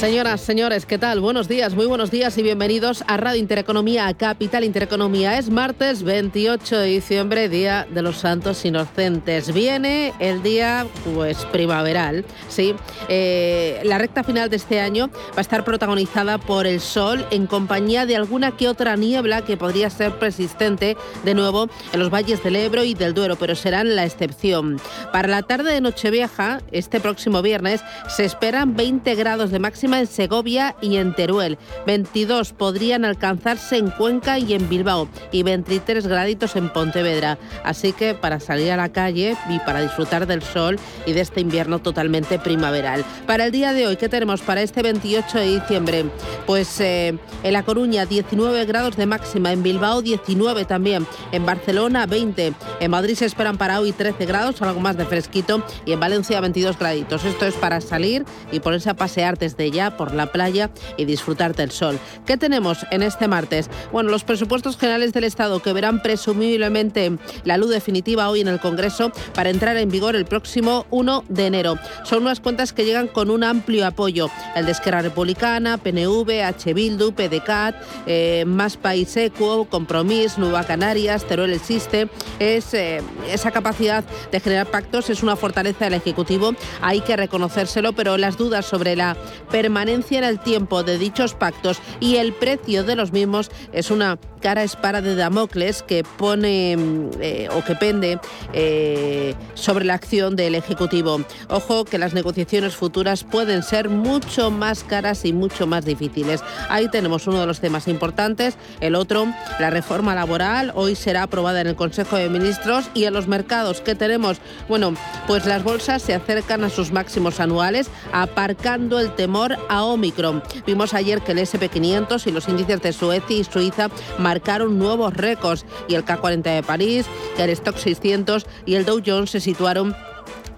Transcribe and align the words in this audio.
Señoras, 0.00 0.40
señores, 0.40 0.86
¿qué 0.86 0.96
tal? 0.96 1.20
Buenos 1.20 1.46
días, 1.46 1.74
muy 1.74 1.84
buenos 1.84 2.10
días 2.10 2.38
y 2.38 2.42
bienvenidos 2.42 3.04
a 3.06 3.18
Radio 3.18 3.38
Intereconomía, 3.38 4.06
a 4.06 4.14
Capital 4.14 4.64
Intereconomía. 4.64 5.36
Es 5.36 5.50
martes 5.50 6.04
28 6.04 6.78
de 6.78 6.86
diciembre, 6.86 7.50
Día 7.50 7.86
de 7.92 8.00
los 8.00 8.16
Santos 8.16 8.64
Inocentes. 8.64 9.52
Viene 9.52 10.14
el 10.18 10.42
día, 10.42 10.86
pues, 11.14 11.44
primaveral, 11.52 12.24
¿sí? 12.48 12.74
Eh, 13.10 13.82
la 13.84 13.98
recta 13.98 14.24
final 14.24 14.48
de 14.48 14.56
este 14.56 14.80
año 14.80 15.10
va 15.32 15.36
a 15.36 15.40
estar 15.42 15.64
protagonizada 15.64 16.38
por 16.38 16.66
el 16.66 16.80
sol 16.80 17.26
en 17.30 17.46
compañía 17.46 18.06
de 18.06 18.16
alguna 18.16 18.56
que 18.56 18.68
otra 18.68 18.96
niebla 18.96 19.42
que 19.42 19.58
podría 19.58 19.90
ser 19.90 20.18
persistente 20.18 20.96
de 21.26 21.34
nuevo 21.34 21.68
en 21.92 22.00
los 22.00 22.08
valles 22.08 22.42
del 22.42 22.56
Ebro 22.56 22.84
y 22.84 22.94
del 22.94 23.12
Duero, 23.12 23.36
pero 23.36 23.54
serán 23.54 23.94
la 23.94 24.06
excepción. 24.06 24.80
Para 25.12 25.28
la 25.28 25.42
tarde 25.42 25.74
de 25.74 25.82
Nochevieja, 25.82 26.62
este 26.72 27.00
próximo 27.00 27.42
viernes, 27.42 27.82
se 28.08 28.24
esperan 28.24 28.74
20 28.76 29.14
grados 29.14 29.50
de 29.50 29.58
máxima 29.58 29.89
en 29.98 30.06
Segovia 30.06 30.76
y 30.80 30.96
en 30.96 31.14
Teruel. 31.14 31.58
22 31.86 32.52
podrían 32.52 33.04
alcanzarse 33.04 33.76
en 33.76 33.90
Cuenca 33.90 34.38
y 34.38 34.54
en 34.54 34.68
Bilbao 34.68 35.08
y 35.32 35.42
23 35.42 36.06
graditos 36.06 36.56
en 36.56 36.70
Pontevedra. 36.72 37.38
Así 37.64 37.92
que 37.92 38.14
para 38.14 38.40
salir 38.40 38.70
a 38.70 38.76
la 38.76 38.90
calle 38.90 39.36
y 39.48 39.58
para 39.60 39.82
disfrutar 39.82 40.26
del 40.26 40.42
sol 40.42 40.78
y 41.06 41.12
de 41.12 41.20
este 41.20 41.40
invierno 41.40 41.78
totalmente 41.80 42.38
primaveral. 42.38 43.04
Para 43.26 43.46
el 43.46 43.52
día 43.52 43.72
de 43.72 43.86
hoy, 43.86 43.96
¿qué 43.96 44.08
tenemos 44.08 44.40
para 44.40 44.62
este 44.62 44.82
28 44.82 45.38
de 45.38 45.60
diciembre? 45.60 46.04
Pues 46.46 46.80
eh, 46.80 47.18
en 47.42 47.52
La 47.52 47.62
Coruña 47.62 48.06
19 48.06 48.64
grados 48.66 48.96
de 48.96 49.06
máxima, 49.06 49.52
en 49.52 49.62
Bilbao 49.62 50.02
19 50.02 50.64
también, 50.64 51.06
en 51.32 51.46
Barcelona 51.46 52.06
20, 52.06 52.52
en 52.80 52.90
Madrid 52.90 53.14
se 53.14 53.26
esperan 53.26 53.56
para 53.56 53.80
hoy 53.80 53.92
13 53.92 54.26
grados, 54.26 54.60
algo 54.62 54.80
más 54.80 54.96
de 54.96 55.06
fresquito 55.06 55.64
y 55.84 55.92
en 55.92 56.00
Valencia 56.00 56.40
22 56.40 56.78
graditos. 56.78 57.24
Esto 57.24 57.46
es 57.46 57.54
para 57.54 57.80
salir 57.80 58.24
y 58.52 58.60
ponerse 58.60 58.90
a 58.90 58.94
pasear 58.94 59.38
desde 59.38 59.70
ya 59.70 59.79
por 59.88 60.12
la 60.12 60.26
playa 60.26 60.70
y 60.98 61.06
disfrutar 61.06 61.54
del 61.56 61.70
sol. 61.70 61.98
¿Qué 62.26 62.36
tenemos 62.36 62.86
en 62.90 63.02
este 63.02 63.28
martes? 63.28 63.70
Bueno, 63.92 64.10
los 64.10 64.24
presupuestos 64.24 64.76
generales 64.76 65.14
del 65.14 65.24
Estado 65.24 65.62
que 65.62 65.72
verán 65.72 66.02
presumiblemente 66.02 67.16
la 67.44 67.56
luz 67.56 67.70
definitiva 67.70 68.28
hoy 68.28 68.42
en 68.42 68.48
el 68.48 68.60
Congreso 68.60 69.10
para 69.34 69.48
entrar 69.48 69.76
en 69.78 69.90
vigor 69.90 70.16
el 70.16 70.26
próximo 70.26 70.84
1 70.90 71.24
de 71.28 71.46
enero. 71.46 71.78
Son 72.04 72.22
unas 72.22 72.40
cuentas 72.40 72.72
que 72.72 72.84
llegan 72.84 73.08
con 73.08 73.30
un 73.30 73.42
amplio 73.42 73.86
apoyo. 73.86 74.28
El 74.54 74.66
de 74.66 74.72
Esquerra 74.72 75.00
Republicana, 75.00 75.78
PNV, 75.78 76.42
H. 76.44 76.74
Bildu, 76.74 77.12
PDCAT, 77.12 77.74
eh, 78.06 78.44
Más 78.46 78.76
País 78.76 79.16
Equo, 79.16 79.64
Compromís, 79.64 80.36
Nueva 80.36 80.64
Canarias, 80.64 81.24
Teruel 81.24 81.52
Existe. 81.52 82.08
Es, 82.38 82.74
eh, 82.74 83.00
esa 83.30 83.50
capacidad 83.50 84.04
de 84.30 84.40
generar 84.40 84.66
pactos 84.66 85.08
es 85.08 85.22
una 85.22 85.36
fortaleza 85.36 85.86
del 85.86 85.94
Ejecutivo. 85.94 86.54
Hay 86.82 87.00
que 87.00 87.16
reconocérselo, 87.16 87.92
pero 87.92 88.16
las 88.16 88.36
dudas 88.36 88.66
sobre 88.66 88.96
la 88.96 89.16
permanencia 89.50 89.69
permanencia 89.70 90.18
en 90.18 90.24
el 90.24 90.40
tiempo 90.40 90.82
de 90.82 90.98
dichos 90.98 91.34
pactos 91.34 91.80
y 92.00 92.16
el 92.16 92.32
precio 92.32 92.82
de 92.82 92.96
los 92.96 93.12
mismos 93.12 93.52
es 93.72 93.92
una 93.92 94.18
cara 94.40 94.62
espara 94.62 95.00
de 95.02 95.14
Damocles 95.14 95.82
que 95.82 96.02
pone 96.04 96.76
eh, 97.20 97.48
o 97.52 97.64
que 97.64 97.74
pende 97.74 98.18
eh, 98.52 99.34
sobre 99.54 99.84
la 99.84 99.94
acción 99.94 100.36
del 100.36 100.54
Ejecutivo. 100.54 101.20
Ojo 101.48 101.84
que 101.84 101.98
las 101.98 102.14
negociaciones 102.14 102.74
futuras 102.74 103.24
pueden 103.24 103.62
ser 103.62 103.88
mucho 103.88 104.50
más 104.50 104.84
caras 104.84 105.24
y 105.24 105.32
mucho 105.32 105.66
más 105.66 105.84
difíciles. 105.84 106.42
Ahí 106.68 106.88
tenemos 106.88 107.26
uno 107.26 107.40
de 107.40 107.46
los 107.46 107.60
temas 107.60 107.88
importantes. 107.88 108.56
El 108.80 108.94
otro, 108.94 109.26
la 109.58 109.70
reforma 109.70 110.14
laboral, 110.14 110.72
hoy 110.74 110.96
será 110.96 111.24
aprobada 111.24 111.60
en 111.60 111.66
el 111.66 111.76
Consejo 111.76 112.16
de 112.16 112.28
Ministros 112.28 112.90
y 112.94 113.04
en 113.04 113.12
los 113.12 113.28
mercados 113.28 113.80
que 113.80 113.94
tenemos, 113.94 114.38
bueno, 114.68 114.94
pues 115.26 115.46
las 115.46 115.62
bolsas 115.62 116.02
se 116.02 116.14
acercan 116.14 116.64
a 116.64 116.70
sus 116.70 116.92
máximos 116.92 117.40
anuales, 117.40 117.88
aparcando 118.12 118.98
el 118.98 119.14
temor 119.14 119.56
a 119.68 119.84
Omicron. 119.84 120.42
Vimos 120.66 120.94
ayer 120.94 121.20
que 121.20 121.32
el 121.32 121.38
SP500 121.38 122.26
y 122.26 122.32
los 122.32 122.48
índices 122.48 122.80
de 122.80 122.92
Suecia 122.92 123.36
y 123.36 123.44
Suiza 123.44 123.88
marcaron 124.30 124.78
nuevos 124.78 125.12
récords 125.14 125.66
y 125.88 125.96
el 125.96 126.04
K40 126.04 126.54
de 126.54 126.62
París, 126.62 127.06
el 127.36 127.50
Stock 127.50 127.76
600 127.76 128.46
y 128.64 128.76
el 128.76 128.84
Dow 128.84 129.02
Jones 129.04 129.30
se 129.30 129.40
situaron 129.40 129.96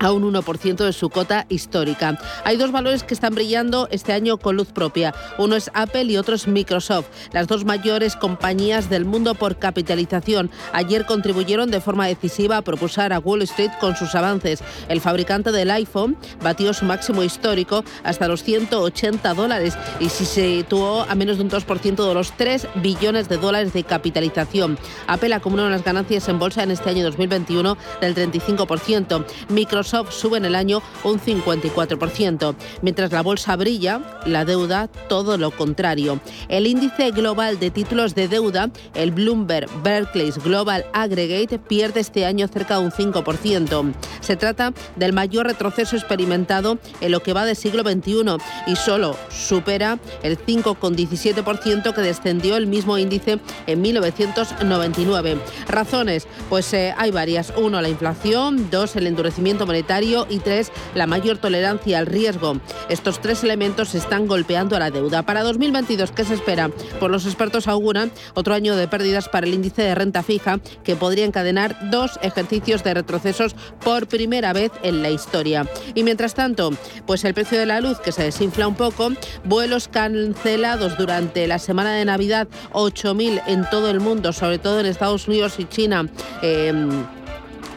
a 0.03 0.13
un 0.13 0.31
1% 0.31 0.85
de 0.85 0.93
su 0.93 1.09
cota 1.09 1.47
histórica. 1.49 2.19
Hay 2.45 2.57
dos 2.57 2.73
valores 2.73 3.05
que 3.05 3.15
están 3.15 3.35
brillando 3.35 3.89
este 3.91 4.13
año 4.13 4.37
con 4.37 4.57
luz 4.57 4.73
propia. 4.73 5.15
Uno 5.39 5.55
es 5.57 5.71
Apple 5.75 6.05
y 6.05 6.17
otro 6.17 6.35
es 6.35 6.49
Microsoft, 6.49 7.07
las 7.33 7.47
dos 7.47 7.65
mayores 7.65 8.17
compañías 8.17 8.91
del 8.91 9.05
mundo 9.05 9.35
por 9.35 9.57
capitalización. 9.57 10.51
Ayer 10.73 11.07
contribuyeron 11.07 11.71
de 11.71 11.81
forma 11.81 12.09
decisiva 12.09 12.57
a 12.57 12.63
propulsar 12.63 13.13
a 13.13 13.21
Wall 13.21 13.43
Street 13.43 13.71
con 13.81 13.97
sus 13.97 14.15
avances. 14.15 14.63
El 14.89 15.01
fabricante 15.01 15.53
del 15.53 15.71
iPhone 15.71 16.17
batió 16.43 16.75
su 16.75 16.85
máximo 16.85 17.23
histórico 17.23 17.85
hasta 18.03 18.27
los 18.27 18.43
180 18.43 19.35
dólares 19.35 19.79
y 20.01 20.09
se 20.09 20.25
situó 20.25 21.03
a 21.03 21.15
menos 21.15 21.37
de 21.37 21.45
un 21.45 21.51
2% 21.51 22.09
de 22.09 22.15
los 22.15 22.33
3 22.33 22.67
billones 22.77 23.29
de 23.29 23.37
dólares 23.37 23.73
de 23.73 23.85
capitalización. 23.85 24.79
Apple 25.07 25.35
acumuló 25.35 25.71
las 25.71 25.85
ganancias 25.85 26.29
en 26.29 26.41
bolsa 26.41 26.65
en 26.65 26.73
este 26.73 26.91
año 26.91 27.05
2021 27.05 27.77
del 28.01 28.15
35%. 28.17 29.25
Microsoft 29.49 29.92
sube 30.11 30.39
en 30.39 30.45
el 30.45 30.55
año 30.55 30.83
un 31.05 31.21
54%. 31.21 32.55
Mientras 32.81 33.13
la 33.13 33.23
bolsa 33.23 33.57
brilla, 33.57 34.01
la 34.27 34.45
deuda 34.45 34.89
todo 35.09 35.37
lo 35.37 35.51
contrario. 35.51 36.21
El 36.49 36.67
índice 36.67 37.11
global 37.11 37.59
de 37.59 37.71
títulos 37.71 38.15
de 38.15 38.29
deuda, 38.29 38.71
el 38.95 39.11
Bloomberg 39.11 39.69
Berkeley 39.83 40.31
Global 40.31 40.87
Aggregate, 40.93 41.59
pierde 41.59 42.01
este 42.01 42.25
año 42.25 42.49
cerca 42.49 42.79
de 42.79 42.85
un 42.85 42.91
5%. 42.91 43.95
Se 44.21 44.37
trata 44.37 44.73
del 44.97 45.13
mayor 45.13 45.47
retroceso 45.47 45.97
experimentado 45.97 46.79
en 47.01 47.13
lo 47.13 47.21
que 47.21 47.33
va 47.33 47.45
de 47.45 47.55
siglo 47.55 47.83
XXI 47.83 48.39
y 48.67 48.77
solo 48.77 49.17
supera 49.31 49.99
el 50.23 50.39
5,17% 50.39 51.95
que 51.95 52.01
descendió 52.01 52.57
el 52.57 52.67
mismo 52.67 52.99
índice 52.99 53.41
en 53.67 53.83
1999. 53.83 55.39
Razones, 55.69 56.27
pues 56.49 56.73
eh, 56.73 56.95
hay 56.97 57.11
varias. 57.11 57.53
Uno, 57.57 57.81
la 57.81 57.89
inflación. 57.89 58.71
Dos, 58.71 58.97
el 58.97 59.07
endurecimiento 59.07 59.67
monetario 59.67 59.82
y 60.29 60.39
tres, 60.39 60.73
la 60.95 61.07
mayor 61.07 61.39
tolerancia 61.39 61.99
al 61.99 62.07
riesgo. 62.07 62.57
Estos 62.89 63.21
tres 63.21 63.45
elementos 63.45 63.95
están 63.95 64.27
golpeando 64.27 64.77
a 64.77 64.79
la 64.79 64.91
deuda. 64.91 65.23
Para 65.23 65.43
2022, 65.43 66.13
¿qué 66.13 66.25
se 66.25 66.35
espera? 66.35 66.71
Por 67.01 67.11
los 67.11 67.27
expertos 67.27 67.69
auguran 67.69 68.11
otro 68.35 68.55
año 68.55 68.75
de 68.77 68.89
pérdidas 68.89 69.29
para 69.29 69.47
el 69.47 69.55
índice 69.55 69.83
de 69.83 69.95
renta 69.95 70.23
fija 70.23 70.61
que 70.85 70.97
podría 70.97 71.25
encadenar 71.25 71.91
dos 71.91 72.19
ejercicios 72.23 72.83
de 72.85 72.95
retrocesos 72.95 73.55
por 73.85 74.07
primera 74.07 74.53
vez 74.53 74.73
en 74.83 75.03
la 75.03 75.11
historia. 75.11 75.67
Y 75.95 76.05
mientras 76.05 76.35
tanto, 76.35 76.71
pues 77.07 77.25
el 77.25 77.35
precio 77.35 77.59
de 77.59 77.67
la 77.67 77.81
luz 77.81 77.99
que 77.99 78.13
se 78.13 78.23
desinfla 78.23 78.69
un 78.69 78.77
poco, 78.77 79.11
vuelos 79.45 79.89
cancelados 79.89 80.97
durante 80.97 81.47
la 81.47 81.59
semana 81.59 81.93
de 81.93 82.05
Navidad, 82.05 82.49
8.000 82.73 83.43
en 83.47 83.69
todo 83.69 83.91
el 83.91 84.01
mundo, 84.01 84.33
sobre 84.33 84.59
todo 84.59 84.81
en 84.81 84.87
Estados 84.87 85.29
Unidos 85.29 85.57
y 85.59 85.65
China. 85.67 86.07
Eh, 86.41 86.73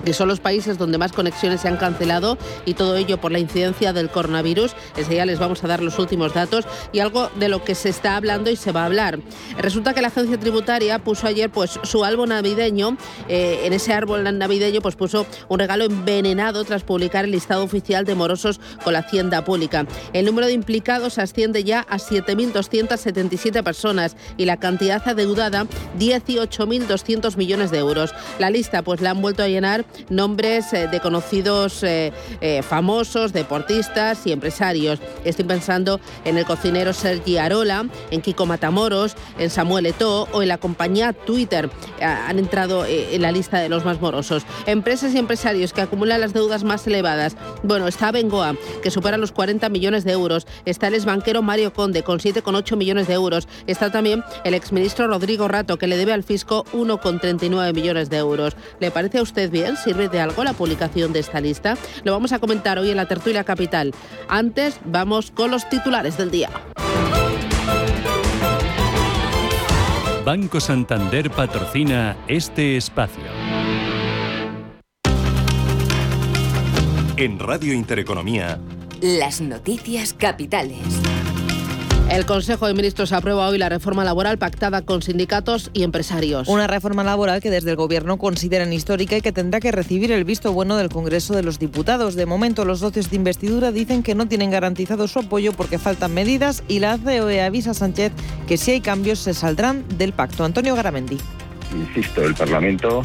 que 0.05 0.13
son 0.13 0.27
los 0.29 0.39
países 0.39 0.77
donde 0.77 0.97
más 0.97 1.11
conexiones 1.11 1.61
se 1.61 1.67
han 1.67 1.77
cancelado 1.77 2.37
y 2.65 2.75
todo 2.75 2.95
ello 2.95 3.19
por 3.19 3.31
la 3.31 3.39
incidencia 3.39 3.91
del 3.91 4.09
coronavirus. 4.09 4.73
Enseguida 4.95 5.25
les 5.25 5.39
vamos 5.39 5.63
a 5.63 5.67
dar 5.67 5.81
los 5.81 5.99
últimos 5.99 6.33
datos 6.33 6.65
y 6.93 6.99
algo 6.99 7.29
de 7.35 7.49
lo 7.49 7.63
que 7.63 7.75
se 7.75 7.89
está 7.89 8.15
hablando 8.15 8.49
y 8.49 8.55
se 8.55 8.71
va 8.71 8.83
a 8.83 8.85
hablar. 8.85 9.19
Resulta 9.57 9.93
que 9.93 10.01
la 10.01 10.07
agencia 10.07 10.39
tributaria 10.39 10.99
puso 10.99 11.27
ayer 11.27 11.49
pues 11.49 11.79
su 11.83 12.05
árbol 12.05 12.29
navideño, 12.29 12.97
eh, 13.27 13.61
en 13.63 13.73
ese 13.73 13.93
árbol 13.93 14.23
navideño 14.37 14.81
pues 14.81 14.95
puso 14.95 15.25
un 15.49 15.59
regalo 15.59 15.85
envenenado 15.85 16.63
tras 16.63 16.83
publicar 16.83 17.25
el 17.25 17.31
listado 17.31 17.63
oficial 17.63 18.05
de 18.05 18.15
morosos 18.15 18.59
con 18.83 18.93
la 18.93 18.99
hacienda 18.99 19.43
pública. 19.43 19.85
El 20.13 20.25
número 20.25 20.47
de 20.47 20.53
implicados 20.53 21.17
asciende 21.17 21.63
ya 21.63 21.81
a 21.89 21.97
7.277 21.97 23.63
personas 23.63 24.15
y 24.37 24.45
la 24.45 24.57
cantidad 24.57 25.01
adeudada 25.07 25.65
18.200 25.97 27.37
millones 27.37 27.71
de 27.71 27.79
euros. 27.79 28.13
La 28.39 28.49
lista 28.49 28.83
pues 28.83 29.01
la 29.01 29.11
han 29.11 29.21
vuelto 29.21 29.43
a 29.43 29.47
llenar 29.47 29.85
nombres 30.09 30.73
eh, 30.73 30.87
de 30.87 30.99
conocidos 30.99 31.83
eh, 31.83 32.11
eh, 32.41 32.61
famosos, 32.61 33.33
deportistas 33.33 34.25
y 34.25 34.31
empresarios. 34.31 34.99
Estoy 35.23 35.45
pensando 35.45 35.99
en 36.23 36.37
el 36.37 36.45
cocinero 36.45 36.93
Sergi 36.93 37.37
Arola, 37.37 37.85
en 38.11 38.21
Kiko 38.21 38.45
Matamoros, 38.45 39.15
en 39.37 39.49
Samuel 39.49 39.85
Eto'o 39.85 40.27
o 40.31 40.41
en 40.41 40.47
la 40.47 40.57
compañía 40.57 41.13
Twitter. 41.13 41.69
Han 42.01 42.39
entrado 42.39 42.85
en 42.85 43.21
la 43.21 43.31
lista 43.31 43.59
de 43.59 43.69
los 43.69 43.85
más 43.85 44.01
morosos. 44.01 44.43
Empresas 44.65 45.13
y 45.13 45.17
empresarios 45.17 45.73
que 45.73 45.81
acumulan 45.81 46.21
las 46.21 46.33
deudas 46.33 46.63
más 46.63 46.85
elevadas. 46.87 47.35
Bueno, 47.63 47.87
está 47.87 48.11
Bengoa, 48.11 48.55
que 48.83 48.91
supera 48.91 49.17
los 49.17 49.31
40 49.31 49.69
millones 49.69 50.03
de 50.03 50.11
euros. 50.11 50.47
Está 50.65 50.87
el 50.87 50.95
exbanquero 50.95 51.41
Mario 51.41 51.73
Conde, 51.73 52.03
con 52.03 52.19
7,8 52.19 52.75
millones 52.75 53.07
de 53.07 53.13
euros. 53.13 53.47
Está 53.67 53.91
también 53.91 54.23
el 54.43 54.53
exministro 54.53 55.07
Rodrigo 55.07 55.47
Rato, 55.47 55.77
que 55.77 55.87
le 55.87 55.97
debe 55.97 56.13
al 56.13 56.23
fisco 56.23 56.65
1,39 56.73 57.73
millones 57.73 58.09
de 58.09 58.17
euros. 58.17 58.55
¿Le 58.79 58.91
parece 58.91 59.19
a 59.19 59.21
usted 59.21 59.49
bien? 59.49 59.75
¿Sirve 59.85 60.09
de 60.09 60.19
algo 60.19 60.43
la 60.43 60.53
publicación 60.53 61.13
de 61.13 61.19
esta 61.19 61.39
lista? 61.39 61.77
Lo 62.03 62.11
vamos 62.11 62.31
a 62.31 62.39
comentar 62.39 62.79
hoy 62.79 62.89
en 62.89 62.97
la 62.97 63.07
tertulia 63.07 63.43
capital. 63.43 63.93
Antes, 64.27 64.79
vamos 64.83 65.29
con 65.29 65.51
los 65.51 65.69
titulares 65.69 66.17
del 66.17 66.31
día. 66.31 66.49
Banco 70.25 70.59
Santander 70.59 71.29
patrocina 71.29 72.17
este 72.27 72.77
espacio. 72.77 73.25
En 77.17 77.37
Radio 77.37 77.71
Intereconomía. 77.71 78.59
Las 79.01 79.39
noticias 79.39 80.15
capitales. 80.15 80.79
El 82.09 82.25
Consejo 82.25 82.67
de 82.67 82.75
Ministros 82.75 83.11
aprueba 83.13 83.47
hoy 83.47 83.57
la 83.57 83.67
reforma 83.67 84.03
laboral 84.03 84.37
pactada 84.37 84.83
con 84.83 85.01
sindicatos 85.01 85.71
y 85.73 85.83
empresarios. 85.83 86.47
Una 86.47 86.67
reforma 86.67 87.03
laboral 87.03 87.41
que 87.41 87.49
desde 87.49 87.71
el 87.71 87.75
Gobierno 87.75 88.17
consideran 88.17 88.71
histórica 88.71 89.17
y 89.17 89.21
que 89.21 89.31
tendrá 89.31 89.59
que 89.59 89.71
recibir 89.71 90.11
el 90.11 90.23
visto 90.23 90.53
bueno 90.53 90.77
del 90.77 90.89
Congreso 90.89 91.35
de 91.35 91.41
los 91.41 91.57
Diputados. 91.57 92.15
De 92.15 92.27
momento, 92.27 92.63
los 92.63 92.79
socios 92.79 93.09
de 93.09 93.15
investidura 93.15 93.71
dicen 93.71 94.03
que 94.03 94.13
no 94.13 94.27
tienen 94.27 94.51
garantizado 94.51 95.07
su 95.07 95.19
apoyo 95.19 95.51
porque 95.51 95.79
faltan 95.79 96.13
medidas 96.13 96.63
y 96.67 96.79
la 96.79 96.97
COE 96.99 97.41
avisa 97.41 97.71
a 97.71 97.73
Sánchez 97.73 98.13
que 98.47 98.57
si 98.57 98.71
hay 98.71 98.81
cambios 98.81 99.19
se 99.19 99.33
saldrán 99.33 99.83
del 99.97 100.13
pacto. 100.13 100.45
Antonio 100.45 100.75
Garamendi. 100.75 101.17
Insisto, 101.73 102.23
el 102.23 102.35
Parlamento 102.35 103.01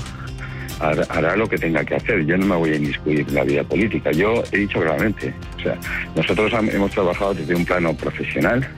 hará 0.79 1.37
lo 1.37 1.49
que 1.49 1.57
tenga 1.57 1.85
que 1.85 1.97
hacer. 1.97 2.25
Yo 2.27 2.37
no 2.37 2.47
me 2.47 2.57
voy 2.57 2.71
a 2.71 2.77
inmiscuir 2.77 3.21
en 3.21 3.35
la 3.35 3.45
vida 3.45 3.65
política. 3.65 4.13
Yo 4.13 4.45
he 4.53 4.59
dicho 4.59 4.79
claramente, 4.79 5.35
o 5.59 5.63
sea, 5.63 5.79
nosotros 6.15 6.53
hemos 6.53 6.91
trabajado 6.91 7.35
desde 7.35 7.55
un 7.55 7.65
plano 7.65 7.95
profesional 7.95 8.69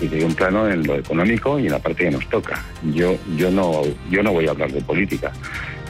y 0.00 0.08
de 0.08 0.24
un 0.24 0.34
plano 0.34 0.68
en 0.68 0.86
lo 0.86 0.96
económico 0.96 1.58
y 1.58 1.66
en 1.66 1.72
la 1.72 1.78
parte 1.78 2.04
que 2.04 2.10
nos 2.10 2.28
toca. 2.28 2.62
Yo, 2.92 3.16
yo, 3.36 3.50
no, 3.50 3.82
yo 4.10 4.22
no 4.22 4.32
voy 4.32 4.46
a 4.46 4.50
hablar 4.50 4.72
de 4.72 4.80
política, 4.80 5.32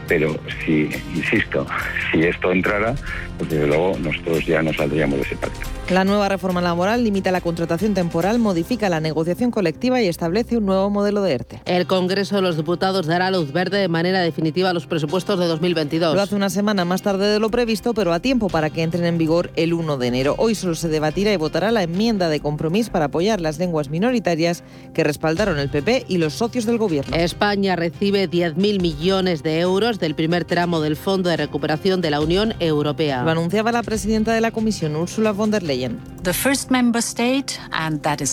pero 0.09 0.39
si, 0.65 0.91
insisto, 1.15 1.67
si 2.11 2.23
esto 2.23 2.53
entrara, 2.53 2.95
pues 3.39 3.51
desde 3.51 3.67
luego 3.67 3.97
nosotros 4.01 4.45
ya 4.45 4.63
no 4.63 4.73
saldríamos 4.73 5.17
de 5.17 5.23
ese 5.23 5.37
pacto. 5.37 5.80
La 5.91 6.05
nueva 6.05 6.29
reforma 6.29 6.61
laboral 6.61 7.03
limita 7.03 7.33
la 7.33 7.41
contratación 7.41 7.95
temporal, 7.95 8.39
modifica 8.39 8.89
la 8.89 9.01
negociación 9.01 9.51
colectiva 9.51 10.01
y 10.01 10.07
establece 10.07 10.57
un 10.57 10.65
nuevo 10.65 10.89
modelo 10.89 11.21
de 11.21 11.33
ERTE. 11.33 11.63
El 11.65 11.89
Congreso 11.89 12.37
de 12.37 12.43
los 12.43 12.57
Diputados 12.57 13.07
dará 13.07 13.33
luz 13.33 13.51
verde 13.51 13.79
de 13.79 13.89
manera 13.89 14.21
definitiva 14.21 14.71
a 14.71 14.73
los 14.73 14.87
presupuestos 14.87 15.41
de 15.41 15.47
2022. 15.47 16.15
Lo 16.15 16.23
hace 16.23 16.37
una 16.37 16.49
semana 16.49 16.85
más 16.85 17.03
tarde 17.03 17.27
de 17.27 17.41
lo 17.41 17.51
previsto, 17.51 17.93
pero 17.93 18.13
a 18.13 18.21
tiempo 18.21 18.49
para 18.49 18.71
que 18.71 18.85
entren 18.85 19.05
en 19.05 19.19
vigor 19.19 19.51
el 19.57 19.75
1 19.75 19.97
de 19.97 20.07
enero. 20.07 20.37
Hoy 20.39 20.55
solo 20.55 20.77
se 20.77 20.87
debatirá 20.87 21.33
y 21.33 21.37
votará 21.37 21.73
la 21.73 21.83
enmienda 21.83 22.29
de 22.29 22.39
compromiso 22.39 22.93
para 22.93 23.07
apoyar 23.07 23.41
las 23.41 23.59
lenguas 23.59 23.91
minoritarias 23.91 24.63
que 24.95 25.03
respaldaron 25.03 25.59
el 25.59 25.71
PP 25.71 26.05
y 26.07 26.19
los 26.19 26.35
socios 26.35 26.67
del 26.67 26.79
Gobierno. 26.79 27.17
España 27.17 27.75
recibe 27.75 28.31
10.000 28.31 28.81
millones 28.81 29.43
de 29.43 29.59
euros 29.59 29.99
del 29.99 30.15
primer 30.15 30.45
tramo 30.45 30.81
del 30.81 30.95
Fondo 30.95 31.31
de 31.31 31.37
Recuperación 31.37 32.01
de 32.01 32.11
la 32.13 32.21
Unión 32.21 32.55
Europea. 32.61 33.25
Lo 33.25 33.31
anunciaba 33.33 33.73
la 33.73 33.83
presidenta 33.83 34.33
de 34.33 34.41
la 34.41 34.53
Comisión, 34.53 34.95
Ursula 34.95 35.33
von 35.33 35.51
der 35.51 35.65
Leyen. 35.65 35.80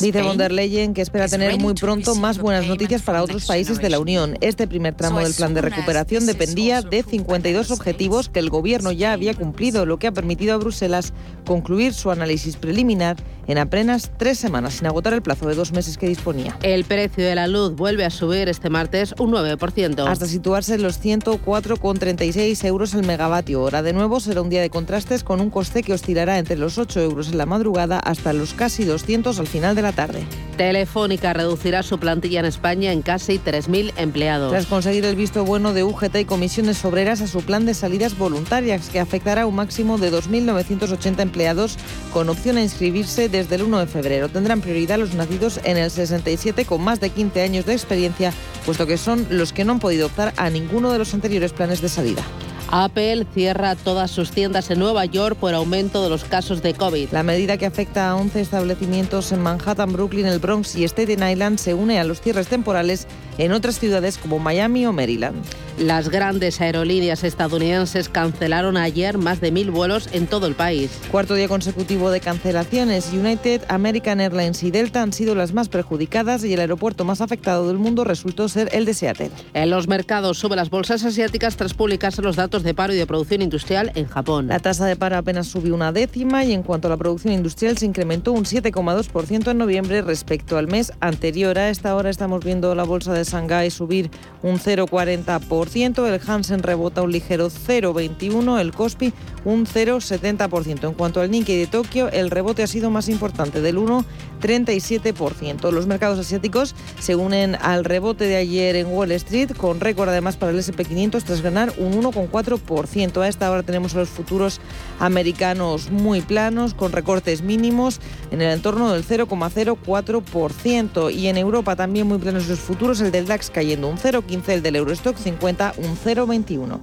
Dice 0.01 0.21
von 0.21 0.37
der 0.37 0.51
Leyen 0.51 0.93
que 0.93 1.01
espera 1.01 1.27
tener 1.27 1.57
muy 1.57 1.73
pronto 1.73 2.15
más 2.15 2.37
buenas 2.37 2.67
noticias 2.67 3.01
para 3.01 3.23
otros 3.23 3.45
países 3.45 3.79
de 3.79 3.89
la 3.89 3.99
Unión. 3.99 4.37
Este 4.41 4.67
primer 4.67 4.95
tramo 4.95 5.19
del 5.19 5.33
plan 5.33 5.53
de 5.53 5.61
recuperación 5.61 6.25
dependía 6.25 6.81
de 6.81 7.03
52 7.03 7.71
objetivos 7.71 8.29
que 8.29 8.39
el 8.39 8.49
Gobierno 8.49 8.91
ya 8.91 9.13
había 9.13 9.33
cumplido, 9.33 9.85
lo 9.85 9.99
que 9.99 10.07
ha 10.07 10.11
permitido 10.11 10.53
a 10.53 10.57
Bruselas 10.57 11.13
concluir 11.45 11.93
su 11.93 12.11
análisis 12.11 12.57
preliminar 12.57 13.15
en 13.47 13.57
apenas 13.57 14.11
tres 14.17 14.37
semanas, 14.37 14.75
sin 14.75 14.87
agotar 14.87 15.13
el 15.13 15.21
plazo 15.21 15.47
de 15.47 15.55
dos 15.55 15.71
meses 15.71 15.97
que 15.97 16.07
disponía. 16.07 16.57
El 16.61 16.83
precio 16.83 17.25
de 17.25 17.35
la 17.35 17.47
luz 17.47 17.75
vuelve 17.75 18.05
a 18.05 18.09
subir 18.09 18.49
este 18.49 18.69
martes 18.69 19.15
un 19.19 19.31
9%. 19.31 20.07
Hasta 20.07 20.27
situarse 20.27 20.75
en 20.75 20.83
los 20.83 21.03
104,36 21.03 22.65
euros 22.65 22.93
el 22.93 23.05
megavatio 23.05 23.61
hora. 23.61 23.81
De 23.81 23.93
nuevo 23.93 24.19
será 24.19 24.41
un 24.41 24.49
día 24.49 24.61
de 24.61 24.69
contrastes 24.69 25.23
con 25.23 25.41
un 25.41 25.49
coste 25.49 25.83
que 25.83 25.93
oscilará 25.93 26.37
entre 26.37 26.57
los 26.57 26.77
8 26.77 26.99
euros 27.01 27.33
la 27.33 27.45
madrugada 27.45 27.99
hasta 27.99 28.33
los 28.33 28.53
casi 28.53 28.83
200 28.83 29.39
al 29.39 29.47
final 29.47 29.75
de 29.75 29.81
la 29.81 29.91
tarde. 29.91 30.25
Telefónica 30.57 31.33
reducirá 31.33 31.83
su 31.83 31.99
plantilla 31.99 32.39
en 32.39 32.45
España 32.45 32.91
en 32.91 33.03
casi 33.03 33.37
3.000 33.37 33.93
empleados. 33.97 34.51
Tras 34.51 34.65
conseguir 34.65 35.05
el 35.05 35.15
visto 35.15 35.45
bueno 35.45 35.71
de 35.73 35.83
UGT 35.83 36.15
y 36.15 36.25
comisiones 36.25 36.83
obreras 36.83 37.21
a 37.21 37.27
su 37.27 37.43
plan 37.43 37.65
de 37.65 37.75
salidas 37.75 38.17
voluntarias, 38.17 38.89
que 38.89 38.99
afectará 38.99 39.43
a 39.43 39.45
un 39.45 39.55
máximo 39.55 39.99
de 39.99 40.11
2.980 40.11 41.19
empleados 41.21 41.77
con 42.11 42.29
opción 42.29 42.57
a 42.57 42.63
inscribirse 42.63 43.29
desde 43.37 43.55
el 43.55 43.63
1 43.63 43.79
de 43.79 43.87
febrero. 43.87 44.29
Tendrán 44.29 44.61
prioridad 44.61 44.97
los 44.97 45.13
nacidos 45.13 45.59
en 45.63 45.77
el 45.77 45.89
67 45.89 46.65
con 46.65 46.81
más 46.81 46.99
de 46.99 47.09
15 47.09 47.41
años 47.41 47.65
de 47.65 47.73
experiencia, 47.73 48.33
puesto 48.65 48.85
que 48.85 48.97
son 48.97 49.25
los 49.29 49.53
que 49.53 49.65
no 49.65 49.73
han 49.73 49.79
podido 49.79 50.07
optar 50.07 50.33
a 50.37 50.49
ninguno 50.49 50.91
de 50.91 50.99
los 50.99 51.13
anteriores 51.13 51.53
planes 51.53 51.81
de 51.81 51.89
salida. 51.89 52.23
Apple 52.69 53.25
cierra 53.33 53.75
todas 53.75 54.11
sus 54.11 54.31
tiendas 54.31 54.69
en 54.69 54.79
Nueva 54.79 55.05
York 55.05 55.37
por 55.37 55.53
aumento 55.53 56.03
de 56.03 56.09
los 56.09 56.25
casos 56.25 56.61
de 56.61 56.73
COVID. 56.73 57.09
La 57.11 57.23
medida 57.23 57.57
que 57.57 57.65
afecta 57.65 58.09
a 58.09 58.15
11 58.17 58.41
establecimientos 58.41 59.31
en 59.31 59.41
Manhattan, 59.41 59.93
Brooklyn, 59.93 60.25
el 60.25 60.39
Bronx 60.39 60.75
y 60.75 60.83
Staten 60.83 61.27
Island 61.27 61.59
se 61.59 61.73
une 61.73 61.97
a 61.97 62.03
los 62.03 62.19
cierres 62.19 62.47
temporales 62.47 63.07
en 63.37 63.53
otras 63.53 63.79
ciudades 63.79 64.17
como 64.17 64.39
Miami 64.39 64.85
o 64.85 64.91
Maryland. 64.91 65.41
Las 65.77 66.09
grandes 66.09 66.59
aerolíneas 66.59 67.23
estadounidenses 67.23 68.09
cancelaron 68.09 68.77
ayer 68.77 69.19
más 69.19 69.41
de 69.41 69.51
mil 69.51 69.69
vuelos 69.69 70.09
en 70.11 70.25
todo 70.25 70.47
el 70.47 70.55
país. 70.55 70.89
Cuarto 71.11 71.35
día 71.35 71.47
consecutivo 71.47 72.09
de 72.09 72.19
cancelaciones. 72.19 73.13
United, 73.13 73.61
American 73.67 74.19
Airlines 74.19 74.63
y 74.63 74.71
Delta 74.71 75.03
han 75.03 75.13
sido 75.13 75.35
las 75.35 75.53
más 75.53 75.69
perjudicadas 75.69 76.43
y 76.43 76.51
el 76.51 76.61
aeropuerto 76.61 77.05
más 77.05 77.21
afectado 77.21 77.67
del 77.67 77.77
mundo 77.77 78.05
resultó 78.05 78.49
ser 78.49 78.69
el 78.71 78.85
de 78.85 78.95
Seattle. 78.95 79.29
En 79.53 79.69
los 79.69 79.87
mercados 79.87 80.39
suben 80.39 80.55
las 80.55 80.71
bolsas 80.71 81.05
asiáticas 81.05 81.57
tras 81.57 81.75
publicarse 81.75 82.23
los 82.23 82.37
datos 82.37 82.63
de 82.63 82.73
paro 82.73 82.95
y 82.95 82.97
de 82.97 83.05
producción 83.05 83.43
industrial 83.43 83.91
en 83.93 84.07
Japón. 84.07 84.47
La 84.47 84.57
tasa 84.57 84.87
de 84.87 84.95
paro 84.95 85.15
apenas 85.17 85.45
subió 85.45 85.75
una 85.75 85.91
décima 85.91 86.43
y 86.43 86.53
en 86.53 86.63
cuanto 86.63 86.87
a 86.87 86.89
la 86.89 86.97
producción 86.97 87.35
industrial 87.35 87.77
se 87.77 87.85
incrementó 87.85 88.31
un 88.31 88.45
7,2% 88.45 89.51
en 89.51 89.57
noviembre 89.59 90.01
respecto 90.01 90.57
al 90.57 90.65
mes 90.65 90.91
anterior. 91.01 91.59
A 91.59 91.69
esta 91.69 91.95
hora 91.95 92.09
estamos 92.09 92.43
viendo 92.43 92.73
la 92.73 92.83
bolsa 92.83 93.13
de 93.13 93.23
Shanghái 93.23 93.69
subir 93.69 94.09
un 94.41 94.57
0,40% 94.57 95.66
el 95.75 96.21
Hansen 96.25 96.63
rebota 96.63 97.01
un 97.01 97.11
ligero 97.11 97.49
0,21%, 97.49 98.59
el 98.59 98.71
Kospi 98.71 99.13
un 99.45 99.65
0,70%. 99.65 100.87
En 100.87 100.93
cuanto 100.93 101.21
al 101.21 101.31
Nikkei 101.31 101.57
de 101.57 101.67
Tokio, 101.67 102.09
el 102.09 102.31
rebote 102.31 102.63
ha 102.63 102.67
sido 102.67 102.89
más 102.89 103.07
importante, 103.07 103.61
del 103.61 103.77
1,37%. 103.77 105.71
Los 105.71 105.87
mercados 105.87 106.19
asiáticos 106.19 106.75
se 106.99 107.15
unen 107.15 107.55
al 107.55 107.85
rebote 107.85 108.25
de 108.25 108.35
ayer 108.35 108.75
en 108.75 108.87
Wall 108.87 109.11
Street, 109.13 109.51
con 109.55 109.79
récord 109.79 110.09
además 110.09 110.35
para 110.35 110.51
el 110.51 110.57
SP500 110.57 111.23
tras 111.23 111.41
ganar 111.41 111.73
un 111.77 111.93
1,4%. 111.93 113.21
A 113.21 113.27
esta 113.27 113.51
hora 113.51 113.63
tenemos 113.63 113.95
a 113.95 113.99
los 113.99 114.09
futuros 114.09 114.59
americanos 114.99 115.91
muy 115.91 116.21
planos, 116.21 116.73
con 116.73 116.91
recortes 116.91 117.41
mínimos 117.41 117.99
en 118.31 118.41
el 118.41 118.51
entorno 118.51 118.91
del 118.91 119.05
0,04%. 119.05 121.13
Y 121.13 121.27
en 121.27 121.37
Europa 121.37 121.75
también 121.75 122.07
muy 122.07 122.17
planos 122.17 122.47
los 122.47 122.59
futuros, 122.59 122.99
el 123.01 123.11
del 123.11 123.27
DAX 123.27 123.49
cayendo 123.49 123.87
un 123.87 123.97
0,15%, 123.97 124.49
el 124.49 124.61
del 124.61 124.75
Eurostock 124.75 125.17
50 125.17 125.56
un 125.77 125.97
0,21. 125.97 126.79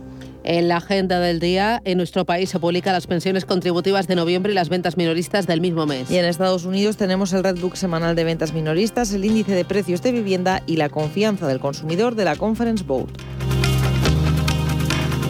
En 0.46 0.68
la 0.68 0.76
agenda 0.76 1.20
del 1.20 1.40
día, 1.40 1.80
en 1.84 1.96
nuestro 1.96 2.26
país 2.26 2.50
se 2.50 2.58
publican 2.58 2.92
las 2.92 3.06
pensiones 3.06 3.46
contributivas 3.46 4.06
de 4.06 4.14
noviembre 4.14 4.52
y 4.52 4.54
las 4.54 4.68
ventas 4.68 4.98
minoristas 4.98 5.46
del 5.46 5.62
mismo 5.62 5.86
mes. 5.86 6.10
Y 6.10 6.18
en 6.18 6.26
Estados 6.26 6.66
Unidos 6.66 6.98
tenemos 6.98 7.32
el 7.32 7.42
Redbook 7.42 7.76
semanal 7.76 8.14
de 8.14 8.24
ventas 8.24 8.52
minoristas, 8.52 9.12
el 9.14 9.24
índice 9.24 9.52
de 9.52 9.64
precios 9.64 10.02
de 10.02 10.12
vivienda 10.12 10.62
y 10.66 10.76
la 10.76 10.90
confianza 10.90 11.46
del 11.46 11.60
consumidor 11.60 12.14
de 12.14 12.26
la 12.26 12.36
Conference 12.36 12.84
Board. 12.84 13.12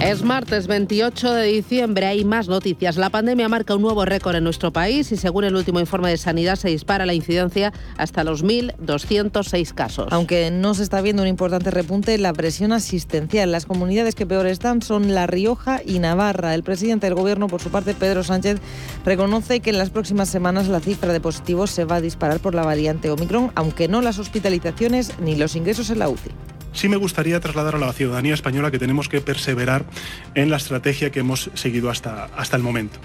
Es 0.05 0.23
martes 0.23 0.67
28 0.67 1.33
de 1.33 1.47
diciembre, 1.47 2.05
hay 2.05 2.27
más 2.27 2.47
noticias. 2.47 2.99
La 2.99 3.09
pandemia 3.09 3.49
marca 3.49 3.75
un 3.75 3.81
nuevo 3.81 4.05
récord 4.05 4.37
en 4.37 4.45
nuestro 4.45 4.71
país 4.71 5.11
y 5.13 5.17
según 5.17 5.45
el 5.45 5.57
último 5.57 5.81
informe 5.81 6.11
de 6.11 6.19
Sanidad 6.19 6.57
se 6.57 6.69
dispara 6.69 7.07
la 7.07 7.15
incidencia 7.15 7.73
hasta 7.97 8.23
los 8.23 8.45
1.206 8.45 9.73
casos. 9.73 10.09
Aunque 10.11 10.51
no 10.51 10.75
se 10.75 10.83
está 10.83 11.01
viendo 11.01 11.23
un 11.23 11.29
importante 11.29 11.71
repunte 11.71 12.19
la 12.19 12.35
presión 12.35 12.73
asistencial, 12.73 13.51
las 13.51 13.65
comunidades 13.65 14.15
que 14.15 14.27
peor 14.27 14.47
están 14.47 14.83
son 14.83 15.15
La 15.15 15.27
Rioja 15.27 15.81
y 15.83 16.01
Navarra. 16.01 16.55
El 16.55 16.65
presidente 16.65 17.07
del 17.07 17.15
gobierno, 17.15 17.47
por 17.47 17.63
su 17.63 17.71
parte, 17.71 17.95
Pedro 17.95 18.25
Sánchez, 18.25 18.59
reconoce 19.07 19.61
que 19.61 19.71
en 19.71 19.79
las 19.79 19.89
próximas 19.89 20.29
semanas 20.29 20.69
la 20.69 20.81
cifra 20.81 21.15
de 21.15 21.21
positivos 21.21 21.71
se 21.71 21.87
va 21.87 21.97
a 21.97 22.03
disparar 22.03 22.41
por 22.41 22.55
la 22.55 22.63
variante 22.63 23.11
Omicron, 23.11 23.53
aunque 23.55 23.89
no 23.89 24.03
las 24.03 24.19
hospitalizaciones 24.19 25.19
ni 25.19 25.35
los 25.35 25.57
ingresos 25.57 25.89
en 25.89 26.01
la 26.01 26.11
UCI. 26.11 26.54
Sí 26.75 26.89
me 26.89 26.97
gustaría 26.97 27.41
trasladar 27.41 27.77
a 27.77 27.79
la 27.79 27.93
ciudadanía 27.93 28.35
española 28.35 28.71
que 28.71 28.79
tenemos 28.79 29.09
que 29.09 29.21
perseverar 29.21 29.87
en 30.35 30.51
la 30.51 30.59
estrategia 30.59 31.11
que 31.11 31.21
hemos 31.21 31.51
seguido 31.55 31.89
hasta, 31.89 32.25
hasta 32.37 32.57
el 32.57 32.63
momento 32.63 32.99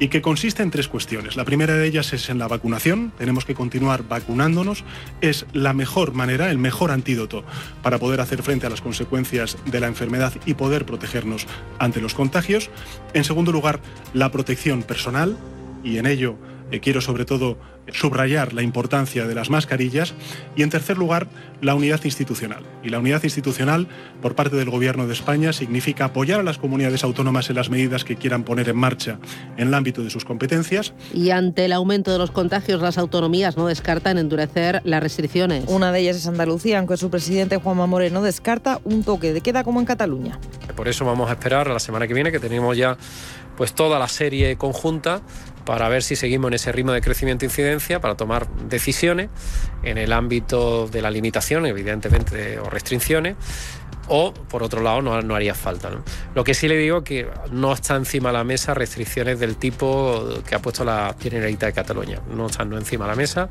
y 0.00 0.08
que 0.08 0.22
consiste 0.22 0.62
en 0.62 0.70
tres 0.70 0.88
cuestiones. 0.88 1.36
La 1.36 1.44
primera 1.44 1.74
de 1.74 1.86
ellas 1.86 2.12
es 2.14 2.30
en 2.30 2.38
la 2.38 2.48
vacunación, 2.48 3.12
tenemos 3.18 3.44
que 3.44 3.54
continuar 3.54 4.02
vacunándonos, 4.08 4.82
es 5.20 5.46
la 5.52 5.74
mejor 5.74 6.14
manera, 6.14 6.50
el 6.50 6.58
mejor 6.58 6.90
antídoto 6.90 7.44
para 7.82 7.98
poder 7.98 8.20
hacer 8.20 8.42
frente 8.42 8.66
a 8.66 8.70
las 8.70 8.80
consecuencias 8.80 9.58
de 9.66 9.78
la 9.78 9.86
enfermedad 9.86 10.32
y 10.46 10.54
poder 10.54 10.86
protegernos 10.86 11.46
ante 11.78 12.00
los 12.00 12.14
contagios. 12.14 12.70
En 13.12 13.24
segundo 13.24 13.52
lugar, 13.52 13.80
la 14.14 14.32
protección 14.32 14.82
personal 14.82 15.36
y 15.84 15.98
en 15.98 16.06
ello 16.06 16.36
eh, 16.70 16.80
quiero 16.80 17.00
sobre 17.00 17.24
todo 17.24 17.58
subrayar 17.92 18.52
la 18.52 18.62
importancia 18.62 19.26
de 19.26 19.34
las 19.34 19.50
mascarillas 19.50 20.14
y 20.56 20.62
en 20.62 20.70
tercer 20.70 20.98
lugar 20.98 21.28
la 21.60 21.74
unidad 21.74 22.00
institucional. 22.04 22.64
Y 22.82 22.88
la 22.88 22.98
unidad 22.98 23.22
institucional 23.22 23.88
por 24.22 24.34
parte 24.34 24.56
del 24.56 24.70
Gobierno 24.70 25.06
de 25.06 25.12
España 25.12 25.52
significa 25.52 26.06
apoyar 26.06 26.40
a 26.40 26.42
las 26.42 26.58
comunidades 26.58 27.04
autónomas 27.04 27.50
en 27.50 27.56
las 27.56 27.70
medidas 27.70 28.04
que 28.04 28.16
quieran 28.16 28.44
poner 28.44 28.68
en 28.68 28.76
marcha 28.76 29.18
en 29.56 29.68
el 29.68 29.74
ámbito 29.74 30.02
de 30.02 30.10
sus 30.10 30.24
competencias. 30.24 30.94
Y 31.12 31.30
ante 31.30 31.64
el 31.64 31.72
aumento 31.72 32.10
de 32.10 32.18
los 32.18 32.30
contagios, 32.30 32.80
las 32.80 32.98
autonomías 32.98 33.56
no 33.56 33.66
descartan 33.66 34.18
endurecer 34.18 34.80
las 34.84 35.02
restricciones. 35.02 35.64
Una 35.68 35.92
de 35.92 36.00
ellas 36.00 36.16
es 36.16 36.26
Andalucía, 36.26 36.78
aunque 36.78 36.96
su 36.96 37.10
presidente 37.10 37.56
Juanma 37.56 37.86
Moreno 37.86 38.22
descarta 38.22 38.80
un 38.84 39.04
toque 39.04 39.32
de 39.32 39.40
queda 39.40 39.64
como 39.64 39.80
en 39.80 39.86
Cataluña. 39.86 40.38
Por 40.76 40.88
eso 40.88 41.04
vamos 41.04 41.28
a 41.28 41.32
esperar 41.32 41.68
a 41.68 41.72
la 41.72 41.80
semana 41.80 42.06
que 42.06 42.14
viene 42.14 42.32
que 42.32 42.40
tenemos 42.40 42.76
ya 42.76 42.96
pues 43.56 43.74
toda 43.74 43.98
la 43.98 44.08
serie 44.08 44.56
conjunta 44.56 45.20
para 45.64 45.88
ver 45.88 46.02
si 46.02 46.16
seguimos 46.16 46.48
en 46.48 46.54
ese 46.54 46.72
ritmo 46.72 46.92
de 46.92 47.00
crecimiento 47.00 47.44
e 47.44 47.48
incidencia 47.48 48.00
para 48.00 48.16
tomar 48.16 48.48
decisiones 48.68 49.28
en 49.82 49.98
el 49.98 50.12
ámbito 50.12 50.88
de 50.88 51.02
la 51.02 51.10
limitación, 51.10 51.66
evidentemente, 51.66 52.58
o 52.58 52.70
restricciones, 52.70 53.36
o 54.08 54.34
por 54.34 54.62
otro 54.62 54.82
lado 54.82 55.02
no, 55.02 55.22
no 55.22 55.34
haría 55.36 55.54
falta. 55.54 55.90
Lo 56.34 56.42
que 56.42 56.54
sí 56.54 56.66
le 56.66 56.76
digo 56.76 57.04
que 57.04 57.28
no 57.52 57.72
está 57.72 57.94
encima 57.94 58.30
de 58.30 58.38
la 58.38 58.44
mesa 58.44 58.74
restricciones 58.74 59.38
del 59.38 59.56
tipo 59.56 60.28
que 60.46 60.54
ha 60.54 60.58
puesto 60.58 60.84
la 60.84 61.14
Generalitat 61.18 61.68
de 61.68 61.72
Cataluña. 61.72 62.20
No 62.34 62.46
están 62.46 62.72
encima 62.72 63.04
de 63.04 63.10
la 63.10 63.16
mesa 63.16 63.48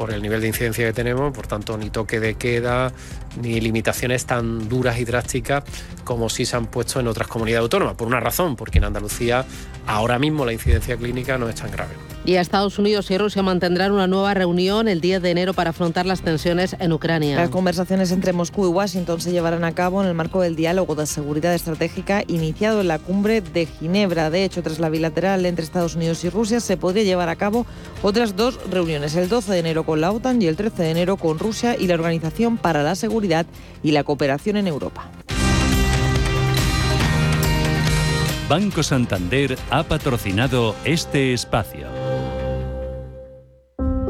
por 0.00 0.14
el 0.14 0.22
nivel 0.22 0.40
de 0.40 0.46
incidencia 0.46 0.86
que 0.86 0.94
tenemos, 0.94 1.30
por 1.30 1.46
tanto 1.46 1.76
ni 1.76 1.90
toque 1.90 2.20
de 2.20 2.32
queda 2.36 2.90
ni 3.38 3.60
limitaciones 3.60 4.24
tan 4.24 4.66
duras 4.66 4.98
y 4.98 5.04
drásticas 5.04 5.62
como 6.04 6.30
si 6.30 6.46
se 6.46 6.56
han 6.56 6.68
puesto 6.68 7.00
en 7.00 7.06
otras 7.06 7.28
comunidades 7.28 7.64
autónomas, 7.64 7.96
por 7.96 8.08
una 8.08 8.18
razón, 8.18 8.56
porque 8.56 8.78
en 8.78 8.84
Andalucía 8.84 9.44
ahora 9.86 10.18
mismo 10.18 10.46
la 10.46 10.54
incidencia 10.54 10.96
clínica 10.96 11.36
no 11.36 11.50
es 11.50 11.56
tan 11.56 11.70
grave. 11.70 11.92
Y 12.24 12.36
a 12.36 12.42
Estados 12.42 12.78
Unidos 12.78 13.10
y 13.10 13.16
Rusia 13.16 13.42
mantendrán 13.42 13.92
una 13.92 14.06
nueva 14.06 14.34
reunión 14.34 14.88
el 14.88 15.00
10 15.00 15.22
de 15.22 15.30
enero 15.30 15.54
para 15.54 15.70
afrontar 15.70 16.04
las 16.04 16.20
tensiones 16.20 16.76
en 16.78 16.92
Ucrania. 16.92 17.36
Las 17.36 17.48
conversaciones 17.48 18.12
entre 18.12 18.34
Moscú 18.34 18.66
y 18.66 18.68
Washington 18.68 19.20
se 19.20 19.32
llevarán 19.32 19.64
a 19.64 19.72
cabo 19.72 20.02
en 20.02 20.08
el 20.08 20.14
marco 20.14 20.42
del 20.42 20.54
diálogo 20.54 20.94
de 20.94 21.06
seguridad 21.06 21.54
estratégica 21.54 22.22
iniciado 22.26 22.82
en 22.82 22.88
la 22.88 22.98
cumbre 22.98 23.40
de 23.40 23.64
Ginebra. 23.64 24.28
De 24.28 24.44
hecho, 24.44 24.62
tras 24.62 24.78
la 24.78 24.90
bilateral 24.90 25.46
entre 25.46 25.64
Estados 25.64 25.96
Unidos 25.96 26.22
y 26.24 26.28
Rusia, 26.28 26.60
se 26.60 26.76
podría 26.76 27.04
llevar 27.04 27.30
a 27.30 27.36
cabo 27.36 27.64
otras 28.02 28.36
dos 28.36 28.60
reuniones, 28.70 29.16
el 29.16 29.30
12 29.30 29.52
de 29.52 29.58
enero 29.58 29.84
con 29.84 30.02
la 30.02 30.12
OTAN 30.12 30.42
y 30.42 30.46
el 30.46 30.56
13 30.56 30.82
de 30.82 30.90
enero 30.90 31.16
con 31.16 31.38
Rusia 31.38 31.74
y 31.78 31.86
la 31.86 31.94
Organización 31.94 32.58
para 32.58 32.82
la 32.82 32.96
Seguridad 32.96 33.46
y 33.82 33.92
la 33.92 34.04
Cooperación 34.04 34.58
en 34.58 34.66
Europa. 34.66 35.10
Banco 38.50 38.82
Santander 38.82 39.56
ha 39.70 39.84
patrocinado 39.84 40.74
este 40.84 41.32
espacio. 41.32 41.99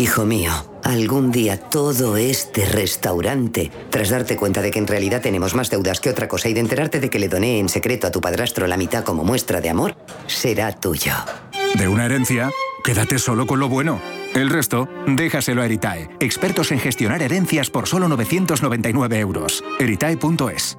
Hijo 0.00 0.24
mío, 0.24 0.50
algún 0.82 1.30
día 1.30 1.60
todo 1.60 2.16
este 2.16 2.64
restaurante, 2.64 3.70
tras 3.90 4.08
darte 4.08 4.34
cuenta 4.34 4.62
de 4.62 4.70
que 4.70 4.78
en 4.78 4.86
realidad 4.86 5.20
tenemos 5.20 5.54
más 5.54 5.68
deudas 5.68 6.00
que 6.00 6.08
otra 6.08 6.26
cosa 6.26 6.48
y 6.48 6.54
de 6.54 6.60
enterarte 6.60 7.00
de 7.00 7.10
que 7.10 7.18
le 7.18 7.28
doné 7.28 7.58
en 7.58 7.68
secreto 7.68 8.06
a 8.06 8.10
tu 8.10 8.22
padrastro 8.22 8.66
la 8.66 8.78
mitad 8.78 9.04
como 9.04 9.24
muestra 9.24 9.60
de 9.60 9.68
amor, 9.68 9.94
será 10.26 10.72
tuyo. 10.72 11.12
De 11.74 11.86
una 11.86 12.06
herencia, 12.06 12.50
quédate 12.82 13.18
solo 13.18 13.46
con 13.46 13.60
lo 13.60 13.68
bueno. 13.68 14.00
El 14.32 14.48
resto, 14.48 14.88
déjaselo 15.06 15.60
a 15.60 15.66
Eritae, 15.66 16.08
expertos 16.18 16.72
en 16.72 16.78
gestionar 16.78 17.20
herencias 17.20 17.68
por 17.68 17.86
solo 17.86 18.08
999 18.08 19.18
euros. 19.18 19.62
Eritae.es. 19.78 20.78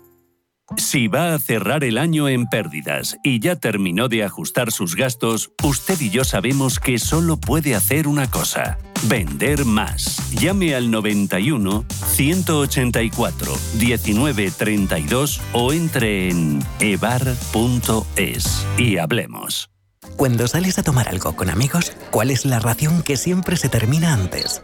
Si 0.77 1.07
va 1.07 1.33
a 1.33 1.39
cerrar 1.39 1.83
el 1.83 1.97
año 1.97 2.27
en 2.27 2.47
pérdidas 2.47 3.17
y 3.23 3.39
ya 3.39 3.55
terminó 3.55 4.07
de 4.07 4.23
ajustar 4.23 4.71
sus 4.71 4.95
gastos, 4.95 5.51
usted 5.63 5.99
y 5.99 6.09
yo 6.09 6.23
sabemos 6.23 6.79
que 6.79 6.99
solo 6.99 7.37
puede 7.37 7.75
hacer 7.75 8.07
una 8.07 8.29
cosa. 8.29 8.77
Vender 9.03 9.65
más. 9.65 10.31
Llame 10.31 10.75
al 10.75 10.91
91 10.91 11.85
184 12.13 13.53
1932 13.79 15.41
o 15.53 15.73
entre 15.73 16.29
en 16.29 16.63
evar.es 16.79 18.67
y 18.77 18.97
hablemos. 18.97 19.69
Cuando 20.17 20.47
sales 20.47 20.77
a 20.77 20.83
tomar 20.83 21.09
algo 21.09 21.35
con 21.35 21.49
amigos, 21.49 21.93
¿cuál 22.11 22.31
es 22.31 22.45
la 22.45 22.59
ración 22.59 23.01
que 23.01 23.17
siempre 23.17 23.55
se 23.55 23.69
termina 23.69 24.13
antes? 24.13 24.63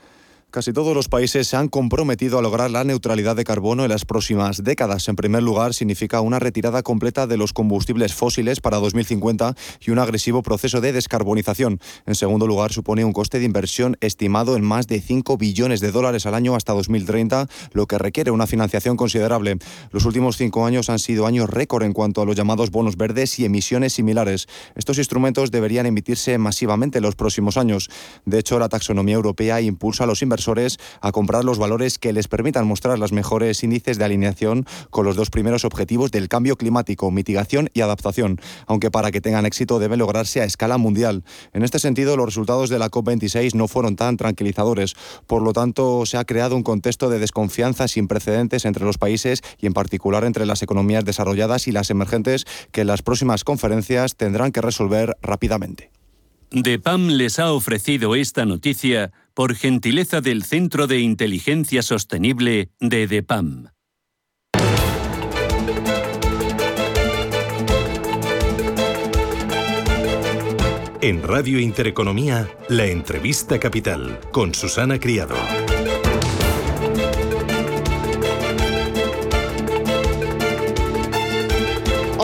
Casi 0.51 0.73
todos 0.73 0.93
los 0.93 1.07
países 1.07 1.47
se 1.47 1.55
han 1.55 1.69
comprometido 1.69 2.37
a 2.37 2.41
lograr 2.41 2.69
la 2.71 2.83
neutralidad 2.83 3.37
de 3.37 3.45
carbono 3.45 3.85
en 3.85 3.89
las 3.89 4.03
próximas 4.03 4.65
décadas. 4.65 5.07
En 5.07 5.15
primer 5.15 5.41
lugar, 5.41 5.73
significa 5.73 6.19
una 6.19 6.39
retirada 6.39 6.83
completa 6.83 7.25
de 7.25 7.37
los 7.37 7.53
combustibles 7.53 8.13
fósiles 8.13 8.59
para 8.59 8.75
2050 8.79 9.55
y 9.79 9.91
un 9.91 9.99
agresivo 9.99 10.43
proceso 10.43 10.81
de 10.81 10.91
descarbonización. 10.91 11.79
En 12.05 12.15
segundo 12.15 12.47
lugar, 12.47 12.73
supone 12.73 13.05
un 13.05 13.13
coste 13.13 13.39
de 13.39 13.45
inversión 13.45 13.95
estimado 14.01 14.57
en 14.57 14.65
más 14.65 14.87
de 14.87 14.99
5 14.99 15.37
billones 15.37 15.79
de 15.79 15.93
dólares 15.93 16.25
al 16.25 16.35
año 16.35 16.53
hasta 16.53 16.73
2030, 16.73 17.47
lo 17.71 17.87
que 17.87 17.97
requiere 17.97 18.31
una 18.31 18.45
financiación 18.45 18.97
considerable. 18.97 19.57
Los 19.91 20.03
últimos 20.03 20.35
cinco 20.35 20.65
años 20.65 20.89
han 20.89 20.99
sido 20.99 21.27
años 21.27 21.49
récord 21.49 21.83
en 21.83 21.93
cuanto 21.93 22.21
a 22.21 22.25
los 22.25 22.35
llamados 22.35 22.71
bonos 22.71 22.97
verdes 22.97 23.39
y 23.39 23.45
emisiones 23.45 23.93
similares. 23.93 24.49
Estos 24.75 24.97
instrumentos 24.97 25.49
deberían 25.49 25.85
emitirse 25.85 26.37
masivamente 26.37 26.97
en 26.97 27.03
los 27.03 27.15
próximos 27.15 27.55
años. 27.55 27.89
De 28.25 28.39
hecho, 28.39 28.59
la 28.59 28.67
taxonomía 28.67 29.15
europea 29.15 29.61
impulsa 29.61 30.03
a 30.03 30.07
los 30.07 30.21
inversores 30.21 30.40
a 30.47 31.11
comprar 31.11 31.43
los 31.43 31.57
valores 31.57 31.99
que 31.99 32.13
les 32.13 32.27
permitan 32.27 32.67
mostrar 32.67 32.97
los 32.97 33.11
mejores 33.11 33.63
índices 33.63 33.97
de 33.97 34.05
alineación 34.05 34.65
con 34.89 35.05
los 35.05 35.15
dos 35.15 35.29
primeros 35.29 35.65
objetivos 35.65 36.11
del 36.11 36.27
cambio 36.27 36.55
climático, 36.55 37.11
mitigación 37.11 37.69
y 37.73 37.81
adaptación, 37.81 38.39
aunque 38.67 38.91
para 38.91 39.11
que 39.11 39.21
tengan 39.21 39.45
éxito 39.45 39.79
debe 39.79 39.97
lograrse 39.97 40.41
a 40.41 40.45
escala 40.45 40.77
mundial. 40.77 41.23
En 41.53 41.63
este 41.63 41.79
sentido, 41.79 42.17
los 42.17 42.25
resultados 42.25 42.69
de 42.69 42.79
la 42.79 42.89
COP26 42.89 43.53
no 43.53 43.67
fueron 43.67 43.95
tan 43.95 44.17
tranquilizadores. 44.17 44.95
Por 45.27 45.41
lo 45.41 45.53
tanto, 45.53 46.05
se 46.05 46.17
ha 46.17 46.25
creado 46.25 46.55
un 46.55 46.63
contexto 46.63 47.09
de 47.09 47.19
desconfianza 47.19 47.87
sin 47.87 48.07
precedentes 48.07 48.65
entre 48.65 48.85
los 48.85 48.97
países 48.97 49.41
y 49.59 49.67
en 49.67 49.73
particular 49.73 50.23
entre 50.23 50.45
las 50.45 50.63
economías 50.63 51.05
desarrolladas 51.05 51.67
y 51.67 51.71
las 51.71 51.89
emergentes 51.89 52.45
que 52.71 52.81
en 52.81 52.87
las 52.87 53.01
próximas 53.01 53.43
conferencias 53.43 54.15
tendrán 54.15 54.51
que 54.51 54.61
resolver 54.61 55.17
rápidamente. 55.21 55.91
DEPAM 56.53 57.07
les 57.07 57.39
ha 57.39 57.53
ofrecido 57.53 58.13
esta 58.13 58.45
noticia 58.45 59.13
por 59.33 59.55
gentileza 59.55 60.21
del 60.21 60.43
Centro 60.43 60.87
de 60.87 60.99
Inteligencia 60.99 61.81
Sostenible 61.81 62.69
de 62.79 63.07
DEPAM. 63.07 63.69
En 71.03 71.23
Radio 71.23 71.59
Intereconomía, 71.59 72.47
la 72.69 72.85
entrevista 72.85 73.59
capital 73.59 74.19
con 74.31 74.53
Susana 74.53 74.99
Criado. 74.99 75.35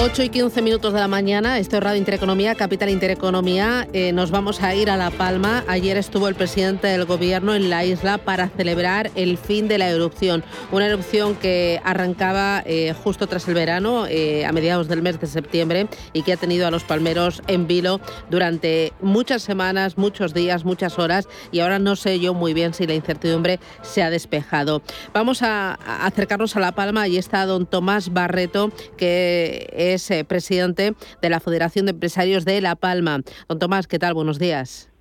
8 0.09 0.23
y 0.23 0.29
15 0.29 0.61
minutos 0.61 0.93
de 0.93 1.01
la 1.01 1.09
mañana, 1.09 1.59
esto 1.59 1.75
es 1.75 1.83
Radio 1.83 1.97
Intereconomía, 1.97 2.55
Capital 2.55 2.87
Intereconomía. 2.87 3.89
Eh, 3.91 4.13
nos 4.13 4.31
vamos 4.31 4.63
a 4.63 4.73
ir 4.73 4.89
a 4.89 4.95
La 4.95 5.11
Palma. 5.11 5.65
Ayer 5.67 5.97
estuvo 5.97 6.29
el 6.29 6.35
presidente 6.35 6.87
del 6.87 7.03
gobierno 7.03 7.53
en 7.55 7.69
la 7.69 7.83
isla 7.83 8.17
para 8.17 8.47
celebrar 8.47 9.11
el 9.15 9.37
fin 9.37 9.67
de 9.67 9.77
la 9.77 9.89
erupción. 9.89 10.45
Una 10.71 10.87
erupción 10.87 11.35
que 11.35 11.81
arrancaba 11.83 12.63
eh, 12.65 12.95
justo 13.03 13.27
tras 13.27 13.49
el 13.49 13.53
verano, 13.53 14.05
eh, 14.07 14.45
a 14.45 14.53
mediados 14.53 14.87
del 14.87 15.01
mes 15.01 15.19
de 15.19 15.27
septiembre, 15.27 15.89
y 16.13 16.21
que 16.21 16.31
ha 16.31 16.37
tenido 16.37 16.67
a 16.67 16.71
los 16.71 16.85
palmeros 16.85 17.41
en 17.47 17.67
vilo 17.67 17.99
durante 18.29 18.93
muchas 19.01 19.41
semanas, 19.41 19.97
muchos 19.97 20.33
días, 20.33 20.63
muchas 20.63 20.99
horas. 20.99 21.27
Y 21.51 21.59
ahora 21.59 21.79
no 21.79 21.97
sé 21.97 22.21
yo 22.21 22.33
muy 22.33 22.53
bien 22.53 22.73
si 22.73 22.87
la 22.87 22.93
incertidumbre 22.93 23.59
se 23.81 24.03
ha 24.03 24.09
despejado. 24.09 24.81
Vamos 25.13 25.41
a, 25.41 25.77
a 25.85 26.05
acercarnos 26.05 26.55
a 26.55 26.61
La 26.61 26.71
Palma. 26.71 27.09
y 27.09 27.17
está 27.17 27.45
don 27.45 27.65
Tomás 27.65 28.13
Barreto, 28.13 28.71
que 28.95 29.67
es 29.75 29.96
eh, 30.11 30.23
presidente 30.23 30.93
de 31.21 31.29
la 31.29 31.39
Federación 31.39 31.85
de 31.85 31.91
Empresarios 31.91 32.45
de 32.45 32.61
La 32.61 32.75
Palma. 32.75 33.21
Don 33.47 33.59
Tomás, 33.59 33.87
¿qué 33.87 33.99
tal? 33.99 34.13
Buenos 34.13 34.39
días. 34.39 34.91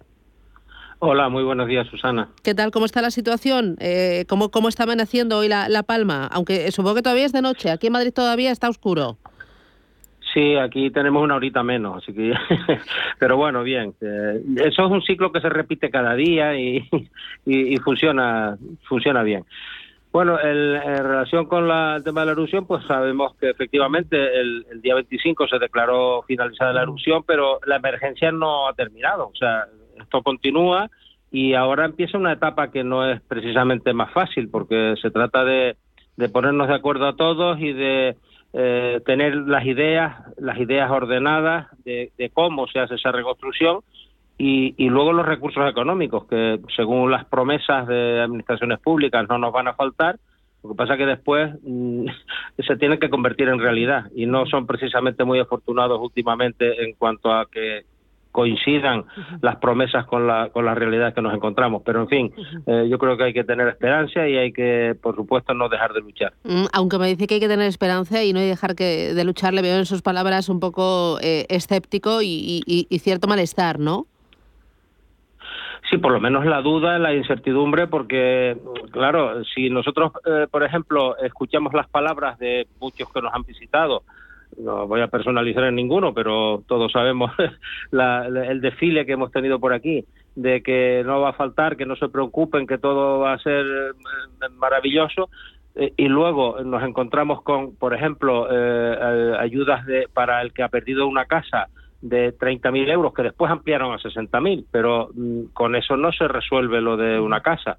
Hola, 0.98 1.28
muy 1.28 1.44
buenos 1.44 1.68
días, 1.68 1.86
Susana. 1.88 2.30
¿Qué 2.42 2.54
tal? 2.54 2.70
¿Cómo 2.70 2.86
está 2.86 3.02
la 3.02 3.10
situación? 3.10 3.76
Eh, 3.80 4.24
¿cómo, 4.28 4.50
¿Cómo 4.50 4.68
está 4.68 4.84
amaneciendo 4.84 5.36
hoy 5.38 5.48
la, 5.48 5.82
Palma? 5.82 6.26
Aunque 6.32 6.70
supongo 6.70 6.96
que 6.96 7.02
todavía 7.02 7.26
es 7.26 7.32
de 7.32 7.42
noche. 7.42 7.70
Aquí 7.70 7.88
en 7.88 7.92
Madrid 7.92 8.12
todavía 8.14 8.50
está 8.50 8.70
oscuro. 8.70 9.18
Sí, 10.32 10.56
aquí 10.56 10.90
tenemos 10.90 11.22
una 11.22 11.36
horita 11.36 11.62
menos, 11.62 12.02
así 12.02 12.12
que, 12.14 12.32
pero 13.18 13.36
bueno, 13.36 13.62
bien. 13.62 13.94
Eh, 14.00 14.42
eso 14.64 14.86
es 14.86 14.90
un 14.90 15.02
ciclo 15.02 15.32
que 15.32 15.40
se 15.40 15.50
repite 15.50 15.90
cada 15.90 16.14
día 16.14 16.58
y, 16.58 16.88
y 17.46 17.76
funciona, 17.78 18.56
funciona 18.88 19.22
bien. 19.22 19.44
Bueno, 20.16 20.40
en 20.42 21.04
relación 21.04 21.44
con 21.44 21.70
el 21.70 22.02
tema 22.02 22.23
de 22.23 22.26
la 22.28 22.32
erupción, 22.32 22.66
pues 22.66 22.82
sabemos 22.87 23.37
que 23.37 23.50
efectivamente 23.50 24.16
el, 24.40 24.64
día 24.80 24.94
25 24.94 25.46
se 25.46 25.58
declaró 25.58 26.23
finalizada 26.23 26.73
la 26.73 26.85
erupción, 26.85 27.23
pero 27.26 27.61
la 27.66 27.76
emergencia 27.76 28.32
no 28.32 28.66
ha 28.66 28.73
terminado. 28.73 29.26
O 29.26 29.37
sea, 29.38 29.66
esto 30.00 30.23
continúa 30.23 30.88
y 31.30 31.52
ahora 31.52 31.85
empieza 31.85 32.16
una 32.16 32.32
etapa 32.32 32.70
que 32.70 32.82
no 32.82 33.06
es 33.06 33.20
precisamente 33.28 33.92
más 33.92 34.11
fácil, 34.14 34.49
porque 34.49 34.94
se 35.02 35.11
trata 35.11 35.44
de, 35.44 35.76
ponernos 36.32 36.68
de 36.68 36.75
acuerdo 36.76 37.08
a 37.08 37.16
todos 37.16 37.61
y 37.61 37.75
de 37.75 38.16
eh, 38.54 39.02
tener 39.04 39.37
las 39.37 39.66
ideas, 39.66 40.16
las 40.38 40.58
ideas 40.58 40.90
ordenadas 40.90 41.66
de 41.85 42.30
cómo 42.32 42.66
se 42.68 42.78
hace 42.78 42.94
esa 42.94 43.12
reconstrucción 43.12 43.80
y, 44.38 44.74
y, 44.76 44.88
luego 44.88 45.12
los 45.12 45.24
recursos 45.24 45.68
económicos, 45.68 46.26
que 46.26 46.60
según 46.74 47.10
las 47.10 47.24
promesas 47.24 47.86
de 47.86 48.20
administraciones 48.20 48.78
públicas 48.80 49.26
no 49.28 49.38
nos 49.38 49.52
van 49.52 49.68
a 49.68 49.74
faltar. 49.74 50.18
Lo 50.62 50.70
que 50.70 50.76
pasa 50.76 50.94
es 50.94 50.98
que 50.98 51.06
después 51.06 51.54
mm, 51.62 52.06
se 52.66 52.76
tienen 52.76 52.98
que 52.98 53.08
convertir 53.08 53.48
en 53.48 53.58
realidad 53.58 54.10
y 54.14 54.26
no 54.26 54.46
son 54.46 54.66
precisamente 54.66 55.24
muy 55.24 55.38
afortunados 55.38 56.00
últimamente 56.00 56.84
en 56.84 56.94
cuanto 56.94 57.32
a 57.32 57.46
que 57.50 57.84
coincidan 58.36 59.06
las 59.40 59.56
promesas 59.56 60.04
con 60.04 60.26
la, 60.26 60.50
con 60.50 60.66
la 60.66 60.74
realidad 60.74 61.14
que 61.14 61.22
nos 61.22 61.32
encontramos. 61.32 61.80
Pero, 61.86 62.02
en 62.02 62.08
fin, 62.08 62.34
eh, 62.66 62.86
yo 62.86 62.99
creo 62.99 63.16
que 63.16 63.25
hay 63.25 63.32
que 63.32 63.44
tener 63.44 63.66
esperanza 63.66 64.28
y 64.28 64.36
hay 64.36 64.52
que, 64.52 64.94
por 65.00 65.16
supuesto, 65.16 65.54
no 65.54 65.70
dejar 65.70 65.94
de 65.94 66.00
luchar. 66.02 66.34
Mm, 66.44 66.66
aunque 66.75 66.99
me 66.99 67.08
dice 67.08 67.26
que 67.26 67.36
hay 67.36 67.40
que 67.40 67.49
tener 67.49 67.66
esperanza 67.66 68.22
y 68.22 68.34
no 68.34 68.40
dejar 68.40 68.75
que, 68.75 69.14
de 69.14 69.25
luchar, 69.25 69.54
le 69.54 69.62
veo 69.62 69.78
en 69.78 69.86
sus 69.86 70.02
palabras 70.02 70.50
un 70.50 70.60
poco 70.60 71.18
eh, 71.22 71.46
escéptico 71.49 72.20
y, 72.20 72.62
y 72.66 72.99
cierto 72.99 73.26
malestar, 73.26 73.78
¿no? 73.78 74.06
Sí, 75.88 75.99
por 75.99 76.12
lo 76.12 76.20
menos 76.20 76.44
la 76.44 76.62
duda, 76.62 76.99
la 76.99 77.14
incertidumbre, 77.14 77.86
porque, 77.86 78.56
claro, 78.90 79.44
si 79.44 79.70
nosotros, 79.70 80.12
eh, 80.26 80.46
por 80.50 80.64
ejemplo, 80.64 81.16
escuchamos 81.18 81.72
las 81.75 81.88
palabras 81.88 82.38
de 82.38 82.66
muchos 82.80 83.12
que 83.12 83.22
nos 83.22 83.32
han 83.32 83.44
visitado, 83.44 84.02
no 84.58 84.88
voy 84.88 85.00
a 85.00 85.06
personalizar 85.08 85.64
en 85.64 85.76
ninguno, 85.76 86.12
pero 86.12 86.64
todos 86.66 86.90
sabemos 86.90 87.30
el 87.92 88.60
desfile 88.60 89.06
que 89.06 89.12
hemos 89.12 89.30
tenido 89.30 89.60
por 89.60 89.72
aquí, 89.72 90.04
de 90.34 90.60
que 90.62 91.02
no 91.06 91.20
va 91.20 91.30
a 91.30 91.34
faltar, 91.34 91.76
que 91.76 91.86
no 91.86 91.94
se 91.94 92.08
preocupen, 92.08 92.66
que 92.66 92.78
todo 92.78 93.20
va 93.20 93.34
a 93.34 93.38
ser 93.38 93.64
eh, 93.64 94.49
maravilloso, 94.56 95.28
eh, 95.76 95.92
y 95.96 96.08
luego 96.08 96.64
nos 96.64 96.82
encontramos 96.82 97.42
con, 97.42 97.76
por 97.76 97.94
ejemplo, 97.94 98.49
ayudas 99.38 99.86
de, 99.86 100.08
para 100.12 100.42
el 100.42 100.52
que 100.52 100.64
ha 100.64 100.68
perdido 100.68 101.06
una 101.06 101.26
casa, 101.26 101.68
de 102.08 102.36
30.000 102.36 102.90
euros 102.90 103.14
que 103.14 103.23
después 103.23 103.50
ampliaron 103.50 103.92
a 103.92 103.99
60.000, 103.99 104.66
pero 104.71 105.10
mm, 105.14 105.52
con 105.52 105.76
eso 105.76 105.97
no 105.97 106.12
se 106.12 106.28
resuelve 106.28 106.80
lo 106.80 106.97
de 106.97 107.19
una 107.21 107.40
casa. 107.40 107.78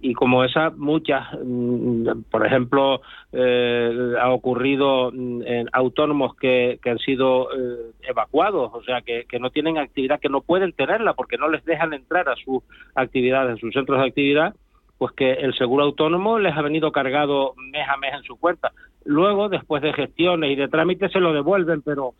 Y 0.00 0.12
como 0.12 0.44
esa, 0.44 0.70
muchas, 0.70 1.26
mm, 1.42 2.24
por 2.30 2.44
ejemplo, 2.44 3.00
eh, 3.32 4.14
ha 4.20 4.30
ocurrido 4.30 5.10
mm, 5.12 5.42
en 5.46 5.68
autónomos 5.72 6.36
que, 6.36 6.78
que 6.82 6.90
han 6.90 6.98
sido 6.98 7.48
eh, 7.52 7.92
evacuados, 8.02 8.70
o 8.74 8.82
sea, 8.82 9.00
que, 9.00 9.24
que 9.26 9.38
no 9.38 9.50
tienen 9.50 9.78
actividad, 9.78 10.20
que 10.20 10.28
no 10.28 10.42
pueden 10.42 10.72
tenerla 10.72 11.14
porque 11.14 11.38
no 11.38 11.48
les 11.48 11.64
dejan 11.64 11.94
entrar 11.94 12.28
a 12.28 12.36
sus 12.36 12.62
actividades, 12.94 13.54
a 13.54 13.60
sus 13.60 13.72
centros 13.72 13.98
de 13.98 14.06
actividad, 14.06 14.54
pues 14.98 15.12
que 15.12 15.32
el 15.32 15.54
seguro 15.54 15.84
autónomo 15.84 16.38
les 16.38 16.56
ha 16.56 16.62
venido 16.62 16.92
cargado 16.92 17.54
mes 17.56 17.88
a 17.88 17.96
mes 17.96 18.12
en 18.14 18.22
su 18.24 18.36
cuenta. 18.36 18.72
Luego, 19.04 19.48
después 19.48 19.82
de 19.82 19.92
gestiones 19.92 20.50
y 20.50 20.54
de 20.54 20.68
trámites, 20.68 21.12
se 21.12 21.20
lo 21.20 21.32
devuelven, 21.32 21.82
pero 21.82 22.14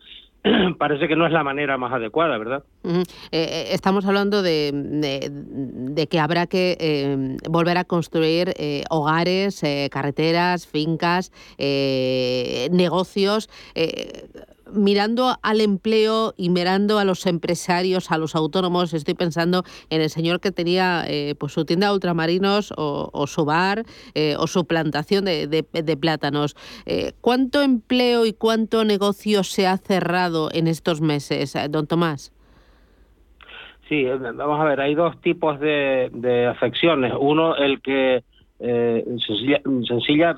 parece 0.78 1.08
que 1.08 1.16
no 1.16 1.26
es 1.26 1.32
la 1.32 1.42
manera 1.42 1.78
más 1.78 1.92
adecuada, 1.92 2.36
¿verdad? 2.36 2.64
Eh, 2.84 3.02
eh, 3.32 3.68
estamos 3.70 4.04
hablando 4.04 4.42
de, 4.42 6.08
que 6.10 6.20
habrá 6.20 6.46
que 6.46 6.76
eh, 6.78 7.36
volver 7.48 7.78
a 7.78 7.84
construir 7.84 8.54
hogares, 8.90 9.62
carreteras, 9.90 10.66
fincas, 10.66 11.32
negocios 12.70 13.48
mirando 14.74 15.36
al 15.42 15.60
empleo 15.60 16.34
y 16.36 16.50
mirando 16.50 16.98
a 16.98 17.04
los 17.04 17.26
empresarios, 17.26 18.10
a 18.10 18.18
los 18.18 18.34
autónomos, 18.34 18.92
estoy 18.92 19.14
pensando 19.14 19.62
en 19.90 20.00
el 20.00 20.10
señor 20.10 20.40
que 20.40 20.50
tenía 20.50 21.04
eh, 21.06 21.34
pues 21.38 21.52
su 21.52 21.64
tienda 21.64 21.88
de 21.88 21.94
ultramarinos 21.94 22.72
o, 22.76 23.26
su 23.26 23.44
bar 23.44 23.84
eh, 24.14 24.36
o 24.38 24.46
su 24.46 24.66
plantación 24.66 25.24
de, 25.24 25.98
plátanos. 26.00 26.56
Eh, 26.86 27.12
¿Cuánto 27.20 27.62
empleo 27.62 28.26
y 28.26 28.32
cuánto 28.32 28.84
negocio 28.84 29.44
se 29.44 29.66
ha 29.66 29.76
cerrado 29.78 30.50
en 30.52 30.66
estos 30.66 31.00
meses, 31.00 31.56
don 31.70 31.86
Tomás? 31.86 32.32
Sí, 33.88 34.04
vamos 34.04 34.60
a 34.60 34.64
ver, 34.64 34.80
hay 34.80 34.94
dos 34.94 35.20
tipos 35.20 35.60
de, 35.60 36.48
afecciones. 36.50 37.12
Uno, 37.18 37.56
el 37.56 37.80
que 37.80 38.24
sencilla, 38.58 40.34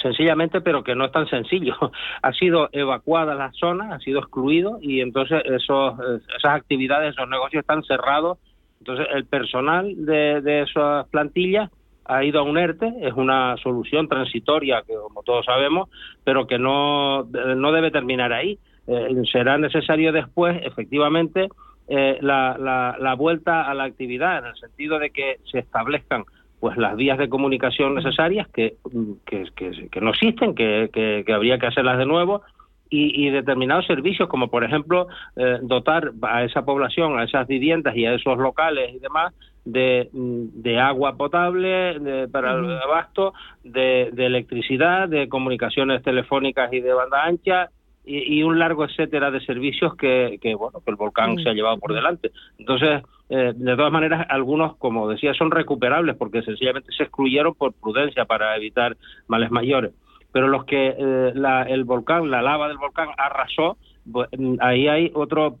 sencillamente, 0.00 0.60
pero 0.60 0.82
que 0.82 0.94
no 0.94 1.04
es 1.04 1.12
tan 1.12 1.28
sencillo. 1.28 1.74
ha 2.22 2.32
sido 2.32 2.68
evacuada 2.72 3.34
la 3.34 3.52
zona, 3.52 3.94
ha 3.94 4.00
sido 4.00 4.20
excluido 4.20 4.78
y 4.80 5.00
entonces 5.00 5.42
esos, 5.44 5.94
esas 6.36 6.52
actividades, 6.52 7.14
esos 7.14 7.28
negocios 7.28 7.60
están 7.62 7.82
cerrados 7.84 8.38
Entonces, 8.78 9.06
el 9.12 9.26
personal 9.26 9.92
de, 10.04 10.40
de 10.40 10.62
esas 10.62 11.06
plantillas 11.08 11.70
ha 12.10 12.24
ido 12.24 12.40
a 12.40 12.42
un 12.42 12.58
ERTE, 12.58 12.92
es 13.02 13.12
una 13.14 13.56
solución 13.58 14.08
transitoria, 14.08 14.82
que 14.84 14.94
como 14.94 15.22
todos 15.22 15.44
sabemos, 15.46 15.88
pero 16.24 16.46
que 16.46 16.58
no, 16.58 17.22
no 17.22 17.72
debe 17.72 17.92
terminar 17.92 18.32
ahí. 18.32 18.58
Eh, 18.88 19.14
será 19.30 19.58
necesario 19.58 20.10
después, 20.10 20.60
efectivamente, 20.64 21.48
eh, 21.86 22.18
la, 22.20 22.56
la, 22.58 22.96
la, 22.98 23.14
vuelta 23.14 23.62
a 23.62 23.74
la 23.74 23.84
actividad, 23.84 24.38
en 24.38 24.46
el 24.46 24.56
sentido 24.56 24.98
de 24.98 25.10
que 25.10 25.36
se 25.44 25.60
establezcan 25.60 26.24
pues 26.60 26.76
las 26.76 26.94
vías 26.94 27.18
de 27.18 27.28
comunicación 27.28 27.94
necesarias 27.94 28.46
que, 28.48 28.76
que, 29.24 29.44
que, 29.90 30.00
no 30.00 30.10
existen, 30.10 30.54
que, 30.54 30.90
que, 30.92 31.32
habría 31.32 31.58
que 31.58 31.66
hacerlas 31.66 31.98
de 31.98 32.06
nuevo, 32.06 32.42
y, 32.90 33.26
y 33.26 33.30
determinados 33.30 33.86
servicios, 33.86 34.28
como 34.28 34.48
por 34.48 34.64
ejemplo 34.64 35.06
eh, 35.36 35.58
dotar 35.62 36.12
a 36.22 36.44
esa 36.44 36.64
población, 36.64 37.18
a 37.18 37.24
esas 37.24 37.46
viviendas 37.46 37.96
y 37.96 38.04
a 38.04 38.14
esos 38.14 38.36
locales 38.36 38.92
y 38.94 38.98
demás 38.98 39.32
de, 39.64 40.08
de 40.12 40.80
agua 40.80 41.16
potable 41.16 42.28
para 42.32 42.54
el 42.54 42.78
abasto, 42.78 43.32
de, 43.62 44.10
de 44.12 44.26
electricidad, 44.26 45.08
de 45.08 45.28
comunicaciones 45.28 46.02
telefónicas 46.02 46.72
y 46.72 46.80
de 46.80 46.92
banda 46.92 47.24
ancha, 47.24 47.70
y, 48.04 48.42
un 48.42 48.58
largo 48.58 48.84
etcétera 48.84 49.30
de 49.30 49.40
servicios 49.40 49.94
que, 49.94 50.38
que 50.40 50.54
bueno 50.54 50.80
que 50.84 50.90
el 50.90 50.96
volcán 50.96 51.36
se 51.38 51.48
ha 51.48 51.52
llevado 51.52 51.78
por 51.78 51.94
delante. 51.94 52.32
Entonces 52.58 53.02
eh, 53.32 53.52
de 53.54 53.76
todas 53.76 53.92
maneras 53.92 54.26
algunos 54.28 54.76
como 54.76 55.08
decía 55.08 55.32
son 55.34 55.52
recuperables 55.52 56.16
porque 56.16 56.42
sencillamente 56.42 56.90
se 56.92 57.04
excluyeron 57.04 57.54
por 57.54 57.72
prudencia 57.72 58.24
para 58.24 58.56
evitar 58.56 58.96
males 59.28 59.52
mayores. 59.52 59.92
Pero 60.32 60.48
los 60.48 60.64
que 60.64 60.94
eh, 60.98 61.32
la, 61.34 61.62
el 61.62 61.84
volcán 61.84 62.28
la 62.28 62.42
lava 62.42 62.66
del 62.66 62.78
volcán 62.78 63.08
arrasó 63.16 63.76
pues, 64.10 64.28
ahí 64.60 64.88
hay 64.88 65.12
otro 65.14 65.58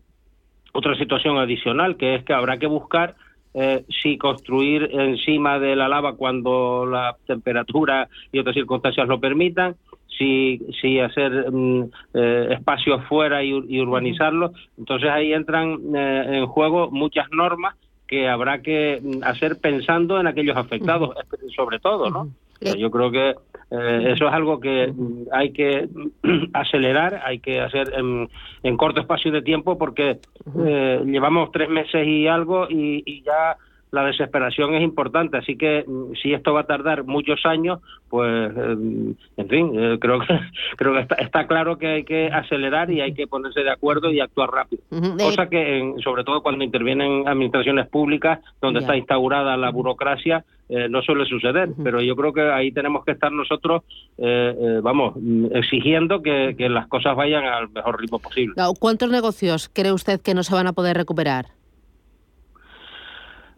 otra 0.72 0.96
situación 0.96 1.38
adicional 1.38 1.96
que 1.96 2.16
es 2.16 2.24
que 2.24 2.32
habrá 2.32 2.58
que 2.58 2.66
buscar 2.66 3.14
eh, 3.54 3.84
si 4.02 4.18
construir 4.18 4.90
encima 4.92 5.60
de 5.60 5.76
la 5.76 5.88
lava 5.88 6.16
cuando 6.16 6.86
la 6.86 7.16
temperatura 7.24 8.08
y 8.32 8.40
otras 8.40 8.54
circunstancias 8.54 9.06
lo 9.06 9.20
permitan 9.20 9.76
si, 10.16 10.60
si 10.80 11.00
hacer 11.00 11.50
mm, 11.50 11.90
eh, 12.14 12.48
espacios 12.52 13.02
fuera 13.08 13.42
y, 13.42 13.80
urbanizarlos. 13.80 14.52
Entonces 14.78 15.10
ahí 15.10 15.32
entran 15.32 15.78
eh, 15.94 16.38
en 16.38 16.46
juego 16.46 16.90
muchas 16.90 17.26
normas 17.30 17.74
que 18.06 18.28
habrá 18.28 18.60
que 18.60 19.00
mm, 19.02 19.22
hacer 19.22 19.58
pensando 19.60 20.20
en 20.20 20.26
aquellos 20.26 20.56
afectados, 20.56 21.14
sobre 21.56 21.78
todo, 21.78 22.10
¿no? 22.10 22.28
yo 22.76 22.90
creo 22.90 23.10
que 23.10 23.30
eh, 23.70 24.12
eso 24.12 24.28
es 24.28 24.34
algo 24.34 24.60
que 24.60 24.92
mm, 24.94 25.28
hay 25.32 25.52
que 25.52 25.88
acelerar, 26.52 27.22
hay 27.24 27.38
que 27.38 27.60
hacer 27.60 27.92
en, 27.96 28.28
en 28.62 28.76
corto 28.76 29.00
espacio 29.00 29.32
de 29.32 29.42
tiempo 29.42 29.78
porque 29.78 30.18
llevamos 30.54 31.50
tres 31.52 31.70
meses 31.70 32.06
y 32.06 32.26
algo 32.26 32.66
y, 32.68 33.02
y 33.06 33.22
ya 33.22 33.56
la 33.90 34.04
desesperación 34.04 34.74
es 34.74 34.82
importante. 34.82 35.38
Así 35.38 35.56
que 35.56 35.84
mm, 35.86 36.14
si 36.22 36.32
esto 36.32 36.52
va 36.52 36.60
a 36.60 36.66
tardar 36.66 37.04
muchos 37.04 37.44
años, 37.44 37.80
pues, 38.08 38.56
em, 38.56 39.14
en 39.36 39.48
fin, 39.48 39.72
eh, 39.74 39.98
creo 40.00 40.20
que 40.20 40.26
creo 40.76 40.94
que 40.94 41.14
está, 41.22 41.46
claro 41.46 41.78
que 41.78 41.88
hay 41.88 42.04
que 42.04 42.26
acelerar 42.28 42.90
y 42.90 43.00
hay 43.00 43.14
que 43.14 43.26
ponerse 43.26 43.60
de 43.60 43.70
acuerdo 43.70 44.10
y 44.10 44.20
actuar 44.20 44.50
rápido. 44.50 44.82
Cosa 45.18 45.48
que, 45.48 45.94
sobre 46.02 46.24
todo 46.24 46.42
cuando 46.42 46.64
intervienen 46.64 47.26
administraciones 47.26 47.88
públicas, 47.88 48.40
donde 48.60 48.80
está 48.80 48.96
instaurada 48.96 49.56
la 49.56 49.70
burocracia, 49.70 50.44
eh, 50.68 50.88
no 50.88 51.02
suele 51.02 51.24
suceder. 51.24 51.70
Pero 51.82 52.00
yo 52.00 52.14
creo 52.14 52.32
que 52.32 52.42
ahí 52.42 52.70
tenemos 52.72 53.04
que 53.04 53.12
estar 53.12 53.32
nosotros, 53.32 53.82
eh, 54.18 54.80
vamos, 54.82 55.14
mm, 55.16 55.46
exigiendo 55.56 56.22
que, 56.22 56.54
que 56.56 56.68
las 56.68 56.86
cosas 56.86 57.16
vayan 57.16 57.44
al 57.44 57.68
mejor 57.70 58.00
ritmo 58.00 58.18
posible. 58.18 58.54
¿Cuántos 58.78 59.10
negocios 59.10 59.68
cree 59.72 59.92
usted 59.92 60.20
que 60.20 60.34
no 60.34 60.42
se 60.42 60.54
van 60.54 60.66
a 60.66 60.72
poder 60.72 60.96
recuperar? 60.96 61.59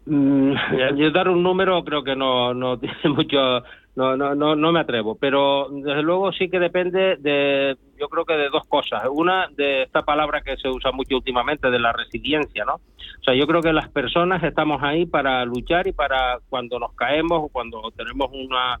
Mm, 0.05 0.53
yo 0.97 1.11
dar 1.11 1.29
un 1.29 1.43
número 1.43 1.83
creo 1.83 2.03
que 2.03 2.15
no, 2.15 2.53
no 2.53 2.77
tiene 2.79 2.95
mucho, 3.05 3.63
no, 3.95 4.17
no, 4.17 4.35
no, 4.35 4.55
no 4.55 4.71
me 4.71 4.79
atrevo, 4.79 5.15
pero 5.15 5.67
desde 5.69 6.01
luego 6.01 6.31
sí 6.33 6.49
que 6.49 6.59
depende 6.59 7.17
de, 7.17 7.77
yo 7.97 8.09
creo 8.09 8.25
que 8.25 8.33
de 8.33 8.49
dos 8.49 8.65
cosas. 8.67 9.03
Una, 9.11 9.47
de 9.55 9.83
esta 9.83 10.01
palabra 10.01 10.41
que 10.41 10.57
se 10.57 10.69
usa 10.69 10.91
mucho 10.91 11.15
últimamente, 11.15 11.69
de 11.69 11.79
la 11.79 11.93
resiliencia, 11.93 12.65
¿no? 12.65 12.75
O 12.75 13.23
sea, 13.23 13.33
yo 13.35 13.47
creo 13.47 13.61
que 13.61 13.71
las 13.71 13.89
personas 13.89 14.43
estamos 14.43 14.81
ahí 14.83 15.05
para 15.05 15.45
luchar 15.45 15.87
y 15.87 15.93
para 15.93 16.39
cuando 16.49 16.79
nos 16.79 16.93
caemos 16.93 17.39
o 17.43 17.49
cuando 17.49 17.81
tenemos 17.95 18.29
una 18.33 18.79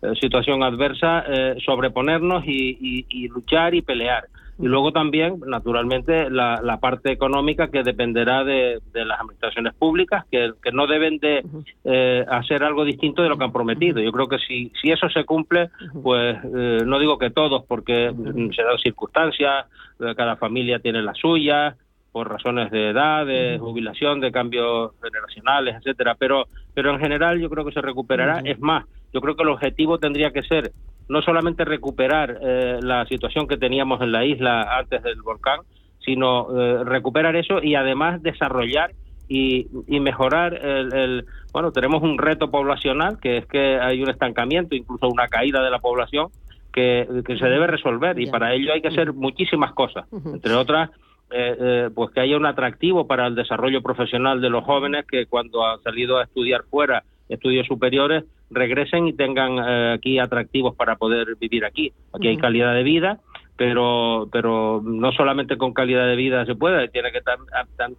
eh, 0.00 0.14
situación 0.20 0.62
adversa, 0.62 1.24
eh, 1.28 1.56
sobreponernos 1.64 2.44
y, 2.46 3.06
y 3.08 3.28
luchar 3.28 3.74
y 3.74 3.82
pelear. 3.82 4.24
Y 4.62 4.66
luego 4.66 4.92
también, 4.92 5.40
naturalmente, 5.44 6.30
la, 6.30 6.60
la 6.62 6.78
parte 6.78 7.10
económica 7.10 7.68
que 7.68 7.82
dependerá 7.82 8.44
de, 8.44 8.78
de 8.92 9.04
las 9.04 9.20
administraciones 9.20 9.74
públicas, 9.74 10.24
que, 10.30 10.52
que 10.62 10.70
no 10.70 10.86
deben 10.86 11.18
de 11.18 11.44
eh, 11.84 12.24
hacer 12.30 12.62
algo 12.62 12.84
distinto 12.84 13.22
de 13.22 13.28
lo 13.28 13.36
que 13.36 13.44
han 13.44 13.52
prometido. 13.52 14.00
Yo 14.00 14.12
creo 14.12 14.28
que 14.28 14.38
si, 14.38 14.70
si 14.80 14.92
eso 14.92 15.08
se 15.10 15.24
cumple, 15.24 15.70
pues 16.00 16.38
eh, 16.44 16.78
no 16.86 17.00
digo 17.00 17.18
que 17.18 17.30
todos, 17.30 17.64
porque 17.66 18.12
se 18.54 18.62
dan 18.62 18.78
circunstancias, 18.78 19.66
eh, 19.98 20.14
cada 20.16 20.36
familia 20.36 20.78
tiene 20.78 21.02
las 21.02 21.18
suyas, 21.18 21.76
por 22.12 22.30
razones 22.30 22.70
de 22.70 22.90
edad, 22.90 23.26
de 23.26 23.58
jubilación, 23.58 24.20
de 24.20 24.30
cambios 24.30 24.92
generacionales, 25.02 25.76
etcétera. 25.76 26.14
Pero, 26.18 26.44
pero 26.74 26.92
en 26.92 27.00
general 27.00 27.40
yo 27.40 27.50
creo 27.50 27.64
que 27.64 27.72
se 27.72 27.80
recuperará. 27.80 28.42
Es 28.44 28.60
más, 28.60 28.84
yo 29.12 29.20
creo 29.20 29.36
que 29.36 29.42
el 29.42 29.50
objetivo 29.50 29.98
tendría 29.98 30.30
que 30.30 30.42
ser 30.42 30.72
no 31.08 31.22
solamente 31.22 31.64
recuperar 31.64 32.38
eh, 32.40 32.78
la 32.82 33.04
situación 33.06 33.46
que 33.46 33.56
teníamos 33.56 34.00
en 34.00 34.12
la 34.12 34.24
isla 34.24 34.78
antes 34.78 35.02
del 35.02 35.20
volcán, 35.22 35.60
sino 36.04 36.48
eh, 36.58 36.84
recuperar 36.84 37.36
eso 37.36 37.62
y 37.62 37.74
además 37.74 38.22
desarrollar 38.22 38.92
y, 39.28 39.68
mejorar 39.88 40.54
el, 40.54 41.24
bueno 41.54 41.72
tenemos 41.72 42.02
un 42.02 42.18
reto 42.18 42.50
poblacional 42.50 43.18
que 43.18 43.38
es 43.38 43.46
que 43.46 43.78
hay 43.78 44.02
un 44.02 44.10
estancamiento 44.10 44.74
incluso 44.74 45.08
una 45.08 45.28
caída 45.28 45.62
de 45.62 45.70
la 45.70 45.78
población 45.78 46.28
que, 46.70 47.06
se 47.26 47.46
debe 47.46 47.66
resolver 47.66 48.18
y 48.20 48.26
para 48.26 48.52
ello 48.52 48.74
hay 48.74 48.82
que 48.82 48.88
hacer 48.88 49.12
muchísimas 49.12 49.72
cosas. 49.72 50.06
Entre 50.12 50.52
otras 50.52 50.90
eh, 51.30 51.88
pues 51.94 52.10
que 52.10 52.20
haya 52.20 52.36
un 52.36 52.44
atractivo 52.44 53.06
para 53.06 53.26
el 53.26 53.34
desarrollo 53.34 53.80
profesional 53.80 54.40
de 54.42 54.50
los 54.50 54.64
jóvenes 54.64 55.06
que 55.06 55.24
cuando 55.26 55.64
han 55.64 55.80
salido 55.82 56.18
a 56.18 56.24
estudiar 56.24 56.64
fuera 56.64 57.02
estudios 57.28 57.66
superiores 57.66 58.24
regresen 58.52 59.08
y 59.08 59.12
tengan 59.12 59.58
eh, 59.58 59.94
aquí 59.94 60.18
atractivos 60.18 60.74
para 60.74 60.96
poder 60.96 61.36
vivir 61.40 61.64
aquí. 61.64 61.92
Aquí 62.12 62.28
hay 62.28 62.36
calidad 62.36 62.74
de 62.74 62.82
vida, 62.82 63.20
pero 63.56 64.28
pero 64.32 64.82
no 64.84 65.12
solamente 65.12 65.56
con 65.56 65.72
calidad 65.72 66.06
de 66.06 66.16
vida 66.16 66.44
se 66.46 66.54
puede, 66.54 66.88
tiene 66.88 67.12
que 67.12 67.20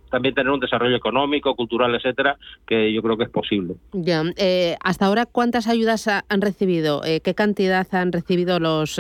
también 0.10 0.34
tener 0.34 0.52
un 0.52 0.60
desarrollo 0.60 0.96
económico, 0.96 1.56
cultural, 1.56 1.94
etcétera, 1.96 2.38
que 2.68 2.94
yo 2.94 3.02
creo 3.02 3.18
que 3.18 3.26
es 3.26 3.30
posible. 3.30 3.76
Ya, 3.94 4.24
eh, 4.38 4.78
hasta 4.84 5.06
ahora 5.06 5.26
cuántas 5.26 5.68
ayudas 5.68 6.08
han 6.08 6.42
recibido, 6.42 7.04
eh, 7.04 7.22
qué 7.22 7.34
cantidad 7.34 7.88
han 7.94 8.12
recibido 8.12 8.60
los 8.60 9.00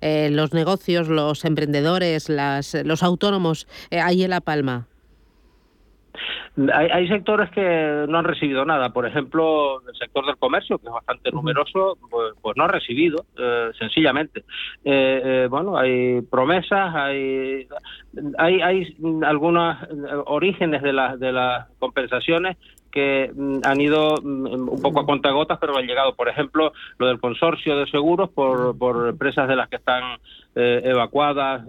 los 0.00 0.54
negocios, 0.54 1.08
los 1.08 1.44
emprendedores, 1.44 2.28
las, 2.28 2.74
los 2.84 3.02
autónomos 3.02 3.66
ahí 3.90 4.22
en 4.22 4.30
La 4.30 4.40
Palma. 4.40 4.86
Hay, 6.72 6.88
hay, 6.88 7.08
sectores 7.08 7.50
que 7.50 8.06
no 8.08 8.18
han 8.18 8.24
recibido 8.24 8.64
nada. 8.64 8.90
Por 8.90 9.06
ejemplo, 9.06 9.82
el 9.88 9.94
sector 9.96 10.24
del 10.24 10.36
comercio, 10.36 10.78
que 10.78 10.86
es 10.86 10.92
bastante 10.92 11.32
numeroso, 11.32 11.98
pues, 12.10 12.34
pues 12.40 12.56
no 12.56 12.64
ha 12.64 12.68
recibido, 12.68 13.24
eh, 13.36 13.70
sencillamente. 13.78 14.44
Eh, 14.84 15.22
eh, 15.24 15.46
bueno, 15.50 15.76
hay 15.76 16.20
promesas, 16.22 16.94
hay, 16.94 17.66
hay, 18.38 18.62
hay 18.62 18.96
algunos 19.24 19.76
orígenes 20.26 20.82
de, 20.82 20.92
las 20.92 21.18
de 21.18 21.32
las 21.32 21.68
compensaciones 21.80 22.56
que 22.92 23.32
mm, 23.34 23.58
han 23.64 23.80
ido 23.80 24.14
mm, 24.22 24.68
un 24.68 24.82
poco 24.82 25.00
a 25.00 25.06
contagotas, 25.06 25.58
pero 25.60 25.76
han 25.76 25.86
llegado. 25.86 26.14
Por 26.14 26.28
ejemplo, 26.28 26.72
lo 26.98 27.08
del 27.08 27.18
consorcio 27.18 27.76
de 27.76 27.90
seguros 27.90 28.30
por, 28.30 28.78
por 28.78 29.08
empresas 29.08 29.48
de 29.48 29.56
las 29.56 29.68
que 29.68 29.76
están 29.76 30.18
evacuadas, 30.56 31.64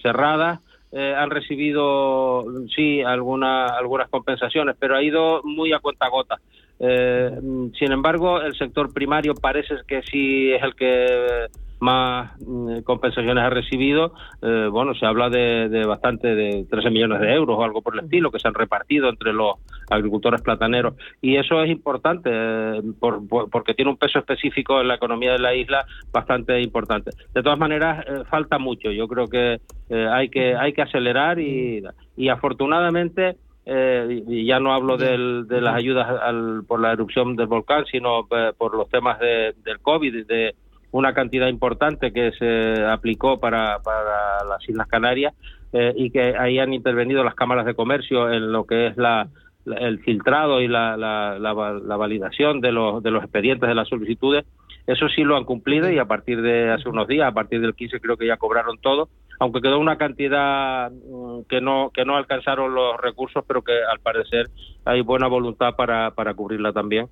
cerradas 0.00 0.60
eh, 0.92 1.14
han 1.16 1.30
recibido, 1.30 2.44
sí, 2.74 3.02
alguna, 3.02 3.66
algunas 3.66 4.08
compensaciones, 4.08 4.76
pero 4.78 4.96
ha 4.96 5.02
ido 5.02 5.42
muy 5.44 5.72
a 5.72 5.80
cuenta 5.80 6.08
gota. 6.08 6.38
Eh, 6.80 7.30
sin 7.78 7.92
embargo, 7.92 8.40
el 8.40 8.56
sector 8.56 8.92
primario 8.92 9.34
parece 9.34 9.74
que 9.86 10.02
sí 10.02 10.52
es 10.52 10.62
el 10.62 10.74
que 10.74 11.46
más 11.80 12.32
mm, 12.40 12.80
compensaciones 12.80 13.44
ha 13.44 13.50
recibido. 13.50 14.12
Eh, 14.42 14.68
bueno, 14.70 14.94
se 14.94 15.06
habla 15.06 15.30
de, 15.30 15.68
de, 15.68 15.86
bastante, 15.86 16.34
de 16.34 16.66
13 16.68 16.90
millones 16.90 17.20
de 17.20 17.32
euros 17.32 17.56
o 17.58 17.64
algo 17.64 17.82
por 17.82 17.94
el 17.94 18.04
estilo, 18.04 18.30
que 18.30 18.38
se 18.38 18.48
han 18.48 18.54
repartido 18.54 19.08
entre 19.08 19.32
los 19.32 19.56
agricultores 19.90 20.42
plataneros. 20.42 20.94
Y 21.20 21.36
eso 21.36 21.62
es 21.62 21.70
importante 21.70 22.30
eh, 22.32 22.82
por, 22.98 23.26
porque 23.28 23.74
tiene 23.74 23.90
un 23.90 23.96
peso 23.96 24.18
específico 24.18 24.80
en 24.80 24.88
la 24.88 24.94
economía 24.94 25.32
de 25.32 25.38
la 25.38 25.54
isla 25.54 25.84
bastante 26.12 26.60
importante. 26.60 27.10
De 27.34 27.42
todas 27.42 27.58
maneras, 27.58 28.04
eh, 28.06 28.24
falta 28.28 28.58
mucho. 28.58 28.90
Yo 28.90 29.08
creo 29.08 29.26
que 29.26 29.60
hay 29.90 30.28
que 30.28 30.54
hay 30.54 30.74
que 30.74 30.82
acelerar 30.82 31.38
y, 31.38 31.82
y 32.16 32.28
afortunadamente 32.28 33.36
eh, 33.70 34.24
y 34.26 34.46
ya 34.46 34.60
no 34.60 34.72
hablo 34.72 34.96
del, 34.96 35.46
de 35.46 35.60
las 35.60 35.74
ayudas 35.74 36.08
al, 36.22 36.64
por 36.66 36.80
la 36.80 36.92
erupción 36.92 37.36
del 37.36 37.48
volcán, 37.48 37.84
sino 37.84 38.26
por 38.56 38.74
los 38.74 38.88
temas 38.88 39.20
de, 39.20 39.54
del 39.62 39.78
COVID, 39.80 40.24
de 40.26 40.54
una 40.90 41.14
cantidad 41.14 41.48
importante 41.48 42.12
que 42.12 42.32
se 42.32 42.84
aplicó 42.84 43.40
para, 43.40 43.80
para 43.80 44.44
las 44.44 44.68
Islas 44.68 44.88
Canarias 44.88 45.34
eh, 45.72 45.92
y 45.96 46.10
que 46.10 46.34
ahí 46.38 46.58
han 46.58 46.72
intervenido 46.72 47.22
las 47.22 47.34
cámaras 47.34 47.66
de 47.66 47.74
comercio 47.74 48.32
en 48.32 48.52
lo 48.52 48.64
que 48.64 48.86
es 48.86 48.96
la, 48.96 49.28
el 49.66 49.98
filtrado 50.00 50.60
y 50.60 50.68
la, 50.68 50.96
la, 50.96 51.38
la, 51.38 51.96
validación 51.96 52.60
de 52.60 52.72
los, 52.72 53.02
de 53.02 53.10
los 53.10 53.22
expedientes 53.22 53.68
de 53.68 53.74
las 53.74 53.88
solicitudes, 53.88 54.44
eso 54.86 55.06
sí 55.08 55.22
lo 55.22 55.36
han 55.36 55.44
cumplido 55.44 55.90
y 55.90 55.98
a 55.98 56.06
partir 56.06 56.40
de 56.40 56.70
hace 56.70 56.88
unos 56.88 57.06
días, 57.06 57.28
a 57.28 57.32
partir 57.32 57.60
del 57.60 57.74
15 57.74 58.00
creo 58.00 58.16
que 58.16 58.26
ya 58.26 58.38
cobraron 58.38 58.78
todo, 58.78 59.10
aunque 59.38 59.60
quedó 59.60 59.78
una 59.78 59.98
cantidad 59.98 60.90
mm, 60.90 61.42
que 61.48 61.60
no 61.60 61.90
que 61.92 62.06
no 62.06 62.16
alcanzaron 62.16 62.74
los 62.74 62.98
recursos, 62.98 63.44
pero 63.46 63.62
que 63.62 63.72
al 63.72 64.00
parecer 64.00 64.48
hay 64.86 65.02
buena 65.02 65.26
voluntad 65.26 65.74
para, 65.76 66.12
para 66.12 66.32
cubrirla 66.32 66.72
también. 66.72 67.08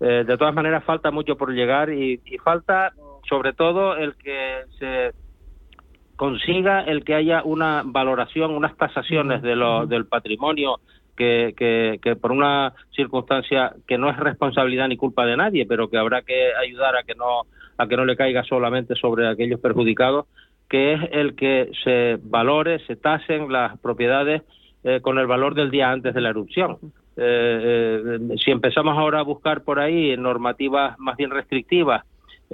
Eh, 0.00 0.24
de 0.26 0.36
todas 0.36 0.52
maneras, 0.52 0.82
falta 0.84 1.12
mucho 1.12 1.36
por 1.36 1.52
llegar 1.52 1.92
y, 1.92 2.20
y 2.24 2.38
falta 2.38 2.92
sobre 3.28 3.52
todo 3.52 3.96
el 3.96 4.14
que 4.16 4.62
se 4.78 5.12
consiga 6.16 6.82
el 6.82 7.04
que 7.04 7.14
haya 7.14 7.42
una 7.42 7.82
valoración, 7.84 8.52
unas 8.52 8.76
tasaciones 8.76 9.42
de 9.42 9.56
lo, 9.56 9.86
del 9.86 10.06
patrimonio 10.06 10.80
que, 11.16 11.54
que, 12.00 12.16
por 12.16 12.32
una 12.32 12.74
circunstancia 12.94 13.74
que 13.86 13.98
no 13.98 14.10
es 14.10 14.16
responsabilidad 14.16 14.88
ni 14.88 14.96
culpa 14.96 15.26
de 15.26 15.36
nadie, 15.36 15.66
pero 15.66 15.88
que 15.88 15.98
habrá 15.98 16.22
que 16.22 16.52
ayudar 16.54 16.96
a 16.96 17.02
que 17.02 17.14
no 17.14 17.42
a 17.78 17.86
que 17.86 17.96
no 17.96 18.04
le 18.04 18.16
caiga 18.16 18.44
solamente 18.44 18.94
sobre 18.96 19.28
aquellos 19.28 19.58
perjudicados, 19.58 20.26
que 20.68 20.92
es 20.92 21.00
el 21.10 21.34
que 21.34 21.70
se 21.84 22.18
valore, 22.22 22.78
se 22.86 22.96
tasen 22.96 23.50
las 23.50 23.78
propiedades 23.78 24.42
eh, 24.84 25.00
con 25.00 25.18
el 25.18 25.26
valor 25.26 25.54
del 25.54 25.70
día 25.70 25.90
antes 25.90 26.14
de 26.14 26.20
la 26.20 26.30
erupción. 26.30 26.78
Eh, 27.16 28.18
eh, 28.20 28.36
si 28.42 28.50
empezamos 28.50 28.96
ahora 28.96 29.20
a 29.20 29.24
buscar 29.24 29.64
por 29.64 29.78
ahí 29.78 30.16
normativas 30.16 30.98
más 30.98 31.16
bien 31.16 31.30
restrictivas 31.30 32.04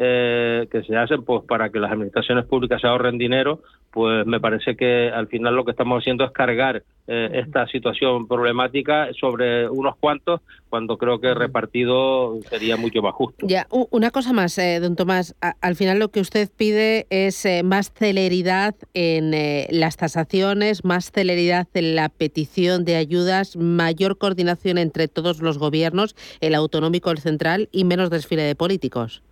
eh, 0.00 0.68
que 0.70 0.84
se 0.84 0.96
hacen 0.96 1.24
pues 1.24 1.42
para 1.44 1.70
que 1.70 1.80
las 1.80 1.90
administraciones 1.90 2.46
públicas 2.46 2.80
se 2.80 2.86
ahorren 2.86 3.18
dinero, 3.18 3.62
pues 3.90 4.24
me 4.26 4.38
parece 4.38 4.76
que 4.76 5.10
al 5.10 5.26
final 5.26 5.56
lo 5.56 5.64
que 5.64 5.72
estamos 5.72 6.00
haciendo 6.00 6.24
es 6.24 6.30
cargar 6.30 6.84
eh, 7.08 7.30
esta 7.32 7.66
situación 7.66 8.28
problemática 8.28 9.08
sobre 9.18 9.68
unos 9.68 9.96
cuantos, 9.96 10.40
cuando 10.68 10.98
creo 10.98 11.18
que 11.18 11.34
repartido 11.34 12.38
sería 12.48 12.76
mucho 12.76 13.02
más 13.02 13.12
justo. 13.14 13.44
Ya, 13.48 13.66
una 13.90 14.12
cosa 14.12 14.32
más, 14.32 14.56
eh, 14.58 14.78
don 14.78 14.94
Tomás, 14.94 15.34
al 15.40 15.74
final 15.74 15.98
lo 15.98 16.10
que 16.10 16.20
usted 16.20 16.48
pide 16.56 17.08
es 17.10 17.44
más 17.64 17.90
celeridad 17.92 18.76
en 18.94 19.32
las 19.70 19.96
tasaciones, 19.96 20.84
más 20.84 21.10
celeridad 21.10 21.66
en 21.74 21.96
la 21.96 22.08
petición 22.08 22.84
de 22.84 22.94
ayudas, 22.94 23.56
mayor 23.56 24.16
coordinación 24.16 24.78
entre 24.78 25.08
todos 25.08 25.40
los 25.40 25.58
gobiernos, 25.58 26.14
el 26.40 26.54
autonómico, 26.54 27.10
el 27.10 27.18
central 27.18 27.68
y 27.72 27.82
menos 27.82 28.10
desfile 28.10 28.42
de 28.42 28.54
políticos. 28.54 29.22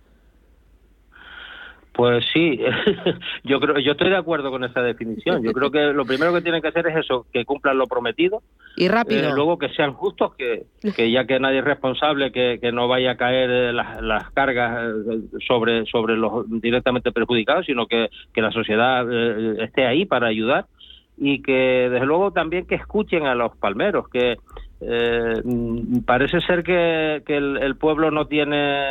Pues 1.97 2.23
sí, 2.31 2.59
yo 3.43 3.59
creo, 3.59 3.79
yo 3.79 3.93
estoy 3.93 4.11
de 4.11 4.17
acuerdo 4.17 4.51
con 4.51 4.63
esa 4.63 4.83
definición. 4.83 5.41
Yo 5.41 5.51
creo 5.51 5.71
que 5.71 5.79
lo 5.93 6.05
primero 6.05 6.31
que 6.31 6.43
tienen 6.43 6.61
que 6.61 6.67
hacer 6.67 6.85
es 6.85 6.95
eso, 6.97 7.25
que 7.33 7.43
cumplan 7.43 7.75
lo 7.75 7.87
prometido. 7.87 8.43
Y 8.75 8.87
rápido. 8.87 9.29
Eh, 9.29 9.33
luego 9.33 9.57
que 9.57 9.69
sean 9.69 9.93
justos, 9.93 10.35
que, 10.35 10.67
que 10.95 11.09
ya 11.09 11.25
que 11.25 11.39
nadie 11.39 11.57
es 11.57 11.65
responsable, 11.65 12.31
que, 12.31 12.59
que 12.61 12.71
no 12.71 12.87
vaya 12.87 13.13
a 13.13 13.17
caer 13.17 13.49
eh, 13.49 13.73
las, 13.73 13.99
las 14.03 14.29
cargas 14.29 14.93
eh, 14.93 15.39
sobre, 15.47 15.87
sobre 15.87 16.17
los 16.17 16.45
directamente 16.61 17.11
perjudicados, 17.11 17.65
sino 17.65 17.87
que, 17.87 18.11
que 18.31 18.43
la 18.43 18.51
sociedad 18.51 19.03
esté 19.59 19.87
ahí 19.87 20.05
para 20.05 20.27
ayudar. 20.27 20.67
Y 21.17 21.41
que 21.41 21.89
desde 21.89 22.05
luego 22.05 22.29
también 22.31 22.67
que 22.67 22.75
escuchen 22.75 23.25
a 23.25 23.33
los 23.33 23.57
palmeros, 23.57 24.07
que 24.07 24.37
parece 26.05 26.41
ser 26.41 26.61
que, 26.61 27.23
que 27.25 27.37
el 27.37 27.75
pueblo 27.75 28.11
no 28.11 28.27
tiene 28.27 28.85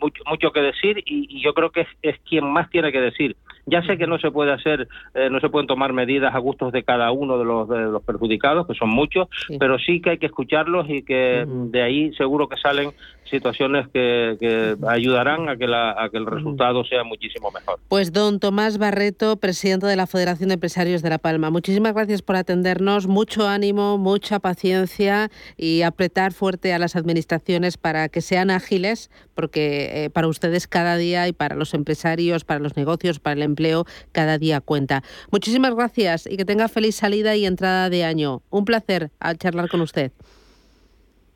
mucho, 0.00 0.22
mucho 0.28 0.50
que 0.52 0.60
decir 0.60 1.02
y, 1.06 1.42
yo 1.42 1.54
creo 1.54 1.70
que 1.70 1.82
es, 1.82 1.88
es, 2.02 2.16
quien 2.28 2.44
más 2.50 2.70
tiene 2.70 2.92
que 2.92 3.00
decir. 3.00 3.36
Ya 3.66 3.82
sé 3.82 3.98
que 3.98 4.06
no 4.06 4.18
se 4.18 4.30
puede 4.30 4.52
hacer, 4.52 4.88
eh, 5.14 5.28
no 5.30 5.40
se 5.40 5.48
pueden 5.48 5.66
tomar 5.66 5.92
medidas 5.92 6.34
a 6.34 6.38
gustos 6.38 6.72
de 6.72 6.84
cada 6.84 7.10
uno 7.10 7.38
de 7.38 7.44
los, 7.44 7.68
de 7.68 7.80
los 7.82 8.02
perjudicados, 8.02 8.66
que 8.66 8.74
son 8.74 8.90
muchos, 8.90 9.28
pero 9.58 9.78
sí 9.78 10.00
que 10.00 10.10
hay 10.10 10.18
que 10.18 10.26
escucharlos 10.26 10.88
y 10.88 11.02
que 11.02 11.44
de 11.46 11.82
ahí 11.82 12.14
seguro 12.14 12.48
que 12.48 12.56
salen 12.56 12.90
situaciones 13.30 13.88
que, 13.88 14.76
ayudarán 14.88 15.48
a 15.48 15.56
que, 15.56 15.66
la, 15.66 15.90
a 15.90 16.08
que 16.10 16.18
el 16.18 16.26
resultado 16.26 16.84
sea 16.84 17.04
muchísimo 17.04 17.50
mejor. 17.50 17.78
Pues 17.88 18.12
don 18.12 18.40
Tomás 18.40 18.78
Barreto, 18.78 19.36
presidente 19.36 19.86
de 19.86 19.96
la 19.96 20.06
Federación 20.06 20.48
de 20.48 20.54
Empresarios 20.54 21.02
de 21.02 21.10
La 21.10 21.18
Palma, 21.18 21.50
muchísimas 21.50 21.94
gracias 21.94 22.22
por 22.22 22.36
atendernos, 22.36 23.06
mucho 23.06 23.48
ánimo, 23.48 23.98
mucha 23.98 24.38
paciencia 24.38 25.30
y 25.56 25.82
apretar 25.82 26.32
fuerte 26.32 26.72
a 26.72 26.78
las 26.78 26.96
administraciones 26.96 27.76
para 27.76 28.08
que 28.08 28.20
sean 28.20 28.50
ágiles, 28.50 29.10
porque 29.34 30.04
eh, 30.04 30.10
para 30.10 30.28
ustedes 30.28 30.66
cada 30.66 30.96
día 30.96 31.28
y 31.28 31.32
para 31.32 31.54
los 31.56 31.74
empresarios, 31.74 32.44
para 32.44 32.60
los 32.60 32.76
negocios, 32.76 33.20
para 33.20 33.34
el 33.34 33.42
empleo, 33.42 33.84
cada 34.12 34.38
día 34.38 34.60
cuenta. 34.60 35.02
Muchísimas 35.30 35.74
gracias 35.74 36.26
y 36.26 36.36
que 36.36 36.44
tenga 36.44 36.68
feliz 36.68 36.96
salida 36.96 37.36
y 37.36 37.46
entrada 37.46 37.90
de 37.90 38.04
año. 38.04 38.42
Un 38.50 38.64
placer 38.64 39.10
al 39.20 39.38
charlar 39.38 39.68
con 39.68 39.80
usted. 39.80 40.12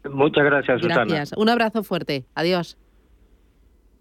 Muchas 0.08 0.44
gracias, 0.44 0.80
Susana. 0.80 1.04
Gracias. 1.04 1.38
Un 1.38 1.48
abrazo 1.48 1.82
fuerte. 1.82 2.24
Adiós. 2.34 2.78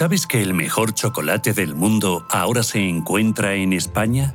¿Sabes 0.00 0.26
que 0.26 0.40
el 0.40 0.54
mejor 0.54 0.94
chocolate 0.94 1.52
del 1.52 1.74
mundo 1.74 2.24
ahora 2.30 2.62
se 2.62 2.78
encuentra 2.88 3.52
en 3.56 3.74
España? 3.74 4.34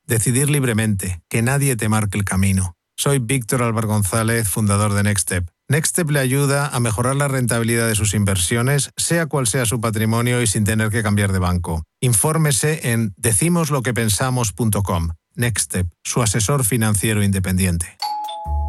Decidir 0.05 0.49
libremente, 0.49 1.21
que 1.29 1.41
nadie 1.41 1.75
te 1.75 1.89
marque 1.89 2.17
el 2.17 2.25
camino. 2.25 2.75
Soy 2.97 3.19
Víctor 3.19 3.63
Álvaro 3.63 3.87
González, 3.87 4.47
fundador 4.47 4.93
de 4.93 5.03
Nextstep. 5.03 5.49
Nextstep 5.69 6.09
le 6.11 6.19
ayuda 6.19 6.67
a 6.67 6.79
mejorar 6.79 7.15
la 7.15 7.27
rentabilidad 7.27 7.87
de 7.87 7.95
sus 7.95 8.13
inversiones, 8.13 8.91
sea 8.97 9.25
cual 9.25 9.47
sea 9.47 9.65
su 9.65 9.79
patrimonio 9.79 10.41
y 10.41 10.47
sin 10.47 10.65
tener 10.65 10.89
que 10.89 11.01
cambiar 11.01 11.31
de 11.31 11.39
banco. 11.39 11.83
Infórmese 12.01 12.91
en 12.91 13.13
decimosloquepensamos.com. 13.17 15.09
Nextstep, 15.35 15.87
su 16.03 16.21
asesor 16.21 16.65
financiero 16.65 17.23
independiente. 17.23 17.97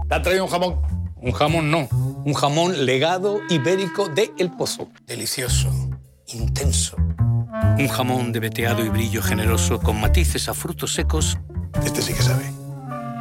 ¿Te 0.09 0.15
ha 0.15 0.23
traído 0.23 0.45
un 0.45 0.51
jamón? 0.51 0.81
Un 1.17 1.33
jamón 1.33 1.71
no, 1.71 1.89
un 1.91 2.35
jamón 2.35 2.87
legado 2.87 3.41
ibérico 3.49 4.09
de 4.09 4.33
El 4.39 4.51
Pozo. 4.51 4.89
Delicioso, 5.07 5.71
intenso 6.35 6.97
un 7.79 7.89
jamón 7.89 8.33
de 8.33 8.41
veteado 8.41 8.85
y 8.85 8.89
brillo 8.89 9.23
generoso 9.23 9.79
con 9.79 10.01
matices 10.01 10.49
a 10.49 10.55
frutos 10.55 10.95
secos. 10.95 11.39
Este 11.85 12.03
sí 12.03 12.15
que 12.15 12.23
sabe. 12.23 12.51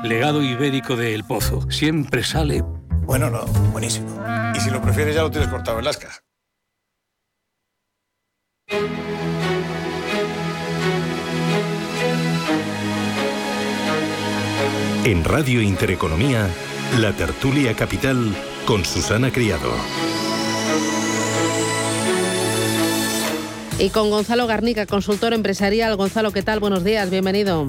Legado 0.03 0.41
ibérico 0.41 0.95
de 0.95 1.13
El 1.13 1.23
Pozo. 1.23 1.69
Siempre 1.69 2.23
sale. 2.23 2.63
Bueno, 3.05 3.29
no, 3.29 3.45
buenísimo. 3.71 4.07
Y 4.55 4.59
si 4.59 4.69
lo 4.69 4.81
prefieres, 4.81 5.15
ya 5.15 5.21
lo 5.21 5.31
tienes 5.31 5.49
cortado 5.49 5.79
en 5.79 5.85
las 5.85 5.97
cajas. 5.97 6.23
En 15.03 15.23
Radio 15.23 15.61
Intereconomía, 15.61 16.47
la 16.99 17.11
tertulia 17.13 17.75
capital 17.75 18.35
con 18.65 18.85
Susana 18.85 19.31
Criado. 19.31 19.71
Y 23.81 23.89
con 23.89 24.11
Gonzalo 24.11 24.45
Garnica, 24.45 24.85
consultor 24.85 25.33
empresarial. 25.33 25.95
Gonzalo, 25.95 26.31
¿qué 26.31 26.43
tal? 26.43 26.59
Buenos 26.59 26.83
días, 26.83 27.09
bienvenido. 27.09 27.67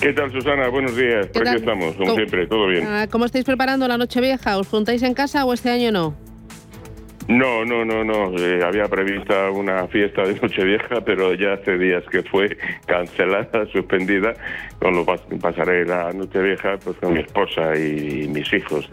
¿Qué 0.00 0.14
tal, 0.14 0.32
Susana? 0.32 0.68
Buenos 0.68 0.96
días. 0.96 1.26
Por 1.26 1.46
aquí 1.46 1.58
estamos, 1.58 1.94
como 1.96 2.14
siempre, 2.14 2.46
todo 2.46 2.68
bien. 2.68 2.86
Ah, 2.86 3.06
¿Cómo 3.10 3.26
estáis 3.26 3.44
preparando 3.44 3.86
la 3.86 3.98
noche 3.98 4.22
vieja? 4.22 4.56
¿Os 4.56 4.66
juntáis 4.66 5.02
en 5.02 5.12
casa 5.12 5.44
o 5.44 5.52
este 5.52 5.68
año 5.68 5.92
no? 5.92 6.27
No, 7.28 7.62
no, 7.62 7.84
no, 7.84 8.04
no. 8.04 8.34
Eh, 8.38 8.64
había 8.64 8.88
prevista 8.88 9.50
una 9.50 9.86
fiesta 9.88 10.22
de 10.22 10.34
Nochevieja, 10.40 11.02
pero 11.02 11.34
ya 11.34 11.52
hace 11.52 11.76
días 11.76 12.02
que 12.10 12.22
fue 12.22 12.56
cancelada, 12.86 13.66
suspendida. 13.72 14.32
Con 14.78 14.96
lo 14.96 15.04
pasaré 15.04 15.84
la 15.84 16.10
Nochevieja 16.14 16.78
pues, 16.78 16.96
con 16.96 17.12
mi 17.12 17.20
esposa 17.20 17.76
y 17.76 18.26
mis 18.28 18.50
hijos 18.54 18.88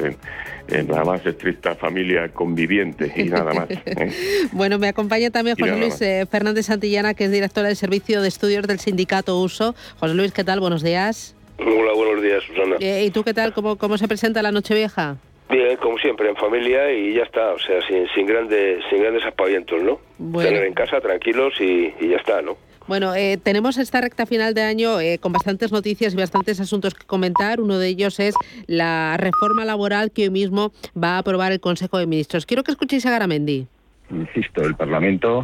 en, 0.67 0.87
la 0.89 1.05
más 1.05 1.25
estricta 1.25 1.75
familia 1.75 2.27
conviviente 2.27 3.09
y 3.15 3.23
nada 3.23 3.53
más. 3.53 3.69
¿eh? 3.69 4.11
bueno, 4.51 4.79
me 4.79 4.89
acompaña 4.89 5.29
también 5.29 5.55
José 5.57 5.77
Luis 5.77 6.01
eh, 6.01 6.25
Fernández 6.29 6.65
Santillana, 6.65 7.13
que 7.13 7.25
es 7.25 7.31
director 7.31 7.63
del 7.63 7.77
Servicio 7.77 8.21
de 8.21 8.27
Estudios 8.27 8.67
del 8.67 8.79
Sindicato 8.79 9.39
Uso. 9.39 9.75
José 9.97 10.13
Luis, 10.13 10.33
¿qué 10.33 10.43
tal? 10.43 10.59
Buenos 10.59 10.83
días. 10.83 11.37
Hola, 11.57 11.93
buenos 11.93 12.21
días, 12.21 12.43
Susana. 12.43 12.75
¿Y 12.81 13.11
tú 13.11 13.23
qué 13.23 13.33
tal? 13.33 13.53
¿Cómo, 13.53 13.77
cómo 13.77 13.97
se 13.97 14.09
presenta 14.09 14.41
la 14.41 14.51
Nochevieja? 14.51 15.15
Bien, 15.55 15.77
como 15.77 15.97
siempre, 15.97 16.27
en 16.27 16.35
familia 16.35 16.91
y 16.91 17.13
ya 17.13 17.23
está, 17.23 17.53
o 17.53 17.59
sea, 17.59 17.81
sin, 17.87 18.05
sin 18.09 18.25
grandes 18.25 18.83
sin 18.89 18.99
grandes 18.99 19.23
apavientos, 19.25 19.81
¿no? 19.81 20.01
Tener 20.37 20.65
en 20.65 20.73
casa 20.73 20.99
tranquilos 20.99 21.53
y, 21.61 21.93
ya 22.01 22.17
está, 22.17 22.41
¿no? 22.41 22.57
Bueno, 22.87 23.15
eh, 23.15 23.37
tenemos 23.41 23.77
esta 23.77 24.01
recta 24.01 24.25
final 24.25 24.53
de 24.53 24.63
año 24.63 24.99
eh, 24.99 25.17
con 25.17 25.31
bastantes 25.31 25.71
noticias 25.71 26.13
y 26.13 26.17
bastantes 26.17 26.59
asuntos 26.59 26.93
que 26.93 27.05
comentar. 27.05 27.61
Uno 27.61 27.79
de 27.79 27.87
ellos 27.87 28.19
es 28.19 28.35
la 28.67 29.15
reforma 29.17 29.63
laboral 29.63 30.11
que 30.11 30.23
hoy 30.23 30.29
mismo 30.29 30.73
va 31.01 31.15
a 31.15 31.19
aprobar 31.19 31.53
el 31.53 31.61
Consejo 31.61 31.99
de 31.99 32.05
Ministros. 32.05 32.45
Quiero 32.45 32.63
que 32.63 32.71
escuchéis 32.71 33.05
a 33.05 33.11
Garamendi. 33.11 33.65
Insisto, 34.11 34.61
el 34.61 34.75
Parlamento 34.75 35.41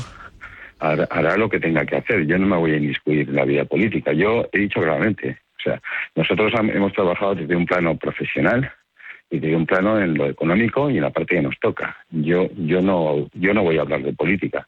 hará, 0.80 1.38
lo 1.38 1.48
que 1.48 1.62
tenga 1.62 1.86
que 1.86 1.96
hacer. 1.96 2.26
Yo 2.28 2.38
no 2.38 2.48
me 2.48 2.58
voy 2.58 2.72
a 2.74 2.78
inmiscuir 2.78 3.30
en 3.30 3.36
la 3.36 3.46
vida 3.46 3.64
política. 3.64 4.12
Yo 4.12 4.46
he 4.52 4.60
dicho 4.60 4.82
claramente, 4.82 5.38
o 5.58 5.62
sea, 5.64 5.82
nosotros 6.16 6.52
hemos 6.54 6.92
trabajado 6.92 7.36
desde 7.36 7.56
un 7.56 7.66
plano 7.66 7.96
profesional 7.96 8.70
y 9.32 9.40
de 9.40 9.56
un 9.56 9.66
plano 9.66 10.00
en 10.00 10.16
lo 10.16 10.28
económico 10.28 10.90
y 10.90 10.98
en 10.98 11.04
la 11.04 11.10
parte 11.10 11.36
que 11.36 11.42
nos 11.42 11.58
toca. 11.60 11.98
Yo, 12.12 12.50
yo 12.58 12.82
no, 12.82 13.28
yo 13.34 13.54
no 13.54 13.64
voy 13.64 13.78
a 13.78 13.82
hablar 13.82 14.04
de 14.04 14.14
política, 14.14 14.68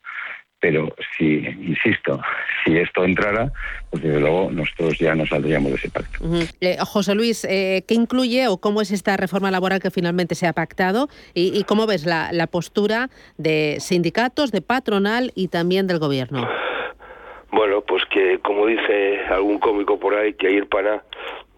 pero 0.64 0.96
si, 1.18 1.46
insisto, 1.46 2.22
si 2.64 2.78
esto 2.78 3.04
entrara, 3.04 3.52
pues 3.92 4.02
desde 4.02 4.22
luego 4.22 4.50
nosotros 4.50 4.98
ya 4.98 5.14
no 5.14 5.26
saldríamos 5.26 5.72
de 5.72 5.76
ese 5.76 5.90
pacto. 5.90 6.18
Eh, 6.62 6.78
José 6.80 7.14
Luis, 7.14 7.44
eh, 7.44 7.84
¿qué 7.86 7.94
incluye 7.94 8.48
o 8.48 8.58
cómo 8.58 8.82
es 8.82 8.92
esta 8.92 9.18
reforma 9.18 9.52
laboral 9.52 9.82
que 9.82 9.92
finalmente 9.92 10.36
se 10.36 10.48
ha 10.48 10.54
pactado? 10.54 11.10
¿Y, 11.34 11.66
cómo 11.66 11.86
ves 11.86 12.06
la, 12.06 12.32
la, 12.32 12.48
postura 12.48 13.10
de 13.38 13.78
sindicatos, 13.82 14.54
de 14.54 14.62
patronal 14.62 15.34
y 15.36 15.50
también 15.50 15.88
del 15.88 16.00
gobierno? 16.00 16.48
Bueno, 17.52 17.82
pues 17.82 18.04
que 18.06 18.40
como 18.40 18.66
dice 18.66 19.20
algún 19.30 19.60
cómico 19.60 20.00
por 20.00 20.16
ahí, 20.16 20.34
que 20.34 20.50
ir 20.50 20.68
para 20.70 21.04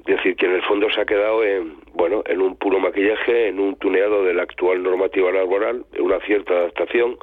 es 0.05 0.17
decir, 0.17 0.35
que 0.35 0.45
en 0.45 0.53
el 0.53 0.61
fondo 0.61 0.89
se 0.91 1.01
ha 1.01 1.05
quedado 1.05 1.43
en, 1.43 1.77
bueno, 1.93 2.21
en 2.25 2.41
un 2.41 2.55
puro 2.57 2.79
maquillaje, 2.79 3.47
en 3.47 3.59
un 3.59 3.75
tuneado 3.77 4.23
de 4.23 4.33
la 4.33 4.43
actual 4.43 4.83
normativa 4.83 5.31
laboral, 5.31 5.83
en 5.93 6.01
una 6.03 6.19
cierta 6.19 6.53
adaptación, 6.53 7.17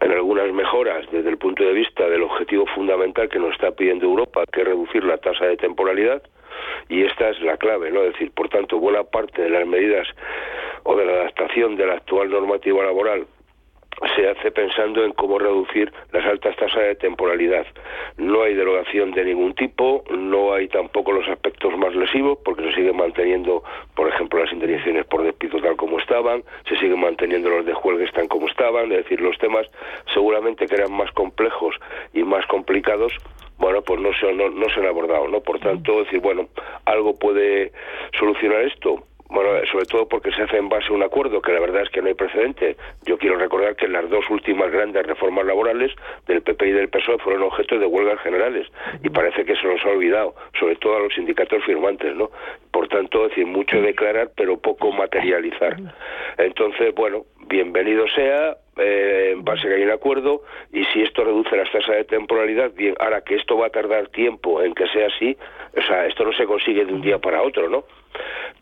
en 0.00 0.12
algunas 0.12 0.52
mejoras 0.52 1.06
desde 1.10 1.30
el 1.30 1.38
punto 1.38 1.64
de 1.64 1.72
vista 1.72 2.08
del 2.08 2.22
objetivo 2.22 2.66
fundamental 2.74 3.28
que 3.28 3.38
nos 3.38 3.52
está 3.52 3.70
pidiendo 3.70 4.04
Europa, 4.04 4.44
que 4.52 4.60
es 4.60 4.66
reducir 4.66 5.04
la 5.04 5.16
tasa 5.16 5.46
de 5.46 5.56
temporalidad, 5.56 6.22
y 6.88 7.04
esta 7.04 7.30
es 7.30 7.40
la 7.40 7.56
clave, 7.56 7.90
¿no? 7.90 8.02
Es 8.02 8.12
decir, 8.12 8.30
por 8.32 8.48
tanto, 8.50 8.78
buena 8.78 9.04
parte 9.04 9.42
de 9.42 9.50
las 9.50 9.66
medidas 9.66 10.06
o 10.82 10.96
de 10.96 11.06
la 11.06 11.12
adaptación 11.12 11.76
de 11.76 11.86
la 11.86 11.94
actual 11.94 12.30
normativa 12.30 12.84
laboral 12.84 13.26
se 14.16 14.28
hace 14.28 14.50
pensando 14.50 15.04
en 15.04 15.12
cómo 15.12 15.38
reducir 15.38 15.92
las 16.12 16.24
altas 16.26 16.56
tasas 16.56 16.82
de 16.82 16.94
temporalidad. 16.96 17.66
No 18.16 18.42
hay 18.42 18.54
derogación 18.54 19.12
de 19.12 19.24
ningún 19.24 19.54
tipo, 19.54 20.04
no 20.10 20.52
hay 20.54 20.68
tampoco 20.68 21.12
los 21.12 21.28
aspectos 21.28 21.76
más 21.76 21.94
lesivos, 21.94 22.38
porque 22.44 22.64
se 22.64 22.72
siguen 22.74 22.96
manteniendo, 22.96 23.62
por 23.94 24.08
ejemplo, 24.08 24.40
las 24.40 24.52
indemnizaciones 24.52 25.06
por 25.06 25.22
despido 25.22 25.60
tal 25.60 25.76
como 25.76 25.98
estaban, 25.98 26.42
se 26.68 26.76
siguen 26.76 27.00
manteniendo 27.00 27.48
los 27.50 27.64
de 27.64 27.74
huelga 27.74 28.02
tan 28.12 28.28
como 28.28 28.48
estaban, 28.48 28.90
es 28.92 29.04
decir, 29.04 29.20
los 29.20 29.38
temas 29.38 29.66
seguramente 30.12 30.66
que 30.66 30.74
eran 30.74 30.92
más 30.92 31.10
complejos 31.12 31.76
y 32.12 32.22
más 32.22 32.44
complicados, 32.46 33.12
bueno, 33.58 33.82
pues 33.82 34.00
no 34.00 34.12
se, 34.14 34.32
no, 34.32 34.50
no 34.50 34.68
se 34.70 34.80
han 34.80 34.86
abordado, 34.86 35.28
¿no? 35.28 35.40
Por 35.40 35.60
tanto, 35.60 36.02
decir, 36.02 36.20
bueno, 36.20 36.48
algo 36.84 37.14
puede 37.14 37.72
solucionar 38.18 38.62
esto, 38.62 39.04
bueno, 39.32 39.50
sobre 39.70 39.86
todo 39.86 40.06
porque 40.06 40.30
se 40.32 40.42
hace 40.42 40.58
en 40.58 40.68
base 40.68 40.88
a 40.88 40.92
un 40.92 41.02
acuerdo 41.02 41.40
que 41.40 41.52
la 41.52 41.60
verdad 41.60 41.82
es 41.82 41.90
que 41.90 42.02
no 42.02 42.08
hay 42.08 42.14
precedente. 42.14 42.76
Yo 43.06 43.16
quiero 43.16 43.36
recordar 43.36 43.76
que 43.76 43.88
las 43.88 44.08
dos 44.10 44.28
últimas 44.28 44.70
grandes 44.70 45.06
reformas 45.06 45.46
laborales 45.46 45.90
del 46.26 46.42
PP 46.42 46.68
y 46.68 46.72
del 46.72 46.88
PSOE 46.88 47.18
fueron 47.18 47.42
objeto 47.42 47.78
de 47.78 47.86
huelgas 47.86 48.20
generales 48.20 48.68
y 49.02 49.08
parece 49.08 49.44
que 49.44 49.56
se 49.56 49.66
nos 49.66 49.82
ha 49.84 49.88
olvidado, 49.88 50.34
sobre 50.58 50.76
todo 50.76 50.96
a 50.96 51.00
los 51.00 51.14
sindicatos 51.14 51.64
firmantes, 51.64 52.14
¿no? 52.14 52.30
Por 52.70 52.88
tanto, 52.88 53.26
decir, 53.28 53.46
mucho 53.46 53.80
declarar 53.80 54.30
pero 54.36 54.58
poco 54.58 54.92
materializar. 54.92 55.76
Entonces, 56.36 56.94
bueno, 56.94 57.24
bienvenido 57.46 58.06
sea, 58.08 58.56
eh, 58.76 59.30
en 59.32 59.44
base 59.44 59.66
a 59.66 59.70
que 59.70 59.76
hay 59.76 59.82
un 59.82 59.90
acuerdo, 59.90 60.42
y 60.72 60.84
si 60.86 61.02
esto 61.02 61.24
reduce 61.24 61.56
las 61.56 61.70
tasas 61.72 61.96
de 61.96 62.04
temporalidad, 62.04 62.72
bien, 62.72 62.94
ahora 63.00 63.22
que 63.22 63.36
esto 63.36 63.56
va 63.56 63.66
a 63.66 63.70
tardar 63.70 64.08
tiempo 64.08 64.62
en 64.62 64.74
que 64.74 64.86
sea 64.88 65.06
así, 65.06 65.36
o 65.76 65.82
sea, 65.82 66.06
esto 66.06 66.24
no 66.24 66.32
se 66.32 66.44
consigue 66.44 66.84
de 66.84 66.92
un 66.92 67.02
día 67.02 67.18
para 67.18 67.42
otro, 67.42 67.68
¿no? 67.68 67.84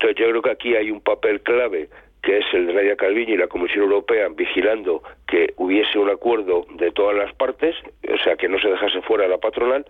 Entonces 0.01 0.17
yo 0.17 0.31
creo 0.31 0.43
que 0.43 0.51
aquí 0.51 0.75
hay 0.75 0.91
un 0.91 1.03
papel 1.03 1.43
clave 1.43 1.91
que 2.23 2.39
es 2.39 2.45
el 2.55 2.67
de 2.67 2.75
Nadia 2.75 2.97
Calviño 2.97 3.35
y 3.35 3.37
la 3.37 3.49
Comisión 3.49 3.85
Europea 3.85 4.29
vigilando 4.29 5.03
que 5.27 5.53
hubiese 5.57 5.99
un 5.99 6.09
acuerdo 6.09 6.67
de 6.75 6.91
todas 6.93 7.17
las 7.17 7.35
partes, 7.35 7.77
o 8.11 8.19
sea, 8.19 8.37
que 8.37 8.49
no 8.49 8.59
se 8.59 8.69
dejase 8.69 9.03
fuera 9.03 9.29
la 9.29 9.39
patronal, 9.39 9.85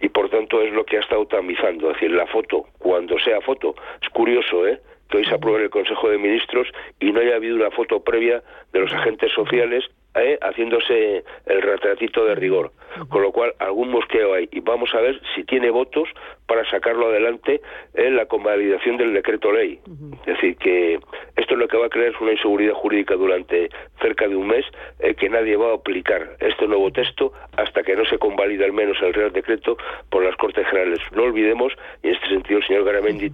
y 0.00 0.08
por 0.08 0.28
tanto 0.30 0.62
es 0.62 0.72
lo 0.72 0.84
que 0.84 0.96
ha 0.96 1.00
estado 1.00 1.26
tamizando, 1.26 1.88
es 1.88 1.94
decir, 1.94 2.10
la 2.12 2.26
foto, 2.26 2.66
cuando 2.78 3.18
sea 3.18 3.40
foto, 3.40 3.74
es 4.00 4.08
curioso, 4.10 4.66
¿eh? 4.66 4.80
que 5.08 5.18
hoy 5.18 5.24
se 5.24 5.34
apruebe 5.34 5.58
en 5.58 5.64
el 5.64 5.70
Consejo 5.70 6.08
de 6.08 6.18
Ministros 6.18 6.68
y 7.00 7.12
no 7.12 7.20
haya 7.20 7.36
habido 7.36 7.56
una 7.56 7.70
foto 7.70 8.00
previa 8.00 8.42
de 8.72 8.80
los 8.80 8.92
agentes 8.92 9.32
sociales 9.32 9.84
¿eh? 10.22 10.38
haciéndose 10.40 11.24
el 11.46 11.62
retratito 11.62 12.24
de 12.24 12.34
rigor. 12.34 12.72
Con 13.08 13.22
lo 13.22 13.32
cual, 13.32 13.54
algún 13.58 13.90
mosqueo 13.90 14.34
hay. 14.34 14.48
Y 14.50 14.60
vamos 14.60 14.92
a 14.94 15.00
ver 15.00 15.20
si 15.34 15.44
tiene 15.44 15.70
votos 15.70 16.08
para 16.46 16.68
sacarlo 16.70 17.08
adelante 17.08 17.60
en 17.94 18.16
la 18.16 18.26
convalidación 18.26 18.96
del 18.96 19.12
decreto 19.12 19.52
ley. 19.52 19.78
Es 20.26 20.34
decir, 20.34 20.56
que 20.56 20.94
esto 21.36 21.54
es 21.54 21.58
lo 21.58 21.68
que 21.68 21.76
va 21.76 21.86
a 21.86 21.90
crear 21.90 22.12
una 22.20 22.32
inseguridad 22.32 22.74
jurídica 22.74 23.14
durante 23.14 23.70
cerca 24.00 24.26
de 24.26 24.34
un 24.34 24.48
mes 24.48 24.64
eh, 25.00 25.14
que 25.14 25.28
nadie 25.28 25.56
va 25.56 25.72
a 25.72 25.74
aplicar 25.74 26.36
este 26.40 26.66
nuevo 26.66 26.90
texto 26.90 27.32
hasta 27.56 27.82
que 27.82 27.94
no 27.94 28.04
se 28.06 28.18
convalide 28.18 28.64
al 28.64 28.72
menos 28.72 28.96
el 29.02 29.14
Real 29.14 29.32
Decreto 29.32 29.76
por 30.10 30.24
las 30.24 30.36
Cortes 30.36 30.66
Generales. 30.66 31.00
No 31.12 31.24
olvidemos, 31.24 31.72
y 32.02 32.08
en 32.08 32.14
este 32.14 32.28
sentido 32.28 32.58
el 32.58 32.66
señor 32.66 32.84
Garamendi 32.84 33.30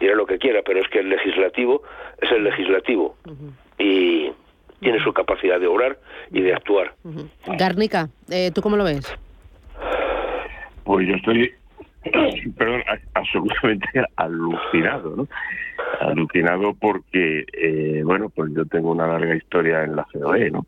dirá 0.00 0.14
lo 0.14 0.26
que 0.26 0.38
quiera, 0.38 0.62
pero 0.62 0.80
es 0.80 0.88
que 0.88 1.00
el 1.00 1.08
legislativo 1.08 1.82
es 2.20 2.30
el 2.32 2.44
legislativo. 2.44 3.16
Y 3.78 4.32
tiene 4.84 5.02
su 5.02 5.12
capacidad 5.12 5.58
de 5.58 5.66
obrar 5.66 5.98
y 6.30 6.42
de 6.42 6.54
actuar. 6.54 6.94
Garnica, 7.58 8.08
eh, 8.30 8.50
¿tú 8.54 8.60
cómo 8.60 8.76
lo 8.76 8.84
ves? 8.84 9.12
Pues 10.84 11.08
yo 11.08 11.14
estoy, 11.14 11.52
perdón, 12.56 12.82
absolutamente 13.14 13.88
alucinado, 14.16 15.16
¿no? 15.16 15.28
Alucinado 16.00 16.74
porque, 16.74 17.44
eh, 17.52 18.02
bueno, 18.04 18.28
pues 18.28 18.52
yo 18.54 18.66
tengo 18.66 18.92
una 18.92 19.06
larga 19.06 19.34
historia 19.34 19.82
en 19.84 19.96
la 19.96 20.06
COE, 20.12 20.50
¿no? 20.50 20.66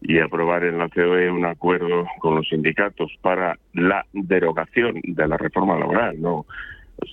Y 0.00 0.18
aprobar 0.18 0.64
en 0.64 0.78
la 0.78 0.88
COE 0.88 1.30
un 1.30 1.44
acuerdo 1.44 2.06
con 2.20 2.36
los 2.36 2.48
sindicatos 2.48 3.12
para 3.20 3.58
la 3.74 4.06
derogación 4.12 5.00
de 5.02 5.28
la 5.28 5.36
reforma 5.36 5.78
laboral, 5.78 6.20
¿no? 6.20 6.46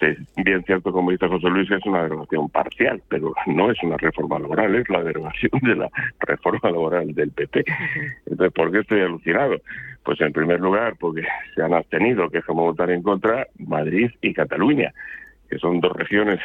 Es 0.01 0.17
bien 0.35 0.63
cierto, 0.63 0.91
como 0.91 1.11
dice 1.11 1.27
José 1.27 1.47
Luis, 1.49 1.69
que 1.69 1.75
es 1.75 1.85
una 1.85 2.03
derogación 2.03 2.49
parcial, 2.49 3.01
pero 3.07 3.33
no 3.47 3.71
es 3.71 3.81
una 3.83 3.97
reforma 3.97 4.39
laboral, 4.39 4.75
es 4.75 4.89
la 4.89 5.03
derogación 5.03 5.51
de 5.61 5.75
la 5.75 5.89
reforma 6.19 6.71
laboral 6.71 7.13
del 7.13 7.31
PP. 7.31 7.65
Entonces, 8.25 8.53
¿por 8.53 8.71
qué 8.71 8.79
estoy 8.79 9.01
alucinado? 9.01 9.57
Pues 10.03 10.19
en 10.21 10.33
primer 10.33 10.59
lugar, 10.59 10.95
porque 10.99 11.23
se 11.53 11.61
han 11.61 11.73
abstenido, 11.73 12.29
que 12.29 12.39
es 12.39 12.45
como 12.45 12.63
votar 12.63 12.89
en 12.91 13.01
contra, 13.01 13.47
Madrid 13.59 14.11
y 14.21 14.33
Cataluña, 14.33 14.93
que 15.49 15.57
son 15.59 15.79
dos 15.79 15.93
regiones 15.93 16.39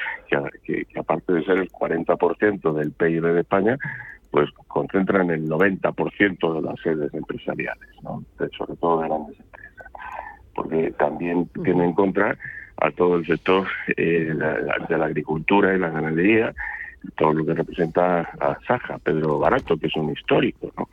que, 0.65 0.87
aparte 0.97 1.33
de 1.33 1.45
ser 1.45 1.59
el 1.59 1.71
40% 1.71 2.73
del 2.73 2.93
PIB 2.93 3.23
de 3.23 3.41
España, 3.41 3.79
pues 4.31 4.49
concentran 4.69 5.31
el 5.31 5.49
90% 5.49 6.55
de 6.55 6.63
las 6.63 6.81
sedes 6.81 7.13
empresariales, 7.15 7.89
¿no? 8.03 8.23
sobre 8.57 8.77
todo 8.77 9.03
de 9.03 9.09
grandes 9.09 9.41
empresas. 9.41 9.93
Porque 10.55 10.93
también 10.99 11.49
tienen 11.65 11.87
en 11.87 11.93
contra 11.95 12.39
a 12.81 12.91
todo 12.91 13.17
el 13.17 13.27
sector 13.27 13.67
eh, 13.97 14.33
de 14.89 14.99
la 14.99 15.07
agricultura 15.07 15.75
y 15.75 15.79
la 15.79 15.91
ganadería, 15.91 16.55
todo 17.17 17.33
lo 17.33 17.47
que 17.47 17.55
representa 17.55 18.21
a 18.41 18.59
Saja, 18.67 18.99
Pedro 18.99 19.39
Barato, 19.39 19.77
que 19.77 19.87
es 19.87 19.97
un 19.97 20.11
histórico, 20.11 20.73
¿no? 20.77 20.89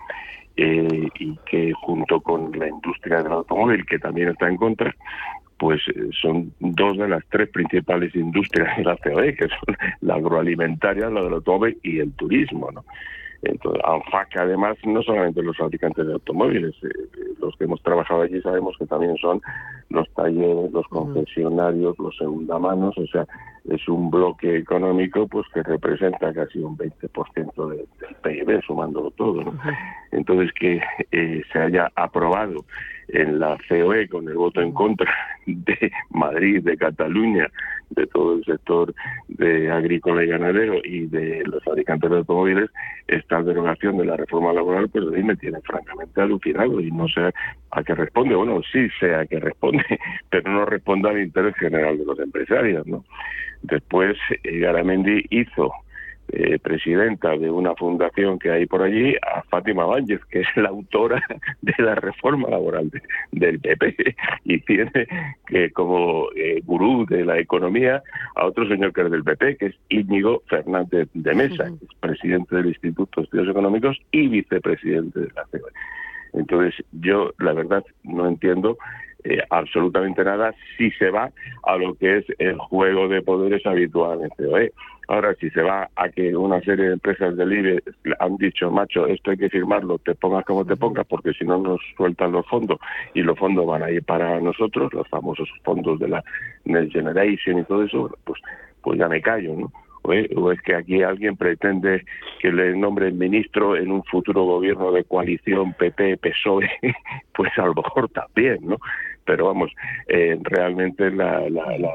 Eh, 0.55 1.07
y 1.19 1.37
que 1.45 1.71
junto 1.73 2.19
con 2.19 2.51
la 2.57 2.67
industria 2.67 3.21
del 3.21 3.31
automóvil, 3.31 3.85
que 3.85 3.99
también 3.99 4.29
está 4.29 4.47
en 4.47 4.57
contra, 4.57 4.95
pues 5.57 5.81
eh, 5.89 6.09
son 6.19 6.51
dos 6.59 6.97
de 6.97 7.07
las 7.07 7.23
tres 7.29 7.49
principales 7.49 8.15
industrias 8.15 8.75
de 8.77 8.83
la 8.83 8.97
COE, 8.97 9.35
que 9.35 9.47
son 9.47 9.77
la 10.01 10.15
agroalimentaria, 10.15 11.09
la 11.09 11.21
del 11.21 11.33
automóvil 11.33 11.77
y 11.83 11.99
el 11.99 12.11
turismo, 12.13 12.71
¿no? 12.71 12.83
Entonces, 13.43 13.81
ANFAC, 13.85 14.37
además, 14.37 14.77
no 14.83 15.01
solamente 15.03 15.41
los 15.41 15.57
fabricantes 15.57 16.05
de 16.07 16.13
automóviles, 16.13 16.75
los 17.39 17.55
que 17.55 17.65
hemos 17.65 17.81
trabajado 17.83 18.21
allí 18.21 18.41
sabemos 18.41 18.75
que 18.77 18.85
también 18.85 19.15
son 19.17 19.41
los 19.89 20.09
talleres, 20.13 20.71
los 20.71 20.87
concesionarios, 20.87 21.97
los 21.99 22.15
segundamanos, 22.17 22.97
o 22.97 23.07
sea, 23.07 23.25
es 23.69 23.87
un 23.87 24.09
bloque 24.09 24.57
económico 24.57 25.27
pues 25.27 25.45
que 25.53 25.61
representa 25.61 26.33
casi 26.33 26.59
un 26.59 26.77
20% 26.77 27.69
del 27.69 27.87
PIB, 28.23 28.61
sumándolo 28.65 29.11
todo. 29.11 29.43
¿no? 29.43 29.53
Entonces, 30.11 30.51
que 30.53 30.81
eh, 31.11 31.41
se 31.51 31.59
haya 31.59 31.91
aprobado 31.95 32.65
en 33.09 33.39
la 33.39 33.57
COE 33.67 34.07
con 34.07 34.27
el 34.27 34.35
voto 34.35 34.61
en 34.61 34.71
contra 34.71 35.11
de 35.45 35.91
Madrid, 36.11 36.61
de 36.63 36.77
Cataluña, 36.77 37.49
de 37.89 38.05
todo 38.07 38.35
el 38.35 38.43
sector 38.43 38.93
de 39.27 39.71
agrícola 39.71 40.23
y 40.23 40.27
ganadero 40.27 40.75
y 40.83 41.05
de 41.05 41.43
los 41.45 41.63
fabricantes 41.63 42.09
de 42.09 42.17
automóviles, 42.17 42.69
esta 43.07 43.41
derogación 43.41 43.97
de 43.97 44.05
la 44.05 44.17
reforma 44.17 44.51
laboral, 44.53 44.89
pues 44.89 45.05
a 45.07 45.11
mí 45.11 45.23
me 45.23 45.35
tiene 45.37 45.61
francamente 45.61 46.21
alucinado 46.21 46.79
y 46.81 46.91
no 46.91 47.07
sé 47.07 47.31
a 47.71 47.83
qué 47.83 47.95
responde. 47.95 48.35
Bueno, 48.35 48.61
sí 48.71 48.87
sé 48.99 49.15
a 49.15 49.25
qué 49.25 49.39
responde, 49.39 49.83
pero 50.29 50.51
no 50.51 50.65
responde 50.65 51.09
al 51.09 51.21
interés 51.21 51.55
general 51.55 51.97
de 51.97 52.05
los 52.05 52.19
empresarios, 52.19 52.85
¿no? 52.87 53.05
Después, 53.61 54.17
eh, 54.43 54.59
Garamendi 54.59 55.25
hizo 55.29 55.71
eh, 56.29 56.59
presidenta 56.59 57.37
de 57.37 57.49
una 57.49 57.73
fundación 57.75 58.37
que 58.37 58.51
hay 58.51 58.65
por 58.65 58.81
allí, 58.81 59.15
a 59.21 59.43
Fátima 59.43 59.85
Báñez, 59.85 60.23
que 60.25 60.41
es 60.41 60.47
la 60.55 60.69
autora 60.69 61.21
de 61.61 61.73
la 61.77 61.95
reforma 61.95 62.49
laboral 62.49 62.91
del 63.31 63.59
PP, 63.59 64.15
y 64.43 64.59
tiene 64.61 65.07
que 65.47 65.71
como 65.71 66.27
eh, 66.35 66.61
gurú 66.65 67.05
de 67.05 67.23
la 67.23 67.39
economía 67.39 68.03
a 68.35 68.45
otro 68.45 68.67
señor 68.67 68.93
que 68.93 69.01
es 69.01 69.11
del 69.11 69.23
PP, 69.23 69.57
que 69.57 69.65
es 69.67 69.75
Íñigo 69.89 70.43
Fernández 70.47 71.07
de 71.13 71.33
Mesa, 71.33 71.65
que 71.65 71.85
es 71.85 71.99
presidente 71.99 72.55
del 72.55 72.67
Instituto 72.67 73.21
de 73.21 73.25
Estudios 73.25 73.49
Económicos 73.49 73.97
y 74.11 74.27
vicepresidente 74.27 75.19
de 75.21 75.27
la 75.35 75.43
COE. 75.45 75.71
Entonces, 76.33 76.85
yo 76.91 77.33
la 77.39 77.53
verdad 77.53 77.83
no 78.03 78.27
entiendo 78.27 78.77
eh, 79.23 79.41
absolutamente 79.49 80.23
nada 80.23 80.53
si 80.77 80.91
se 80.91 81.09
va 81.09 81.31
a 81.63 81.77
lo 81.77 81.95
que 81.95 82.17
es 82.17 82.25
el 82.37 82.57
juego 82.57 83.07
de 83.07 83.21
poderes 83.21 83.65
habitual 83.65 84.21
en 84.23 84.29
COE. 84.29 84.73
Ahora, 85.07 85.33
si 85.35 85.49
se 85.51 85.61
va 85.61 85.89
a 85.95 86.09
que 86.09 86.35
una 86.35 86.59
serie 86.61 86.87
de 86.87 86.93
empresas 86.93 87.37
del 87.37 87.53
IBE 87.53 87.81
han 88.19 88.35
dicho, 88.37 88.69
macho, 88.69 89.07
esto 89.07 89.31
hay 89.31 89.37
que 89.37 89.49
firmarlo, 89.49 89.99
te 89.99 90.15
pongas 90.15 90.43
como 90.43 90.65
te 90.65 90.75
pongas, 90.75 91.05
porque 91.07 91.31
si 91.33 91.45
no 91.45 91.57
nos 91.57 91.79
sueltan 91.95 92.33
los 92.33 92.45
fondos 92.47 92.77
y 93.13 93.21
los 93.21 93.39
fondos 93.39 93.65
van 93.65 93.83
a 93.83 93.91
ir 93.91 94.03
para 94.03 94.39
nosotros, 94.41 94.93
los 94.93 95.07
famosos 95.07 95.49
fondos 95.63 95.99
de 95.99 96.09
la 96.09 96.23
Next 96.65 96.91
Generation 96.91 97.59
y 97.59 97.63
todo 97.63 97.83
eso, 97.83 98.17
pues, 98.25 98.41
pues 98.81 98.99
ya 98.99 99.07
me 99.07 99.21
callo, 99.21 99.55
¿no? 99.55 99.71
o 100.35 100.51
es 100.51 100.61
que 100.61 100.75
aquí 100.75 101.03
alguien 101.03 101.35
pretende 101.35 102.05
que 102.39 102.51
le 102.51 102.75
nombre 102.75 103.11
ministro 103.11 103.75
en 103.75 103.91
un 103.91 104.03
futuro 104.03 104.43
gobierno 104.43 104.91
de 104.91 105.03
coalición 105.03 105.73
PP-PSOE, 105.73 106.69
pues 107.35 107.51
a 107.57 107.65
lo 107.65 107.73
mejor 107.73 108.09
también, 108.09 108.59
¿no? 108.61 108.77
Pero 109.25 109.47
vamos, 109.47 109.71
eh, 110.07 110.37
realmente 110.41 111.11
la, 111.11 111.49
la, 111.49 111.77
la, 111.77 111.91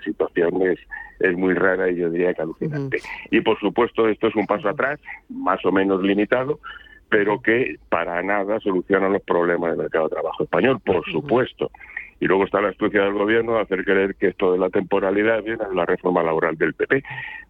situación 0.00 0.62
es, 0.62 0.78
es 1.20 1.36
muy 1.36 1.54
rara 1.54 1.90
y 1.90 1.96
yo 1.96 2.10
diría 2.10 2.34
que 2.34 2.42
alucinante. 2.42 2.98
Y 3.30 3.40
por 3.40 3.58
supuesto 3.58 4.08
esto 4.08 4.28
es 4.28 4.36
un 4.36 4.46
paso 4.46 4.68
atrás, 4.68 5.00
más 5.28 5.64
o 5.64 5.72
menos 5.72 6.02
limitado, 6.02 6.60
pero 7.08 7.40
que 7.40 7.76
para 7.88 8.22
nada 8.22 8.60
soluciona 8.60 9.08
los 9.08 9.22
problemas 9.22 9.70
del 9.70 9.80
mercado 9.80 10.08
de 10.08 10.14
trabajo 10.14 10.44
español, 10.44 10.80
por 10.84 11.04
supuesto. 11.10 11.70
Y 12.20 12.26
luego 12.26 12.44
está 12.44 12.60
la 12.60 12.70
astucia 12.70 13.02
del 13.02 13.14
gobierno 13.14 13.54
de 13.54 13.60
hacer 13.60 13.84
creer 13.84 14.16
que 14.16 14.28
esto 14.28 14.52
de 14.52 14.58
la 14.58 14.70
temporalidad 14.70 15.42
viene 15.42 15.64
de 15.68 15.74
la 15.74 15.86
reforma 15.86 16.22
laboral 16.22 16.56
del 16.58 16.74
PP, 16.74 17.02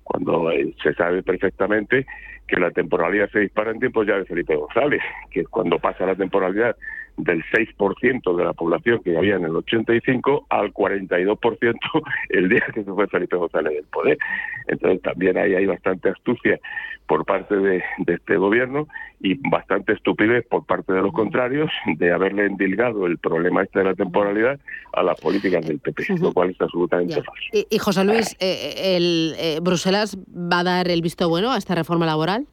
cuando 0.05 0.51
eh, 0.51 0.74
se 0.82 0.92
sabe 0.94 1.22
perfectamente 1.22 2.07
que 2.46 2.61
la 2.61 2.70
temporalidad 2.70 3.30
se 3.30 3.40
dispara 3.40 3.70
en 3.70 3.80
tiempos 3.80 4.07
ya 4.07 4.16
de 4.16 4.24
Felipe 4.26 4.57
González, 4.57 5.03
que 5.30 5.44
cuando 5.44 5.78
pasa 5.78 6.07
la 6.07 6.14
temporalidad 6.14 6.76
del 7.19 7.45
6% 7.45 8.37
de 8.37 8.45
la 8.45 8.53
población 8.53 9.01
que 9.03 9.16
había 9.16 9.37
en 9.37 9.45
el 9.45 9.57
85 9.57 10.47
al 10.49 10.73
42% 10.73 11.75
el 12.31 12.49
día 12.49 12.64
que 12.73 12.85
se 12.85 12.93
fue 12.93 13.07
Felipe 13.09 13.37
González 13.37 13.75
del 13.75 13.85
poder. 13.85 14.19
Entonces 14.69 15.03
también 15.03 15.37
ahí 15.37 15.55
hay 15.55 15.66
bastante 15.66 16.11
astucia 16.11 16.59
por 17.07 17.25
parte 17.25 17.57
de, 17.57 17.83
este 18.07 18.37
gobierno 18.37 18.87
y 19.21 19.35
bastante 19.49 19.95
estupidez 19.95 20.47
por 20.47 20.64
parte 20.66 20.93
de 20.93 21.01
los 21.01 21.12
contrarios 21.12 21.71
de 21.97 22.12
haberle 22.12 22.47
endilgado 22.47 23.07
el 23.07 23.19
problema 23.19 23.62
este 23.62 23.81
de 23.81 23.87
la 23.87 23.95
temporalidad 23.95 24.61
a 24.93 25.03
las 25.03 25.19
políticas 25.21 25.66
del 25.66 25.81
PP, 25.81 26.05
lo 26.21 26.33
cual 26.33 26.51
es 26.51 26.61
absolutamente 26.61 27.14
falso. 27.14 27.66
Y, 27.71 27.79
José 27.79 28.05
Luis, 28.05 28.37
eh, 28.41 28.75
eh, 28.77 28.97
el, 28.97 29.35
eh, 29.39 29.59
¿Bruselas 29.62 30.19
va 30.29 30.61
a 30.61 30.64
dar 30.64 30.91
el 30.91 31.01
visto 31.01 31.29
bueno 31.29 31.51
a 31.51 31.57
esta 31.57 31.75
reforma 31.75 32.05
laboral? 32.05 32.47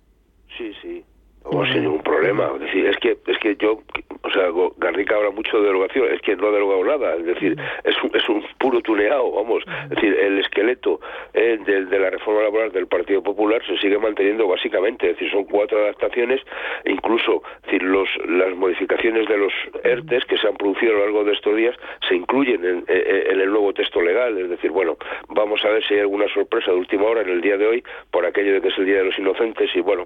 Sí, 0.58 0.72
sí, 0.82 1.04
no 1.52 1.66
sin 1.66 1.84
ningún 1.84 2.04
problema. 2.04 2.52
Es, 2.56 2.62
decir, 2.62 2.86
es 2.88 2.98
que 2.98 3.18
es 3.28 3.38
que 3.40 3.56
yo 3.58 3.82
o 4.26 4.32
sea, 4.32 4.50
Garrica 4.78 5.16
habla 5.16 5.30
mucho 5.30 5.60
de 5.60 5.68
derogación, 5.68 6.12
es 6.12 6.20
que 6.22 6.36
no 6.36 6.48
ha 6.48 6.52
derogado 6.52 6.84
nada, 6.84 7.16
es 7.16 7.26
decir, 7.26 7.56
es 7.84 7.96
un, 8.04 8.10
es 8.16 8.28
un 8.28 8.44
puro 8.58 8.82
tuneado, 8.82 9.32
vamos, 9.32 9.64
es 9.84 9.90
decir, 9.90 10.18
el 10.18 10.40
esqueleto 10.40 11.00
eh, 11.34 11.60
de, 11.64 12.00
la 12.00 12.10
reforma 12.10 12.42
laboral 12.42 12.72
del 12.72 12.88
Partido 12.88 13.22
Popular 13.22 13.62
se 13.68 13.78
sigue 13.78 14.00
manteniendo 14.00 14.48
básicamente, 14.48 15.12
es 15.12 15.18
decir, 15.18 15.32
son 15.32 15.46
cuatro 15.46 15.78
adaptaciones, 15.80 16.42
incluso, 16.86 17.44
es 17.58 17.66
decir, 17.66 17.84
los, 17.84 18.10
las 18.28 18.56
modificaciones 18.56 19.28
de 19.28 19.38
los 19.38 19.54
ERTES 19.84 20.26
que 20.26 20.38
se 20.38 20.48
han 20.48 20.56
producido 20.56 20.94
a 20.94 20.96
lo 20.96 21.02
largo 21.02 21.24
de 21.24 21.34
estos 21.34 21.56
días 21.56 21.76
se 22.08 22.16
incluyen 22.16 22.66
en, 22.66 22.84
en 22.88 23.40
el 23.40 23.52
nuevo 23.52 23.74
texto 23.74 24.02
legal, 24.02 24.36
es 24.40 24.50
decir, 24.50 24.72
bueno, 24.72 24.98
vamos 25.30 25.64
a 25.64 25.70
ver 25.70 25.86
si 25.86 25.94
hay 25.94 26.00
alguna 26.00 26.28
sorpresa 26.34 26.72
de 26.72 26.78
última 26.78 27.04
hora 27.06 27.22
en 27.22 27.30
el 27.30 27.42
día 27.42 27.58
de 27.58 27.68
hoy 27.68 27.84
por 28.10 28.26
aquello 28.26 28.54
de 28.54 28.62
que 28.62 28.70
es 28.70 28.78
el 28.80 28.86
Día 28.86 28.98
de 28.98 29.06
los 29.06 29.20
Inocentes 29.20 29.70
y 29.76 29.82
bueno, 29.82 30.06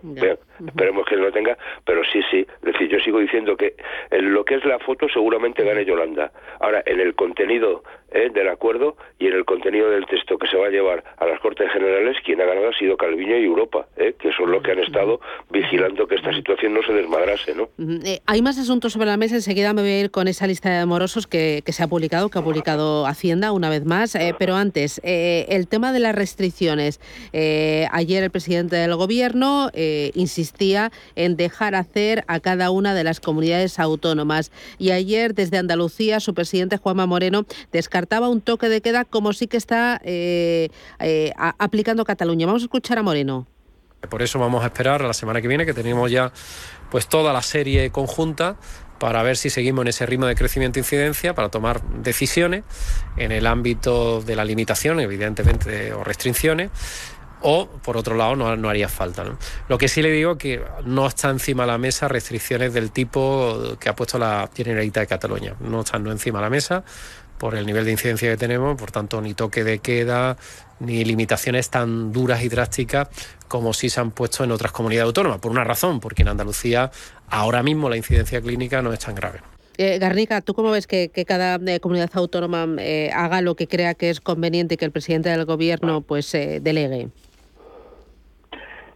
esperemos 0.68 1.06
que 1.06 1.16
no 1.16 1.29
lo 1.30 1.34
tenga, 1.34 1.58
pero 1.86 2.02
sí, 2.12 2.22
sí, 2.30 2.40
es 2.40 2.62
decir, 2.62 2.90
yo 2.90 3.00
sigo 3.00 3.20
diciendo 3.20 3.56
que 3.56 3.76
en 4.12 4.34
lo 4.34 4.44
que 4.44 4.56
es 4.56 4.66
la 4.66 4.80
foto 4.80 5.08
seguramente 5.10 5.64
gane 5.64 5.86
Yolanda. 5.86 6.32
Ahora, 6.60 6.84
en 6.86 7.00
el 7.00 7.16
contenido 7.16 7.84
¿eh? 8.12 8.30
del 8.34 8.48
acuerdo 8.50 8.98
y 9.20 9.28
en 9.28 9.34
el 9.34 9.46
contenido 9.46 9.90
del 9.90 10.06
texto 10.06 10.38
que 10.38 10.48
se 10.48 10.58
va 10.58 10.68
a 10.68 10.70
llevar 10.70 11.04
a 11.18 11.26
las 11.26 11.40
Cortes 11.40 11.72
Generales, 11.72 12.18
quien 12.24 12.42
ha 12.42 12.46
ganado 12.46 12.70
ha 12.70 12.74
sido 12.74 12.98
Calviño 12.98 13.38
y 13.38 13.46
Europa, 13.46 13.88
¿eh? 13.98 14.16
que 14.20 14.32
son 14.32 14.52
los 14.52 14.64
que 14.64 14.72
han 14.72 14.80
estado 14.80 15.20
vigilando 15.50 16.08
que 16.08 16.16
esta 16.16 16.34
situación 16.34 16.74
no 16.74 16.82
se 16.84 16.94
desmadrase. 16.94 17.56
¿no? 17.56 17.70
Eh, 18.06 18.20
hay 18.26 18.42
más 18.42 18.58
asuntos 18.58 18.94
sobre 18.94 19.08
la 19.08 19.18
mesa, 19.18 19.36
enseguida 19.36 19.74
me 19.74 19.82
voy 19.82 19.92
a 19.92 20.00
ir 20.00 20.12
con 20.12 20.28
esa 20.28 20.48
lista 20.48 20.70
de 20.70 20.86
morosos 20.86 21.28
que, 21.28 21.62
que 21.66 21.74
se 21.74 21.84
ha 21.84 21.88
publicado, 21.88 22.30
que 22.30 22.40
ha 22.40 22.42
publicado 22.42 23.06
Hacienda 23.06 23.52
una 23.52 23.70
vez 23.70 23.86
más, 23.86 24.18
pero 24.38 24.56
antes, 24.56 25.02
el 25.04 25.68
tema 25.68 25.92
de 25.92 26.00
las 26.00 26.16
restricciones. 26.16 27.00
ayer 27.34 28.24
el 28.24 28.32
presidente 28.32 28.76
del 28.76 28.96
Gobierno 28.96 29.70
insistía 30.14 30.92
en 31.20 31.36
dejar 31.36 31.76
hacer 31.76 32.24
a 32.28 32.40
cada 32.40 32.72
una 32.72 32.94
de 32.94 33.04
las 33.04 33.20
comunidades 33.20 33.78
autónomas 33.78 34.52
y 34.78 34.92
ayer 34.92 35.36
desde 35.36 35.58
Andalucía 35.58 36.22
su 36.22 36.34
presidente 36.34 36.78
Juanma 36.78 37.06
Moreno 37.06 37.46
descartaba 37.74 38.30
un 38.30 38.40
toque 38.40 38.70
de 38.70 38.80
queda 38.80 39.04
como 39.04 39.34
sí 39.34 39.48
que 39.48 39.58
está 39.58 40.00
eh, 40.06 40.70
eh, 41.00 41.34
aplicando 41.38 42.06
Cataluña. 42.06 42.46
Vamos 42.46 42.64
a 42.64 42.66
escuchar 42.66 43.00
a 43.00 43.04
Moreno. 43.04 43.48
Por 44.10 44.22
eso 44.22 44.40
vamos 44.40 44.64
a 44.64 44.68
esperar 44.68 45.02
a 45.02 45.08
la 45.08 45.14
semana 45.14 45.42
que 45.42 45.50
viene, 45.50 45.66
que 45.66 45.74
tenemos 45.74 46.10
ya 46.10 46.32
pues 46.90 47.08
toda 47.08 47.34
la 47.34 47.42
serie 47.42 47.92
conjunta 47.92 48.56
para 48.98 49.24
ver 49.24 49.36
si 49.38 49.50
seguimos 49.50 49.84
en 49.84 49.90
ese 49.90 50.06
ritmo 50.06 50.26
de 50.26 50.36
crecimiento 50.36 50.78
e 50.78 50.82
incidencia, 50.82 51.34
para 51.34 51.50
tomar 51.50 51.82
decisiones 51.82 52.64
en 53.18 53.32
el 53.32 53.48
ámbito 53.48 54.22
de 54.22 54.36
la 54.36 54.46
limitación, 54.46 55.00
evidentemente, 55.00 55.94
o 55.94 56.04
restricciones, 56.04 56.70
o 57.42 57.68
por 57.68 57.98
otro 57.98 58.16
lado 58.16 58.36
no, 58.36 58.56
no 58.56 58.70
haría 58.70 58.90
falta. 58.90 59.26
Lo 59.68 59.78
que 59.78 59.88
sí 59.88 60.02
le 60.02 60.12
digo 60.12 60.34
es 60.34 60.38
que 60.38 60.62
no 60.86 61.08
está 61.08 61.30
encima 61.30 61.64
de 61.64 61.68
la 61.68 61.78
mesa 61.78 62.08
restricciones 62.08 62.74
del 62.74 62.92
tipo 62.92 63.78
que 63.80 63.90
ha 63.90 63.96
puesto 63.96 64.18
la 64.20 64.50
Generalitat 64.54 65.04
de 65.04 65.08
Cataluña. 65.08 65.56
No 65.60 65.82
están 65.82 66.06
encima 66.08 66.40
de 66.40 66.44
la 66.44 66.50
mesa 66.50 66.84
por 67.38 67.56
el 67.56 67.66
nivel 67.66 67.86
de 67.86 67.92
incidencia 67.92 68.30
que 68.30 68.38
tenemos, 68.38 68.78
por 68.78 68.92
tanto 68.92 69.22
ni 69.22 69.34
toque 69.34 69.64
de 69.64 69.80
queda, 69.80 70.38
ni 70.80 71.06
limitaciones 71.06 71.70
tan 71.70 72.12
duras 72.12 72.44
y 72.44 72.50
drásticas 72.50 73.08
como 73.48 73.74
si 73.74 73.90
se 73.90 74.00
han 74.00 74.12
puesto 74.12 74.44
en 74.44 74.52
otras 74.52 74.72
comunidades 74.72 75.08
autónomas, 75.08 75.40
por 75.40 75.52
una 75.52 75.64
razón, 75.64 76.00
porque 76.00 76.22
en 76.22 76.28
Andalucía 76.28 76.92
ahora 77.30 77.64
mismo 77.64 77.90
la 77.90 77.98
incidencia 77.98 78.42
clínica 78.42 78.82
no 78.82 78.94
es 78.94 79.00
tan 79.00 79.16
grave. 79.16 79.40
Eh, 79.78 79.98
Garnica, 79.98 80.42
¿tú 80.42 80.54
cómo 80.54 80.72
ves 80.72 80.88
que, 80.88 81.10
cada 81.26 81.56
eh, 81.56 81.80
comunidad 81.80 82.10
autónoma 82.14 82.68
eh, 82.80 83.12
haga 83.14 83.42
lo 83.42 83.56
que 83.56 83.68
crea 83.68 83.94
que 83.94 84.10
es 84.10 84.20
conveniente 84.20 84.74
y 84.74 84.78
que 84.78 84.84
el 84.84 84.92
presidente 84.92 85.30
del 85.30 85.46
gobierno 85.46 86.02
pues 86.02 86.34
delegue? 86.34 87.08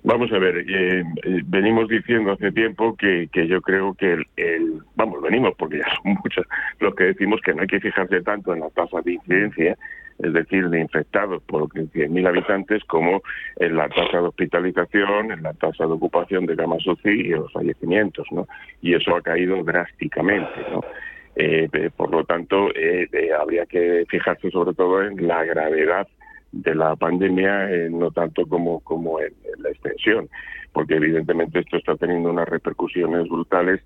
Vamos 0.05 0.29
a 0.33 0.37
ver, 0.37 0.57
eh, 0.57 0.99
eh, 1.23 1.41
venimos 1.45 1.87
diciendo 1.87 2.33
hace 2.33 2.51
tiempo 2.51 2.93
que, 2.97 3.29
que 3.31 3.47
yo 3.47 3.61
creo 3.61 3.93
que 3.93 4.17
el, 4.35 4.81
vamos, 4.95 5.21
venimos 5.21 5.53
porque 5.57 5.77
ya 5.77 5.85
son 5.95 6.17
muchos 6.23 6.45
los 6.81 6.93
que 6.93 7.05
decimos 7.05 7.39
que 7.39 7.53
no 7.53 7.61
hay 7.61 7.67
que 7.67 7.79
fijarse 7.79 8.21
tanto 8.21 8.53
en 8.53 8.59
la 8.59 8.69
tasa 8.71 8.99
de 9.01 9.13
incidencia, 9.13 9.77
es 10.19 10.33
decir, 10.33 10.69
de 10.69 10.81
infectados 10.81 11.41
por 11.43 11.69
100.000 11.69 12.27
habitantes, 12.27 12.83
como 12.83 13.21
en 13.55 13.77
la 13.77 13.87
tasa 13.87 14.17
de 14.19 14.27
hospitalización, 14.27 15.31
en 15.31 15.41
la 15.41 15.53
tasa 15.53 15.85
de 15.85 15.93
ocupación 15.93 16.45
de 16.47 16.57
camas 16.57 16.85
UCI 16.85 17.09
y 17.09 17.29
los 17.29 17.51
fallecimientos, 17.53 18.27
¿no? 18.31 18.45
Y 18.81 18.95
eso 18.95 19.15
ha 19.15 19.21
caído 19.21 19.63
drásticamente, 19.63 20.65
¿no? 20.69 20.81
Eh, 21.37 21.89
por 21.95 22.11
lo 22.11 22.25
tanto, 22.25 22.69
habría 23.39 23.65
que 23.65 24.05
fijarse 24.09 24.51
sobre 24.51 24.75
todo 24.75 25.01
en 25.01 25.27
la 25.27 25.45
gravedad 25.45 26.07
de 26.53 26.75
la 26.75 26.95
pandemia, 26.95 27.69
eh, 27.69 27.89
no 27.89 28.11
tanto 28.11 28.45
como, 28.47 28.79
como 28.81 29.19
en, 29.19 29.33
la 29.57 29.69
extensión. 29.69 30.29
porque 30.71 30.95
evidentemente 30.95 31.59
esto 31.59 31.77
está 31.77 31.95
teniendo 31.95 32.29
unas 32.29 32.47
repercusiones 32.47 33.27
brutales 33.27 33.81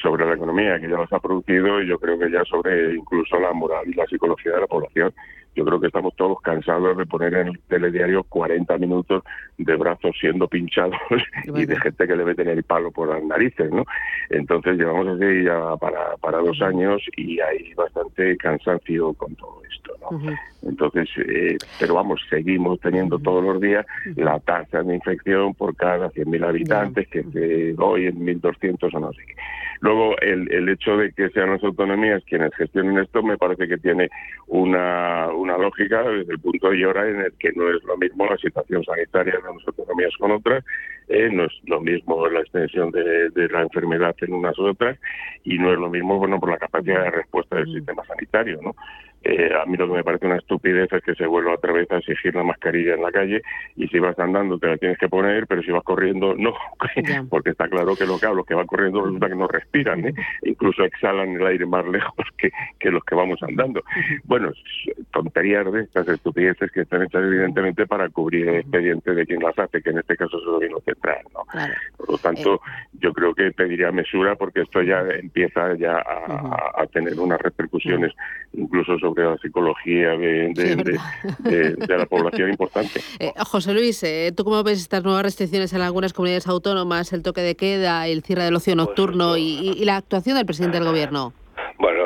sobre 0.00 0.24
la 0.24 0.34
economía, 0.34 0.80
que 0.80 0.88
ya 0.88 0.98
las 0.98 1.12
ha 1.12 1.20
producido, 1.20 1.82
y 1.82 1.88
yo 1.88 1.98
creo 1.98 2.18
que 2.18 2.30
ya 2.30 2.44
sobre 2.44 2.94
incluso 2.94 3.38
la 3.38 3.52
moral 3.52 3.88
y 3.88 3.94
la 3.94 4.06
psicología 4.06 4.52
de 4.52 4.60
la 4.60 4.66
población. 4.66 5.12
Yo 5.54 5.66
creo 5.66 5.78
que 5.78 5.88
estamos 5.88 6.16
todos 6.16 6.40
cansados 6.40 6.96
de 6.96 7.04
poner 7.04 7.34
en 7.34 7.48
el 7.48 7.60
telediario 7.68 8.24
40 8.24 8.78
minutos 8.78 9.22
de 9.58 9.76
brazos 9.76 10.16
siendo 10.18 10.48
pinchados 10.48 10.96
y 11.44 11.66
de 11.66 11.78
gente 11.78 12.06
que 12.06 12.16
debe 12.16 12.34
tener 12.34 12.56
el 12.56 12.64
palo 12.64 12.90
por 12.90 13.08
las 13.08 13.22
narices, 13.22 13.70
¿no? 13.70 13.84
Entonces 14.30 14.78
llevamos 14.78 15.08
así 15.08 15.44
ya 15.44 15.76
para, 15.76 16.16
para 16.16 16.38
dos 16.38 16.60
años 16.62 17.02
y 17.18 17.38
hay 17.40 17.74
bastante 17.74 18.36
cansancio 18.38 19.12
con 19.12 19.34
todo 19.36 19.60
esto, 19.70 19.92
¿no? 20.00 20.36
Entonces, 20.62 21.08
eh, 21.18 21.58
pero 21.78 21.94
vamos, 21.94 22.22
seguimos 22.30 22.80
teniendo 22.80 23.18
todos 23.18 23.44
los 23.44 23.60
días 23.60 23.84
la 24.16 24.40
tasa 24.40 24.82
de 24.82 24.94
infección 24.94 25.54
por 25.54 25.76
cada 25.76 26.10
100.000 26.10 26.46
habitantes, 26.46 27.08
que 27.08 27.22
de 27.22 27.74
hoy 27.78 28.06
en 28.06 28.24
1.200 28.24 28.94
o 28.94 29.00
no 29.00 29.12
sé 29.12 29.22
qué. 29.26 29.34
Luego, 29.82 30.16
el, 30.20 30.50
el 30.52 30.68
hecho 30.68 30.96
de 30.96 31.12
que 31.12 31.28
sean 31.30 31.50
las 31.50 31.64
autonomías 31.64 32.22
quienes 32.24 32.54
gestionen 32.54 32.98
esto 32.98 33.20
me 33.20 33.36
parece 33.36 33.66
que 33.66 33.78
tiene 33.78 34.08
una, 34.46 35.26
una 35.34 35.58
lógica 35.58 36.04
desde 36.04 36.34
el 36.34 36.38
punto 36.38 36.70
de 36.70 36.86
hora 36.86 37.08
en 37.08 37.20
el 37.20 37.32
que 37.32 37.50
no 37.52 37.68
es 37.68 37.82
lo 37.82 37.96
mismo 37.96 38.24
la 38.26 38.36
situación 38.36 38.84
sanitaria 38.84 39.34
de 39.34 39.42
las 39.42 39.66
autonomías 39.66 40.16
con 40.18 40.30
otras, 40.30 40.64
eh, 41.08 41.28
no 41.32 41.46
es 41.46 41.52
lo 41.66 41.80
mismo 41.80 42.28
la 42.28 42.40
extensión 42.42 42.92
de, 42.92 43.30
de, 43.30 43.48
la 43.48 43.62
enfermedad 43.62 44.14
en 44.20 44.34
unas 44.34 44.56
u 44.56 44.66
otras 44.66 44.96
y 45.42 45.58
no 45.58 45.72
es 45.72 45.78
lo 45.80 45.90
mismo 45.90 46.16
bueno 46.16 46.38
por 46.38 46.50
la 46.50 46.58
capacidad 46.58 47.02
de 47.02 47.10
respuesta 47.10 47.56
del 47.56 47.74
sistema 47.74 48.04
sanitario, 48.06 48.60
¿no? 48.62 48.76
Eh, 49.24 49.50
a 49.54 49.64
mí 49.66 49.76
lo 49.76 49.86
que 49.86 49.94
me 49.94 50.04
parece 50.04 50.26
una 50.26 50.36
estupidez 50.36 50.92
es 50.92 51.02
que 51.02 51.14
se 51.14 51.26
vuelva 51.26 51.54
otra 51.54 51.72
vez 51.72 51.90
a 51.92 51.98
exigir 51.98 52.34
la 52.34 52.42
mascarilla 52.42 52.94
en 52.94 53.02
la 53.02 53.12
calle 53.12 53.42
y 53.76 53.86
si 53.86 53.98
vas 54.00 54.18
andando 54.18 54.58
te 54.58 54.66
la 54.66 54.76
tienes 54.76 54.98
que 54.98 55.08
poner, 55.08 55.46
pero 55.46 55.62
si 55.62 55.70
vas 55.70 55.84
corriendo 55.84 56.34
no, 56.34 56.54
porque 57.30 57.50
está 57.50 57.68
claro 57.68 57.94
que, 57.94 58.04
lo 58.04 58.18
que, 58.18 58.26
los 58.26 58.44
que 58.44 58.54
van 58.54 58.66
corriendo 58.66 59.00
resulta 59.04 59.28
que 59.28 59.34
no 59.36 59.46
respiran, 59.46 60.06
¿eh? 60.06 60.14
incluso 60.42 60.82
exhalan 60.84 61.36
el 61.36 61.46
aire 61.46 61.66
más 61.66 61.86
lejos 61.86 62.26
que, 62.36 62.50
que 62.80 62.90
los 62.90 63.04
que 63.04 63.14
vamos 63.14 63.40
andando. 63.42 63.82
Bueno, 64.24 64.50
tonterías 65.12 65.70
de 65.70 65.82
estas 65.82 66.08
estupideces 66.08 66.72
que 66.72 66.80
están 66.80 67.02
hechas 67.02 67.22
evidentemente 67.22 67.86
para 67.86 68.08
cubrir 68.08 68.48
el 68.48 68.56
expediente 68.56 69.14
de 69.14 69.24
quien 69.24 69.40
las 69.40 69.56
hace, 69.56 69.82
que 69.82 69.90
en 69.90 69.98
este 69.98 70.16
caso 70.16 70.38
es 70.38 70.42
el 70.44 70.50
gobierno 70.50 70.80
central. 70.80 71.18
¿no? 71.32 71.44
Por 71.96 72.10
lo 72.10 72.18
tanto, 72.18 72.60
yo 72.98 73.12
creo 73.12 73.34
que 73.34 73.52
pediría 73.52 73.92
mesura 73.92 74.34
porque 74.34 74.62
esto 74.62 74.82
ya 74.82 75.00
empieza 75.00 75.74
ya 75.76 75.98
a, 75.98 76.82
a 76.82 76.86
tener 76.86 77.18
unas 77.20 77.40
repercusiones 77.40 78.12
incluso 78.52 78.98
sobre 78.98 79.11
de 79.14 79.24
la 79.24 79.36
psicología 79.38 80.10
de, 80.10 80.52
de, 81.38 81.98
la 81.98 82.06
población 82.06 82.50
importante. 82.50 83.00
Eh, 83.18 83.32
José 83.38 83.74
Luis, 83.74 84.02
eh, 84.02 84.32
¿tú 84.34 84.44
cómo 84.44 84.62
ves 84.62 84.78
estas 84.78 85.04
nuevas 85.04 85.22
restricciones 85.22 85.72
en 85.72 85.80
algunas 85.82 86.12
comunidades 86.12 86.46
autónomas, 86.46 87.12
el 87.12 87.22
toque 87.22 87.40
de 87.40 87.54
queda, 87.56 88.06
el 88.08 88.22
cierre 88.22 88.44
del 88.44 88.56
ocio 88.56 88.74
nocturno 88.74 89.36
y, 89.36 89.74
y 89.76 89.84
la 89.84 89.96
actuación 89.96 90.36
del 90.36 90.46
presidente 90.46 90.78
del 90.78 90.86
gobierno? 90.86 91.32
Bueno, 91.78 92.04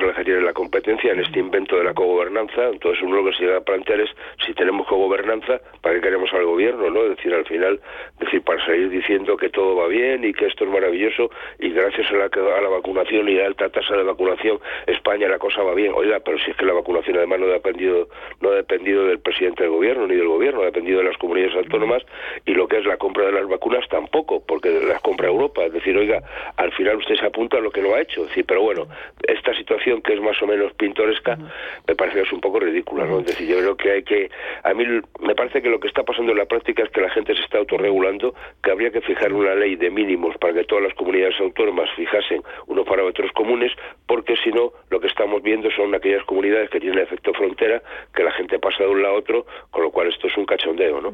las 0.00 0.16
que 0.16 0.24
tienen 0.24 0.44
la 0.44 0.52
competencia 0.52 1.12
en 1.12 1.20
este 1.20 1.38
invento 1.38 1.76
de 1.76 1.84
la 1.84 1.94
cogobernanza. 1.94 2.68
Entonces, 2.68 3.02
uno 3.02 3.16
lo 3.16 3.30
que 3.30 3.36
se 3.36 3.44
llega 3.44 3.58
a 3.58 3.60
plantear 3.60 4.00
es 4.00 4.10
si 4.46 4.52
tenemos 4.54 4.86
cogobernanza, 4.86 5.60
¿para 5.80 5.96
qué 5.96 6.00
queremos 6.02 6.32
al 6.32 6.44
gobierno? 6.44 6.90
no 6.90 7.02
Es 7.04 7.16
decir, 7.16 7.34
al 7.34 7.44
final, 7.46 7.80
decir, 8.18 8.42
para 8.42 8.64
salir 8.64 8.90
diciendo 8.90 9.36
que 9.36 9.48
todo 9.48 9.76
va 9.76 9.88
bien 9.88 10.24
y 10.24 10.32
que 10.32 10.46
esto 10.46 10.64
es 10.64 10.70
maravilloso 10.70 11.30
y 11.58 11.70
gracias 11.70 12.10
a 12.10 12.14
la, 12.14 12.24
a 12.24 12.60
la 12.60 12.68
vacunación 12.68 13.28
y 13.28 13.36
a 13.38 13.42
la 13.42 13.46
alta 13.46 13.68
tasa 13.68 13.96
de 13.96 14.02
vacunación, 14.02 14.58
España 14.86 15.28
la 15.28 15.38
cosa 15.38 15.62
va 15.62 15.74
bien. 15.74 15.92
Oiga, 15.94 16.20
pero 16.20 16.38
si 16.38 16.50
es 16.50 16.56
que 16.56 16.64
la 16.64 16.72
vacunación 16.72 17.16
además 17.16 17.40
no 17.40 17.46
ha 17.46 17.52
dependido, 17.52 18.08
no 18.40 18.50
ha 18.50 18.54
dependido 18.54 19.06
del 19.06 19.18
presidente 19.20 19.64
del 19.64 19.72
gobierno 19.72 20.06
ni 20.06 20.16
del 20.16 20.28
gobierno, 20.28 20.62
ha 20.62 20.66
dependido 20.66 20.98
de 20.98 21.04
las 21.04 21.16
comunidades 21.16 21.56
autónomas 21.56 22.02
y 22.46 22.52
lo 22.52 22.68
que 22.68 22.78
es 22.78 22.84
la 22.84 22.96
compra 22.96 23.26
de 23.26 23.32
las 23.32 23.48
vacunas 23.48 23.88
tampoco, 23.88 24.42
porque 24.46 24.70
las 24.70 25.00
compra 25.00 25.28
Europa. 25.28 25.64
Es 25.64 25.72
decir, 25.72 25.96
oiga, 25.96 26.22
al 26.56 26.72
final 26.72 26.96
usted 26.96 27.16
se 27.16 27.26
apunta 27.26 27.58
a 27.58 27.60
lo 27.60 27.70
que 27.70 27.82
no 27.82 27.94
ha 27.94 28.00
hecho. 28.00 28.26
Sí, 28.34 28.42
pero 28.42 28.62
bueno, 28.62 28.86
esta 29.26 29.54
situación 29.54 29.79
que 30.02 30.14
es 30.14 30.20
más 30.20 30.40
o 30.42 30.46
menos 30.46 30.72
pintoresca 30.74 31.38
me 31.86 31.94
parece 31.94 32.18
que 32.18 32.22
es 32.26 32.32
un 32.32 32.40
poco 32.40 32.60
ridícula, 32.60 33.04
¿no? 33.04 33.20
Es 33.20 33.26
decir, 33.26 33.48
yo 33.48 33.58
creo 33.58 33.76
que 33.76 33.90
hay 33.90 34.02
que... 34.02 34.30
A 34.62 34.74
mí 34.74 34.84
me 35.20 35.34
parece 35.34 35.62
que 35.62 35.68
lo 35.68 35.80
que 35.80 35.88
está 35.88 36.02
pasando 36.02 36.32
en 36.32 36.38
la 36.38 36.46
práctica 36.46 36.82
es 36.82 36.90
que 36.90 37.00
la 37.00 37.10
gente 37.10 37.34
se 37.34 37.42
está 37.42 37.58
autorregulando, 37.58 38.34
que 38.62 38.70
habría 38.70 38.90
que 38.90 39.00
fijar 39.00 39.32
una 39.32 39.54
ley 39.54 39.76
de 39.76 39.90
mínimos 39.90 40.36
para 40.38 40.54
que 40.54 40.64
todas 40.64 40.84
las 40.84 40.94
comunidades 40.94 41.38
autónomas 41.40 41.88
fijasen 41.96 42.42
unos 42.66 42.86
parámetros 42.86 43.30
comunes, 43.32 43.72
porque 44.06 44.36
si 44.36 44.50
no, 44.50 44.72
lo 44.90 45.00
que 45.00 45.06
estamos 45.06 45.42
viendo 45.42 45.70
son 45.70 45.94
aquellas 45.94 46.24
comunidades 46.24 46.70
que 46.70 46.80
tienen 46.80 47.00
efecto 47.00 47.32
frontera, 47.32 47.82
que 48.14 48.22
la 48.22 48.32
gente 48.32 48.58
pasa 48.58 48.84
de 48.84 48.90
un 48.90 49.02
lado 49.02 49.14
a 49.14 49.18
otro, 49.18 49.46
con 49.70 49.82
lo 49.82 49.90
cual 49.90 50.08
esto 50.08 50.26
es 50.26 50.36
un 50.36 50.46
cachondeo, 50.46 51.00
¿no? 51.00 51.12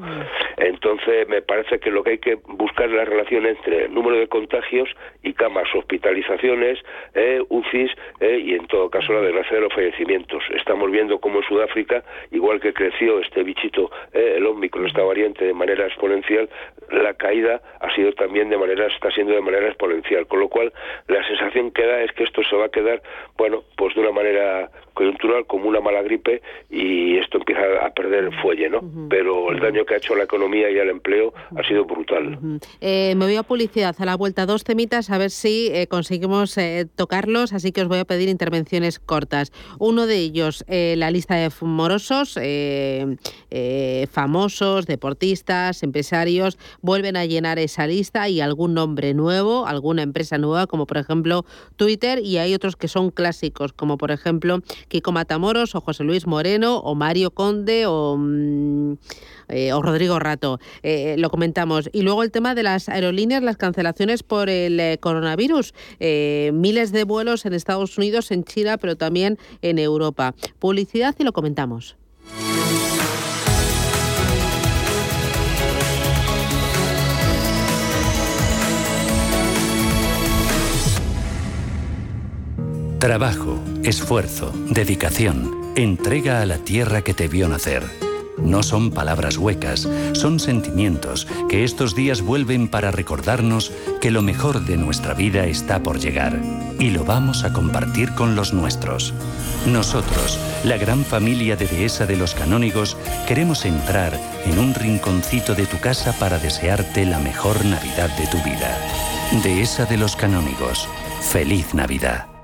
Entonces, 0.57 1.29
me 1.29 1.43
parece 1.43 1.79
que 1.79 1.91
lo 1.91 2.03
que 2.03 2.11
hay 2.11 2.19
que 2.19 2.35
buscar 2.47 2.89
es 2.89 2.95
la 2.95 3.05
relación 3.05 3.47
entre 3.47 3.89
número 3.89 4.17
de 4.19 4.29
contagios 4.29 4.89
y 5.23 5.33
camas, 5.33 5.69
hospitalizaciones, 5.75 6.79
eh, 7.15 7.43
UCIs 7.49 7.91
eh, 8.21 8.39
y 8.45 8.55
en 8.57 8.67
todo 8.67 8.91
caso 8.91 9.13
la 9.13 9.21
desgracia 9.21 9.57
de 9.57 9.63
los 9.63 9.73
fallecimientos. 9.73 10.43
Estamos 10.55 10.91
viendo 10.91 11.19
cómo 11.19 11.39
en 11.39 11.45
Sudáfrica, 11.45 12.03
igual 12.31 12.61
que 12.61 12.73
creció 12.73 13.21
este 13.21 13.43
bichito, 13.43 13.91
eh, 14.13 14.35
el 14.37 14.47
Omicron, 14.47 14.87
esta 14.87 15.03
variante 15.03 15.45
de 15.45 15.55
manera 15.55 15.87
exponencial, 15.87 16.49
la 16.91 17.15
caída 17.15 17.61
ha 17.81 17.95
sido 17.95 18.13
también 18.13 18.49
de 18.49 18.57
manera, 18.57 18.87
está 18.87 19.11
siendo 19.11 19.35
de 19.35 19.41
manera 19.41 19.69
exponencial, 19.69 20.27
con 20.27 20.41
lo 20.41 20.49
cual 20.49 20.73
la 21.09 21.27
sensación 21.27 21.71
que 21.71 21.87
da 21.87 22.03
es 22.03 22.13
que 22.13 22.25
esto 22.25 22.43
se 22.43 22.57
va 22.57 22.67
a 22.67 22.69
quedar, 22.69 23.03
bueno, 23.37 23.63
pues 23.77 23.95
de 23.95 24.01
una 24.01 24.13
manera 24.13 24.71
coyuntural 24.97 25.47
como 25.47 25.69
una 25.69 25.81
mala 25.81 26.03
gripe 26.03 26.41
y 26.71 27.19
esto 27.19 27.37
empieza 27.39 27.63
a 27.85 27.91
perder 27.91 28.25
el 28.25 28.41
fuelle, 28.41 28.71
¿no? 28.71 28.81
Pero 29.11 29.53
el 29.53 29.61
daño 29.61 29.85
que 29.85 29.95
ha 29.95 29.97
hecho 29.99 30.15
a 30.15 30.17
la 30.17 30.25
economía 30.25 30.71
y 30.71 30.79
al 30.79 30.89
empleo 30.89 31.35
ha 31.55 31.63
sido 31.65 31.85
brutal. 31.85 32.39
eh, 32.81 33.15
me 33.15 33.27
voy 33.27 33.37
a 33.37 33.43
publicidad 33.43 33.95
a 33.99 34.05
la 34.07 34.17
vuelta 34.17 34.47
dos 34.47 34.65
temitas 34.65 35.11
a 35.11 35.19
ver 35.19 35.31
si 35.31 35.69
eh, 35.73 35.87
conseguimos 35.87 36.57
eh, 36.57 36.87
tocarlos, 36.97 37.53
así 37.53 37.73
que 37.73 37.83
os 37.83 37.89
voy 37.89 37.99
a 37.99 38.05
pedir 38.07 38.31
intervenciones 38.47 39.01
cortas. 39.01 39.53
Uno 39.79 40.07
de 40.07 40.19
ellos, 40.19 40.65
eh, 40.69 40.95
la 40.97 41.11
lista 41.11 41.35
de 41.35 41.51
morosos, 41.61 42.39
famosos, 44.11 44.87
deportistas, 44.87 45.83
empresarios, 45.83 46.59
vuelven 46.81 47.17
a 47.17 47.25
llenar 47.25 47.59
esa 47.59 47.87
lista 47.87 48.29
y 48.29 48.41
algún 48.41 48.75
nombre 48.75 49.15
nuevo, 49.15 49.67
alguna 49.67 50.03
empresa 50.03 50.39
nueva, 50.39 50.67
como 50.67 50.87
por 50.87 50.99
ejemplo 50.99 51.45
Twitter, 51.77 52.21
y 52.21 52.39
hay 52.39 52.55
otros 52.55 52.77
que 52.77 52.89
son 52.89 53.11
clásicos, 53.11 53.73
como 53.73 53.99
por 53.99 54.11
ejemplo 54.11 54.61
Kiko 54.89 55.13
Matamoros 55.13 55.75
o 55.75 55.81
José 55.81 56.05
Luis 56.05 56.27
Moreno 56.27 56.79
o 56.79 56.95
Mario 56.95 57.31
Conde 57.33 57.87
o, 57.87 58.17
mmm, 58.17 58.95
eh, 59.49 59.73
o 59.73 59.83
Rodrigo 59.83 60.19
Rato. 60.19 60.59
Eh, 60.83 61.17
lo 61.19 61.31
comentamos. 61.31 61.89
Y 61.93 62.03
luego 62.03 62.23
el 62.23 62.31
tema 62.31 62.55
de 62.55 62.63
las 62.63 62.89
aerolíneas, 62.89 63.43
las 63.43 63.57
cancelaciones 63.57 64.23
por 64.23 64.49
el 64.49 64.79
eh, 64.81 64.99
coronavirus. 64.99 65.75
miles 66.53 66.93
de 66.93 67.05
vuelos 67.05 67.47
en 67.47 67.53
Estados 67.53 67.99
Unidos, 67.99 68.31
en 68.31 68.45
China, 68.45 68.79
pero 68.79 68.97
también 68.97 69.39
en 69.63 69.79
Europa. 69.79 70.35
Publicidad 70.59 71.15
y 71.19 71.25
lo 71.25 71.33
comentamos. 71.33 71.97
Trabajo, 82.99 83.63
esfuerzo, 83.85 84.53
dedicación, 84.71 85.73
entrega 85.77 86.41
a 86.41 86.47
la 86.47 86.59
tierra 86.59 87.03
que 87.03 87.15
te 87.15 87.29
vio 87.29 87.47
nacer. 87.47 88.06
No 88.39 88.63
son 88.63 88.91
palabras 88.91 89.39
huecas, 89.39 89.89
son 90.13 90.39
sentimientos 90.41 91.27
que 91.49 91.65
estos 91.65 91.95
días 91.95 92.23
vuelven 92.23 92.69
para 92.69 92.91
recordarnos 92.91 93.73
que 94.01 94.11
lo 94.11 94.23
mejor 94.23 94.65
de 94.65 94.77
nuestra 94.77 95.15
vida 95.15 95.47
está 95.47 95.83
por 95.83 95.99
llegar 95.99 96.41
y 96.79 96.91
lo 96.91 97.05
vamos 97.05 97.45
a 97.45 97.53
compartir 97.53 98.13
con 98.15 98.37
los 98.37 98.53
nuestros. 98.53 99.15
Nosotros, 99.67 100.39
la 100.65 100.77
gran 100.77 101.05
familia 101.05 101.57
de 101.57 101.67
Dehesa 101.67 102.07
de 102.07 102.17
los 102.17 102.35
Canónigos, 102.35 102.97
queremos 103.27 103.65
entrar 103.65 104.19
en 104.45 104.59
un 104.59 104.75
rinconcito 104.75 105.55
de 105.55 105.67
tu 105.67 105.79
casa 105.79 106.13
para 106.19 106.39
desearte 106.39 107.05
la 107.07 107.19
mejor 107.19 107.65
Navidad 107.65 108.17
de 108.17 108.27
tu 108.27 108.39
vida. 108.39 108.79
Dehesa 109.43 109.87
de 109.87 109.97
los 109.97 110.15
Canónigos. 110.15 110.89
Feliz 111.21 111.75
Navidad. 111.75 112.36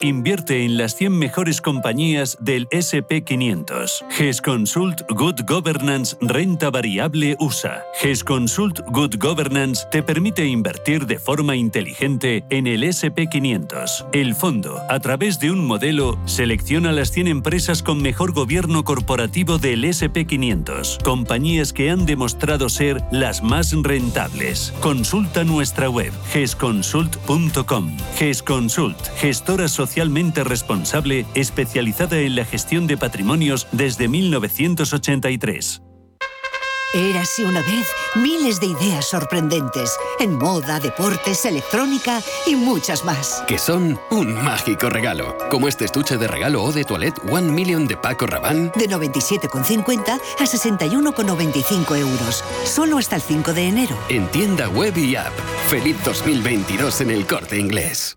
Invierte 0.00 0.64
en 0.64 0.76
las 0.76 0.94
100 0.94 1.18
mejores 1.18 1.60
compañías 1.60 2.38
del 2.40 2.68
SP500. 2.68 4.04
GES 4.08 4.40
Consult 4.40 5.00
Good 5.10 5.40
Governance 5.44 6.16
Renta 6.20 6.70
Variable 6.70 7.36
USA. 7.40 7.82
GES 8.00 8.22
Consult 8.22 8.82
Good 8.92 9.16
Governance 9.18 9.88
te 9.90 10.04
permite 10.04 10.46
invertir 10.46 11.04
de 11.06 11.18
forma 11.18 11.56
inteligente 11.56 12.44
en 12.48 12.68
el 12.68 12.84
SP500. 12.84 14.06
El 14.12 14.36
fondo, 14.36 14.80
a 14.88 15.00
través 15.00 15.40
de 15.40 15.50
un 15.50 15.66
modelo, 15.66 16.16
selecciona 16.26 16.92
las 16.92 17.10
100 17.10 17.26
empresas 17.26 17.82
con 17.82 18.00
mejor 18.00 18.32
gobierno 18.32 18.84
corporativo 18.84 19.58
del 19.58 19.82
SP500. 19.82 21.02
Compañías 21.02 21.72
que 21.72 21.90
han 21.90 22.06
demostrado 22.06 22.68
ser 22.68 23.02
las 23.10 23.42
más 23.42 23.72
rentables. 23.72 24.72
Consulta 24.78 25.42
nuestra 25.42 25.90
web 25.90 26.12
gesconsult.com. 26.30 27.96
GES 28.16 28.44
Consult, 28.44 28.96
gestora 29.16 29.66
social 29.66 29.87
socialmente 29.88 30.44
responsable 30.44 31.24
especializada 31.32 32.18
en 32.18 32.36
la 32.36 32.44
gestión 32.44 32.86
de 32.86 32.98
patrimonios 32.98 33.66
desde 33.72 34.06
1983. 34.06 35.80
Érase 36.92 37.44
una 37.44 37.60
vez 37.62 37.86
miles 38.14 38.60
de 38.60 38.66
ideas 38.66 39.06
sorprendentes 39.06 39.96
en 40.20 40.36
moda, 40.36 40.78
deportes, 40.78 41.44
electrónica 41.46 42.20
y 42.46 42.54
muchas 42.54 43.04
más. 43.04 43.42
Que 43.46 43.58
son 43.58 43.98
un 44.10 44.34
mágico 44.34 44.90
regalo, 44.90 45.36
como 45.50 45.68
este 45.68 45.86
estuche 45.86 46.18
de 46.18 46.28
regalo 46.28 46.62
o 46.62 46.72
de 46.72 46.84
toilette 46.84 47.20
One 47.30 47.50
Million 47.50 47.86
de 47.86 47.96
Paco 47.96 48.26
Rabanne. 48.26 48.72
De 48.74 48.88
97,50 48.88 50.20
a 50.38 50.44
61,95 50.44 51.96
euros. 51.96 52.44
Solo 52.64 52.98
hasta 52.98 53.16
el 53.16 53.22
5 53.22 53.54
de 53.54 53.68
enero. 53.68 53.96
En 54.10 54.26
tienda 54.28 54.68
web 54.68 54.96
y 54.98 55.16
app. 55.16 55.32
Feliz 55.68 55.96
2022 56.04 57.00
en 57.00 57.10
el 57.10 57.26
corte 57.26 57.58
inglés. 57.58 58.16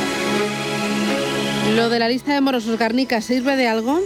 ¿Lo 1.69 1.89
de 1.89 1.99
la 1.99 2.09
lista 2.09 2.33
de 2.33 2.41
morosos 2.41 2.77
Garnica 2.77 3.21
sirve 3.21 3.55
de 3.55 3.67
algo? 3.67 4.01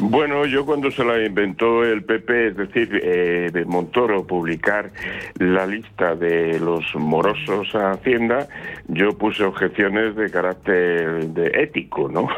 Bueno, 0.00 0.46
yo 0.46 0.64
cuando 0.64 0.92
se 0.92 1.04
la 1.04 1.20
inventó 1.24 1.84
el 1.84 2.04
PP, 2.04 2.46
es 2.46 2.56
decir, 2.56 3.00
eh, 3.02 3.50
de 3.52 3.64
Montoro, 3.64 4.24
publicar 4.24 4.92
la 5.40 5.66
lista 5.66 6.14
de 6.14 6.60
los 6.60 6.94
morosos 6.94 7.74
a 7.74 7.90
Hacienda, 7.90 8.46
yo 8.86 9.18
puse 9.18 9.42
objeciones 9.42 10.14
de 10.14 10.30
carácter 10.30 11.26
de 11.30 11.50
ético, 11.62 12.08
¿no? 12.08 12.28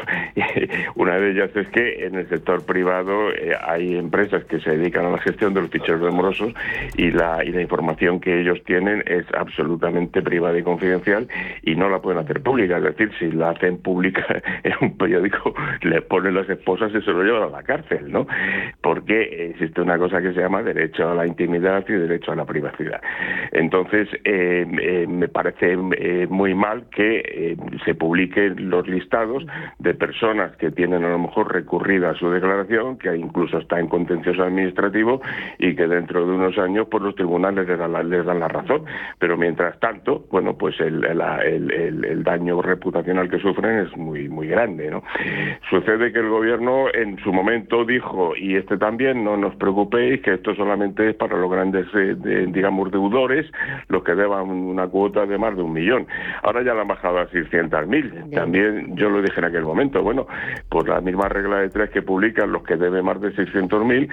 Una 0.95 1.17
de 1.17 1.31
ellas 1.31 1.51
es 1.55 1.67
que 1.69 2.07
en 2.07 2.15
el 2.15 2.27
sector 2.29 2.65
privado 2.65 3.29
eh, 3.31 3.55
hay 3.61 3.95
empresas 3.95 4.43
que 4.45 4.59
se 4.59 4.77
dedican 4.77 5.05
a 5.05 5.11
la 5.11 5.19
gestión 5.19 5.53
de 5.53 5.61
los 5.61 5.69
ficheros 5.69 6.01
de 6.01 6.09
morosos 6.09 6.53
y 6.97 7.11
la, 7.11 7.45
y 7.45 7.51
la 7.51 7.61
información 7.61 8.19
que 8.19 8.41
ellos 8.41 8.57
tienen 8.65 9.03
es 9.05 9.25
absolutamente 9.37 10.23
privada 10.23 10.57
y 10.57 10.63
confidencial 10.63 11.27
y 11.61 11.75
no 11.75 11.89
la 11.89 12.01
pueden 12.01 12.23
hacer 12.23 12.41
pública. 12.41 12.77
Es 12.77 12.83
decir, 12.83 13.11
si 13.19 13.31
la 13.31 13.51
hacen 13.51 13.77
pública 13.77 14.25
en 14.63 14.73
un 14.81 14.97
periódico, 14.97 15.53
le 15.83 16.01
ponen 16.01 16.33
las 16.33 16.49
esposas 16.49 16.91
y 16.95 17.01
se 17.01 17.11
lo 17.11 17.21
llevan 17.21 17.50
la 17.51 17.63
cárcel, 17.63 18.11
¿no? 18.11 18.27
Porque 18.81 19.51
existe 19.51 19.81
una 19.81 19.97
cosa 19.97 20.21
que 20.21 20.33
se 20.33 20.41
llama 20.41 20.63
derecho 20.63 21.09
a 21.09 21.15
la 21.15 21.27
intimidad 21.27 21.85
y 21.87 21.93
derecho 21.93 22.31
a 22.31 22.35
la 22.35 22.45
privacidad. 22.45 23.01
Entonces, 23.51 24.07
eh, 24.23 24.65
eh, 24.81 25.05
me 25.07 25.27
parece 25.27 25.73
eh, 25.73 26.27
muy 26.29 26.53
mal 26.53 26.85
que 26.89 27.57
se 27.85 27.95
publiquen 27.95 28.69
los 28.69 28.87
listados 28.87 29.45
de 29.79 29.93
personas 29.93 30.55
que 30.57 30.71
tienen 30.71 31.03
a 31.03 31.09
lo 31.09 31.19
mejor 31.19 31.53
recurrida 31.53 32.11
a 32.11 32.15
su 32.15 32.29
declaración, 32.29 32.97
que 32.97 33.15
incluso 33.15 33.57
está 33.57 33.79
en 33.79 33.87
contencioso 33.87 34.43
administrativo 34.43 35.21
y 35.59 35.75
que 35.75 35.87
dentro 35.87 36.25
de 36.25 36.33
unos 36.33 36.57
años 36.57 36.87
pues 36.89 37.03
los 37.03 37.15
tribunales 37.15 37.67
les 37.67 37.77
dan 37.77 37.93
la, 37.93 38.03
les 38.03 38.25
dan 38.25 38.39
la 38.39 38.47
razón. 38.47 38.85
Pero 39.19 39.37
mientras 39.37 39.79
tanto, 39.79 40.25
bueno, 40.31 40.57
pues 40.57 40.79
el, 40.79 41.03
el, 41.05 41.71
el, 41.71 42.05
el 42.05 42.23
daño 42.23 42.61
reputacional 42.61 43.29
que 43.29 43.39
sufren 43.39 43.79
es 43.79 43.97
muy, 43.97 44.29
muy 44.29 44.47
grande, 44.47 44.89
¿no? 44.89 45.03
Sucede 45.69 46.11
que 46.11 46.19
el 46.19 46.29
gobierno 46.29 46.85
en 46.93 47.17
su 47.19 47.31
momento 47.31 47.40
dijo, 47.85 48.33
y 48.35 48.55
este 48.55 48.77
también, 48.77 49.23
no 49.23 49.37
nos 49.37 49.55
preocupéis, 49.55 50.21
que 50.21 50.33
esto 50.33 50.55
solamente 50.55 51.09
es 51.09 51.15
para 51.15 51.37
los 51.37 51.51
grandes, 51.51 51.87
eh, 51.93 52.15
de, 52.15 52.47
digamos, 52.47 52.91
deudores, 52.91 53.45
los 53.87 54.03
que 54.03 54.15
deban 54.15 54.49
una 54.49 54.87
cuota 54.87 55.25
de 55.25 55.37
más 55.37 55.55
de 55.55 55.63
un 55.63 55.73
millón. 55.73 56.07
Ahora 56.43 56.63
ya 56.63 56.73
la 56.73 56.81
han 56.81 56.87
bajado 56.87 57.19
a 57.19 57.27
600.000. 57.29 58.33
También 58.33 58.95
yo 58.95 59.09
lo 59.09 59.21
dije 59.21 59.39
en 59.39 59.45
aquel 59.45 59.63
momento, 59.63 60.01
bueno, 60.01 60.27
por 60.69 60.87
la 60.87 61.01
misma 61.01 61.29
regla 61.29 61.59
de 61.59 61.69
tres 61.69 61.89
que 61.89 62.01
publican 62.01 62.51
los 62.51 62.63
que 62.63 62.75
deben 62.75 63.05
más 63.05 63.19
de 63.21 63.33
600.000, 63.33 64.09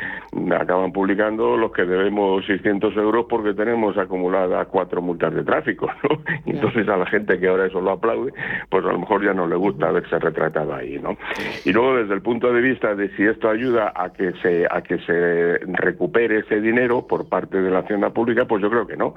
acaban 0.54 0.92
publicando 0.92 1.56
los 1.56 1.72
que 1.72 1.84
debemos 1.84 2.44
600 2.46 2.96
euros 2.96 3.26
porque 3.28 3.54
tenemos 3.54 3.96
acumuladas 3.96 4.66
cuatro 4.68 5.02
multas 5.02 5.34
de 5.34 5.44
tráfico, 5.44 5.88
¿no? 6.02 6.22
Entonces 6.46 6.88
a 6.88 6.96
la 6.96 7.06
gente 7.06 7.38
que 7.38 7.48
ahora 7.48 7.66
eso 7.66 7.80
lo 7.80 7.92
aplaude, 7.92 8.32
pues 8.68 8.84
a 8.84 8.92
lo 8.92 8.98
mejor 8.98 9.24
ya 9.24 9.34
no 9.34 9.46
le 9.46 9.56
gusta 9.56 9.90
verse 9.90 10.18
retratado 10.18 10.74
ahí, 10.74 10.98
¿no? 10.98 11.16
Y 11.64 11.72
luego 11.72 11.96
desde 11.96 12.14
el 12.14 12.22
punto 12.22 12.52
de 12.52 12.60
vista 12.60 12.94
de 12.94 13.08
si 13.18 13.26
esto 13.26 13.50
ayuda 13.50 13.92
a 13.96 14.12
que 14.12 14.32
se 14.40 14.64
a 14.70 14.80
que 14.80 14.96
se 15.00 15.58
recupere 15.66 16.38
ese 16.38 16.60
dinero 16.60 17.04
por 17.04 17.28
parte 17.28 17.60
de 17.60 17.68
la 17.68 17.80
hacienda 17.80 18.10
pública, 18.10 18.44
pues 18.44 18.62
yo 18.62 18.70
creo 18.70 18.86
que 18.86 18.96
no, 18.96 19.12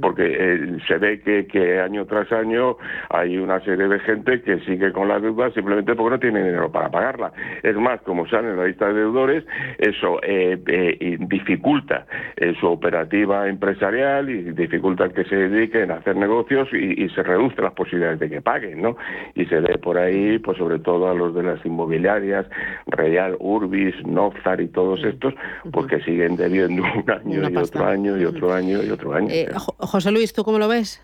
porque 0.00 0.22
eh, 0.24 0.78
se 0.86 0.98
ve 0.98 1.20
que, 1.20 1.48
que 1.48 1.80
año 1.80 2.06
tras 2.06 2.30
año 2.30 2.76
hay 3.08 3.38
una 3.38 3.58
serie 3.60 3.88
de 3.88 3.98
gente 3.98 4.40
que 4.42 4.60
sigue 4.60 4.92
con 4.92 5.08
la 5.08 5.18
deuda 5.18 5.50
simplemente 5.50 5.96
porque 5.96 6.10
no 6.10 6.20
tiene 6.20 6.44
dinero 6.44 6.70
para 6.70 6.90
pagarla. 6.90 7.32
Es 7.64 7.74
más, 7.74 8.00
como 8.02 8.24
sale 8.28 8.50
en 8.50 8.56
la 8.56 8.66
lista 8.66 8.86
de 8.86 8.94
deudores, 8.94 9.44
eso 9.78 10.20
eh, 10.22 10.56
eh, 10.68 11.16
dificulta 11.18 12.06
su 12.60 12.66
operativa 12.68 13.48
empresarial 13.48 14.30
y 14.30 14.52
dificulta 14.52 15.08
que 15.08 15.24
se 15.24 15.34
dediquen 15.34 15.90
a 15.90 15.96
hacer 15.96 16.14
negocios 16.14 16.68
y, 16.72 17.04
y 17.04 17.08
se 17.10 17.22
reduce 17.24 17.60
las 17.60 17.72
posibilidades 17.72 18.20
de 18.20 18.30
que 18.30 18.40
paguen, 18.40 18.80
¿no? 18.80 18.96
Y 19.34 19.44
se 19.46 19.60
ve 19.60 19.76
por 19.78 19.98
ahí, 19.98 20.38
pues 20.38 20.56
sobre 20.56 20.78
todo 20.78 21.10
a 21.10 21.14
los 21.14 21.34
de 21.34 21.42
las 21.42 21.64
inmobiliarias, 21.66 22.46
Real, 22.86 23.36
Urbis, 23.40 23.94
Nofzar 24.06 24.60
y 24.60 24.68
todos 24.68 25.02
estos, 25.04 25.34
porque 25.72 26.00
siguen 26.02 26.36
debiendo 26.36 26.82
un 26.82 27.10
año 27.10 27.48
y 27.50 27.56
otro 27.56 27.84
año 27.86 28.16
y 28.18 28.24
otro 28.24 28.52
año 28.52 28.82
y 28.82 28.90
otro 28.90 29.12
año. 29.14 29.28
Eh, 29.30 29.48
Jo- 29.56 29.74
José 29.78 30.10
Luis, 30.12 30.32
¿tú 30.32 30.44
cómo 30.44 30.58
lo 30.58 30.68
ves? 30.68 31.02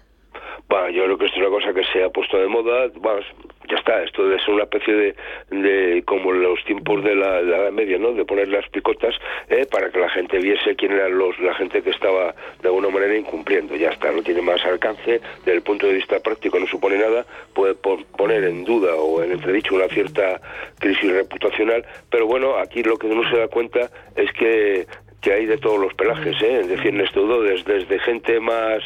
Bueno, 0.69 0.89
yo 0.91 1.05
creo 1.05 1.19
que 1.19 1.27
esto 1.27 1.37
es 1.41 1.47
una 1.47 1.57
cosa 1.57 1.73
que 1.73 1.85
se 1.93 2.03
ha 2.03 2.09
puesto 2.11 2.39
de 2.39 2.49
moda. 2.49 2.89
Vamos, 3.01 3.25
ya 3.69 3.77
está. 3.77 4.03
Esto 4.03 4.25
debe 4.25 4.41
ser 4.41 4.55
una 4.55 4.65
especie 4.65 4.95
de, 4.95 5.15
de 5.51 6.03
como 6.05 6.33
los 6.33 6.63
tiempos 6.65 7.05
de 7.05 7.15
la, 7.15 7.39
Edad 7.39 7.71
Media, 7.71 7.99
¿no? 7.99 8.13
De 8.13 8.25
poner 8.25 8.49
las 8.49 8.69
picotas 8.71 9.15
eh, 9.49 9.65
para 9.71 9.91
que 9.91 10.01
la 10.01 10.09
gente 10.11 10.39
viese 10.39 10.75
quién 10.75 10.91
eran 10.93 11.17
los, 11.17 11.39
la 11.39 11.55
gente 11.55 11.83
que 11.83 11.91
estaba 11.91 12.35
de 12.63 12.69
alguna 12.69 12.89
manera 12.89 13.17
incumpliendo. 13.17 13.77
Ya 13.77 13.91
está, 13.91 14.11
no 14.11 14.23
tiene 14.23 14.43
más 14.43 14.65
alcance. 14.65 15.21
Desde 15.39 15.53
el 15.53 15.63
punto 15.63 15.87
de 15.87 15.95
vista 15.95 16.19
práctico 16.19 16.59
no 16.59 16.67
supone 16.67 16.99
nada. 16.99 17.25
Puede 17.55 17.75
po- 17.77 18.03
poner 18.17 18.43
en 18.43 18.65
duda 18.65 18.97
o 18.97 19.23
en 19.23 19.31
entredicho 19.33 19.75
una 19.77 19.87
cierta 19.87 20.41
crisis 20.81 21.13
reputacional. 21.13 21.85
Pero 22.11 22.27
bueno, 22.27 22.57
aquí 22.57 22.83
lo 22.83 22.97
que 22.97 23.07
uno 23.07 23.23
se 23.31 23.37
da 23.37 23.47
cuenta 23.47 23.89
es 24.17 24.33
que 24.33 24.87
que 25.27 25.33
hay 25.33 25.47
de 25.47 25.59
todos 25.59 25.81
los 25.81 25.93
pelajes, 25.95 26.37
¿eh? 26.41 26.61
es 26.61 26.69
decir, 26.69 26.95
en 26.95 27.01
este 27.01 27.19
desde, 27.19 27.65
desde 27.81 27.99
gente 27.99 28.39
más 28.39 28.79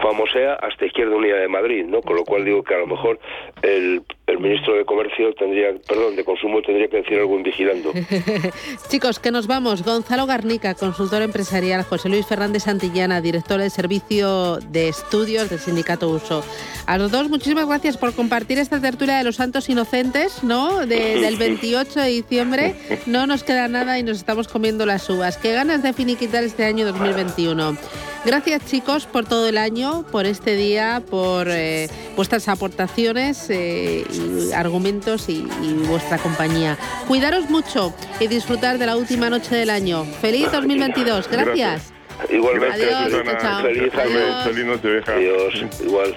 famosea 0.00 0.54
hasta 0.54 0.86
Izquierda 0.86 1.14
Unida 1.14 1.36
de 1.36 1.48
Madrid, 1.48 1.84
¿no? 1.84 2.00
Con 2.00 2.16
lo 2.16 2.24
cual 2.24 2.46
digo 2.46 2.62
que 2.62 2.74
a 2.74 2.78
lo 2.78 2.86
mejor 2.86 3.18
el, 3.60 4.00
el 4.26 4.38
ministro 4.38 4.74
de 4.74 4.86
Comercio 4.86 5.34
tendría, 5.34 5.68
perdón, 5.86 6.16
de 6.16 6.24
Consumo 6.24 6.62
tendría 6.62 6.88
que 6.88 6.96
decir 7.02 7.18
algo 7.18 7.36
en 7.36 7.42
vigilando. 7.42 7.92
Chicos, 8.88 9.18
que 9.18 9.30
nos 9.30 9.46
vamos. 9.46 9.82
Gonzalo 9.84 10.24
Garnica, 10.24 10.74
consultor 10.74 11.20
empresarial. 11.20 11.82
José 11.84 12.08
Luis 12.08 12.24
Fernández 12.26 12.62
Santillana, 12.62 13.20
director 13.20 13.60
del 13.60 13.70
Servicio 13.70 14.60
de 14.70 14.88
Estudios 14.88 15.50
del 15.50 15.58
Sindicato 15.58 16.08
Uso. 16.08 16.42
A 16.86 16.96
los 16.96 17.10
dos, 17.10 17.28
muchísimas 17.28 17.66
gracias 17.66 17.98
por 17.98 18.14
compartir 18.14 18.58
esta 18.58 18.80
tertulia 18.80 19.18
de 19.18 19.24
los 19.24 19.36
santos 19.36 19.68
inocentes, 19.68 20.42
¿no? 20.42 20.86
De- 20.86 21.20
del 21.20 21.36
28 21.42 22.00
de 22.00 22.08
diciembre. 22.08 22.74
No 23.04 23.26
nos 23.26 23.44
queda 23.44 23.68
nada 23.68 23.98
y 23.98 24.02
nos 24.02 24.16
estamos 24.16 24.48
comiendo 24.48 24.86
las 24.86 25.08
uvas. 25.10 25.36
Qué 25.36 25.52
ganas 25.52 25.81
de 25.82 25.92
finiquitar 25.92 26.44
este 26.44 26.64
año 26.64 26.86
2021. 26.86 27.76
Gracias, 28.24 28.64
chicos, 28.66 29.06
por 29.06 29.24
todo 29.24 29.48
el 29.48 29.58
año, 29.58 30.04
por 30.12 30.26
este 30.26 30.54
día, 30.54 31.02
por 31.10 31.48
eh, 31.50 31.88
vuestras 32.14 32.48
aportaciones 32.48 33.46
eh, 33.50 34.04
y 34.12 34.52
argumentos 34.52 35.28
y, 35.28 35.44
y 35.62 35.72
vuestra 35.88 36.18
compañía. 36.18 36.78
Cuidaros 37.08 37.50
mucho 37.50 37.92
y 38.20 38.28
disfrutar 38.28 38.78
de 38.78 38.86
la 38.86 38.96
última 38.96 39.28
noche 39.28 39.56
del 39.56 39.70
año. 39.70 40.04
¡Feliz 40.20 40.52
2022! 40.52 41.28
Gracias. 41.28 41.92
Igualmente, 42.30 42.84
Adiós, 42.94 43.10
Susana, 43.10 43.38
chao, 43.38 43.50
chao. 43.50 43.62
feliz. 43.62 43.92
Adiós. 43.94 44.44
Feliz 44.44 44.64
Nochevieja. 44.66 45.12
Adiós, 45.14 45.64
igual. 45.84 46.16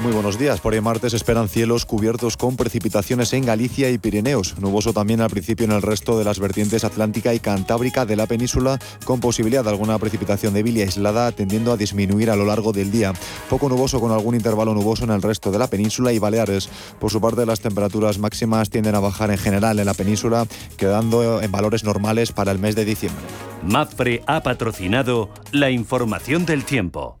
Muy 0.00 0.12
buenos 0.12 0.38
días. 0.38 0.60
Por 0.60 0.74
el 0.74 0.80
martes 0.80 1.12
esperan 1.12 1.50
cielos 1.50 1.84
cubiertos 1.84 2.38
con 2.38 2.56
precipitaciones 2.56 3.34
en 3.34 3.44
Galicia 3.44 3.90
y 3.90 3.98
Pirineos. 3.98 4.58
Nuboso 4.58 4.94
también 4.94 5.20
al 5.20 5.28
principio 5.28 5.66
en 5.66 5.72
el 5.72 5.82
resto 5.82 6.18
de 6.18 6.24
las 6.24 6.40
vertientes 6.40 6.84
atlántica 6.84 7.34
y 7.34 7.38
cantábrica 7.38 8.06
de 8.06 8.16
la 8.16 8.26
península, 8.26 8.78
con 9.04 9.20
posibilidad 9.20 9.62
de 9.62 9.68
alguna 9.68 9.98
precipitación 9.98 10.54
débil 10.54 10.78
y 10.78 10.80
aislada, 10.80 11.32
tendiendo 11.32 11.70
a 11.70 11.76
disminuir 11.76 12.30
a 12.30 12.36
lo 12.36 12.46
largo 12.46 12.72
del 12.72 12.90
día. 12.90 13.12
Poco 13.50 13.68
nuboso 13.68 14.00
con 14.00 14.10
algún 14.10 14.34
intervalo 14.34 14.72
nuboso 14.72 15.04
en 15.04 15.10
el 15.10 15.20
resto 15.20 15.50
de 15.50 15.58
la 15.58 15.68
península 15.68 16.14
y 16.14 16.18
Baleares. 16.18 16.70
Por 16.98 17.10
su 17.10 17.20
parte, 17.20 17.44
las 17.44 17.60
temperaturas 17.60 18.18
máximas 18.18 18.70
tienden 18.70 18.94
a 18.94 19.00
bajar 19.00 19.30
en 19.30 19.38
general 19.38 19.80
en 19.80 19.84
la 19.84 19.92
península, 19.92 20.46
quedando 20.78 21.42
en 21.42 21.52
valores 21.52 21.84
normales 21.84 22.32
para 22.32 22.52
el 22.52 22.58
mes 22.58 22.74
de 22.74 22.86
diciembre. 22.86 23.22
MAPFRE 23.64 24.22
ha 24.26 24.42
patrocinado 24.42 25.28
la 25.52 25.70
información 25.70 26.46
del 26.46 26.64
tiempo. 26.64 27.20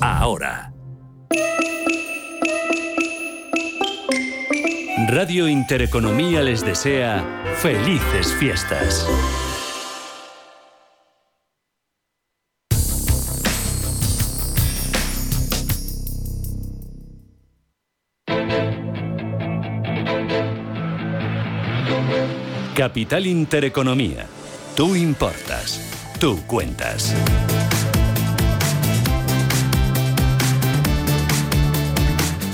ahora. 0.00 0.72
Radio 5.08 5.46
Intereconomía 5.46 6.42
les 6.42 6.64
desea 6.64 7.24
felices 7.58 8.34
fiestas. 8.34 9.06
Capital 22.74 23.26
Intereconomía. 23.26 24.26
Tú 24.74 24.96
importas. 24.96 25.80
Tú 26.18 26.44
cuentas. 26.48 27.14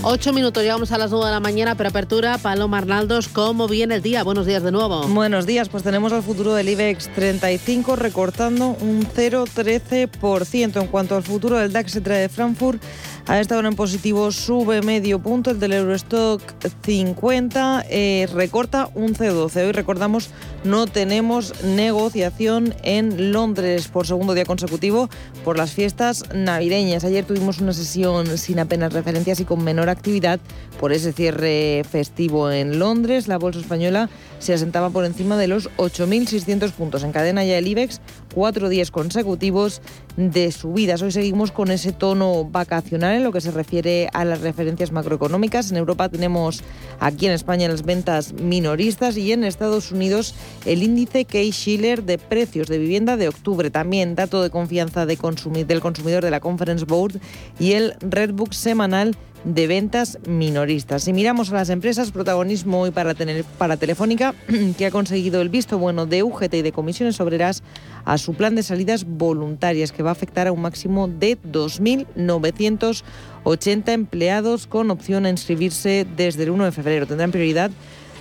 Ocho 0.03 0.33
minutos, 0.33 0.63
llegamos 0.63 0.93
a 0.93 0.99
las 0.99 1.11
nueve 1.11 1.27
de 1.27 1.33
la 1.33 1.41
mañana, 1.41 1.75
pero 1.75 1.91
apertura, 1.91 2.39
Paloma 2.39 2.79
Arnaldos, 2.79 3.29
¿cómo 3.29 3.69
viene 3.69 3.97
el 3.97 4.03
día? 4.03 4.25
Buenos 4.25 4.47
días 4.47 4.63
de 4.63 4.73
nuevo. 4.73 5.07
Buenos 5.09 5.45
días, 5.45 5.69
pues 5.69 5.83
tenemos 5.83 6.11
al 6.15 6.23
futuro 6.23 6.55
del 6.55 6.71
IBEX 6.71 7.13
35 7.13 7.97
recortando 7.97 8.69
un 8.81 9.07
0,13%. 9.07 10.81
En 10.81 10.87
cuanto 10.87 11.17
al 11.17 11.23
futuro 11.23 11.59
del 11.59 11.75
DAX 11.75 12.03
de 12.03 12.31
Frankfurt, 12.31 12.83
a 13.31 13.39
esta 13.39 13.57
hora 13.57 13.69
en 13.69 13.77
positivo 13.77 14.33
sube 14.33 14.83
medio 14.83 15.21
punto, 15.21 15.53
el 15.53 15.61
del 15.61 15.73
Eurostock 15.73 16.43
50 16.83 17.85
eh, 17.89 18.29
recorta 18.35 18.91
un 18.97 19.15
C12. 19.15 19.67
Hoy 19.67 19.71
recordamos 19.71 20.31
no 20.65 20.89
tenemos 20.89 21.63
negociación 21.63 22.75
en 22.83 23.31
Londres 23.31 23.87
por 23.87 24.05
segundo 24.05 24.35
día 24.35 24.45
consecutivo 24.45 25.09
por 25.45 25.57
las 25.57 25.71
fiestas 25.71 26.25
navideñas. 26.35 27.05
Ayer 27.05 27.25
tuvimos 27.25 27.61
una 27.61 27.73
sesión 27.73 28.37
sin 28.37 28.59
apenas 28.59 28.93
referencias 28.93 29.39
y 29.39 29.45
con 29.45 29.63
menor 29.63 29.91
actividad 29.91 30.41
por 30.81 30.93
ese 30.93 31.13
cierre 31.13 31.85
festivo 31.89 32.51
en 32.51 32.81
Londres. 32.81 33.29
La 33.29 33.39
bolsa 33.39 33.61
española 33.61 34.11
se 34.41 34.55
asentaba 34.55 34.91
por 34.91 35.05
encima 35.05 35.37
de 35.37 35.47
los 35.47 35.71
8.600 35.77 36.73
puntos. 36.73 37.05
En 37.05 37.13
cadena 37.13 37.45
ya 37.45 37.57
el 37.59 37.69
IBEX, 37.69 38.01
cuatro 38.35 38.69
días 38.69 38.91
consecutivos 38.91 39.81
de 40.17 40.51
subidas. 40.51 41.03
Hoy 41.03 41.13
seguimos 41.13 41.53
con 41.53 41.71
ese 41.71 41.93
tono 41.93 42.45
vacacional 42.45 43.15
en 43.15 43.23
lo 43.23 43.33
que 43.33 43.41
se 43.41 43.53
refiere 43.53 44.09
a 44.13 44.25
las 44.25 44.41
referencias 44.41 44.91
macroeconómicas. 44.91 45.71
En 45.71 45.77
Europa 45.77 46.09
tenemos 46.09 46.63
aquí 46.99 47.27
en 47.27 47.33
España 47.33 47.69
las 47.69 47.85
ventas 47.85 48.33
minoristas 48.33 49.17
y 49.17 49.31
en 49.33 49.45
Estados 49.45 49.93
Unidos 49.93 50.35
el 50.65 50.83
índice 50.83 51.25
Kay-Schiller 51.25 52.03
de 52.03 52.19
precios 52.19 52.67
de 52.67 52.79
vivienda 52.79 53.17
de 53.17 53.29
octubre. 53.29 53.71
También 53.71 54.15
dato 54.15 54.43
de 54.43 54.51
confianza 54.51 55.07
de 55.07 55.21
del 55.67 55.81
consumidor 55.81 56.25
de 56.25 56.31
la 56.31 56.41
Conference 56.41 56.87
Board 56.87 57.21
y 57.59 57.73
el 57.73 57.95
Redbook 58.01 58.53
semanal 58.53 59.15
de 59.45 59.67
ventas 59.67 60.19
minoristas. 60.27 61.05
Si 61.05 61.13
miramos 61.13 61.51
a 61.51 61.55
las 61.55 61.69
empresas, 61.71 62.11
protagonismo 62.11 62.81
hoy 62.81 62.91
para, 62.91 63.15
tener, 63.15 63.45
para 63.45 63.77
Telefónica, 63.77 64.35
que 64.79 64.87
ha 64.87 64.91
conseguido 64.91 65.41
el 65.41 65.49
visto 65.49 65.79
bueno 65.79 66.07
de 66.07 66.23
UGT 66.23 66.55
y 66.55 66.63
de 66.63 66.73
comisiones 66.73 67.21
obreras 67.21 67.63
a 68.05 68.19
su 68.19 68.35
plan 68.35 68.55
de 68.55 68.63
salidas 68.63 69.05
voluntarias, 69.05 69.93
que 69.93 70.03
va 70.03 70.11
a 70.11 70.13
afectar 70.13 70.47
a 70.47 70.53
un 70.53 70.61
máximo 70.61 71.09
de 71.09 71.39
2.980 71.41 73.89
empleados 73.89 74.67
con 74.67 74.91
opción 74.91 75.25
a 75.27 75.31
inscribirse 75.31 76.07
desde 76.17 76.43
el 76.45 76.51
1 76.51 76.67
de 76.67 76.73
febrero. 76.73 77.07
Tendrán 77.07 77.31
prioridad 77.31 77.71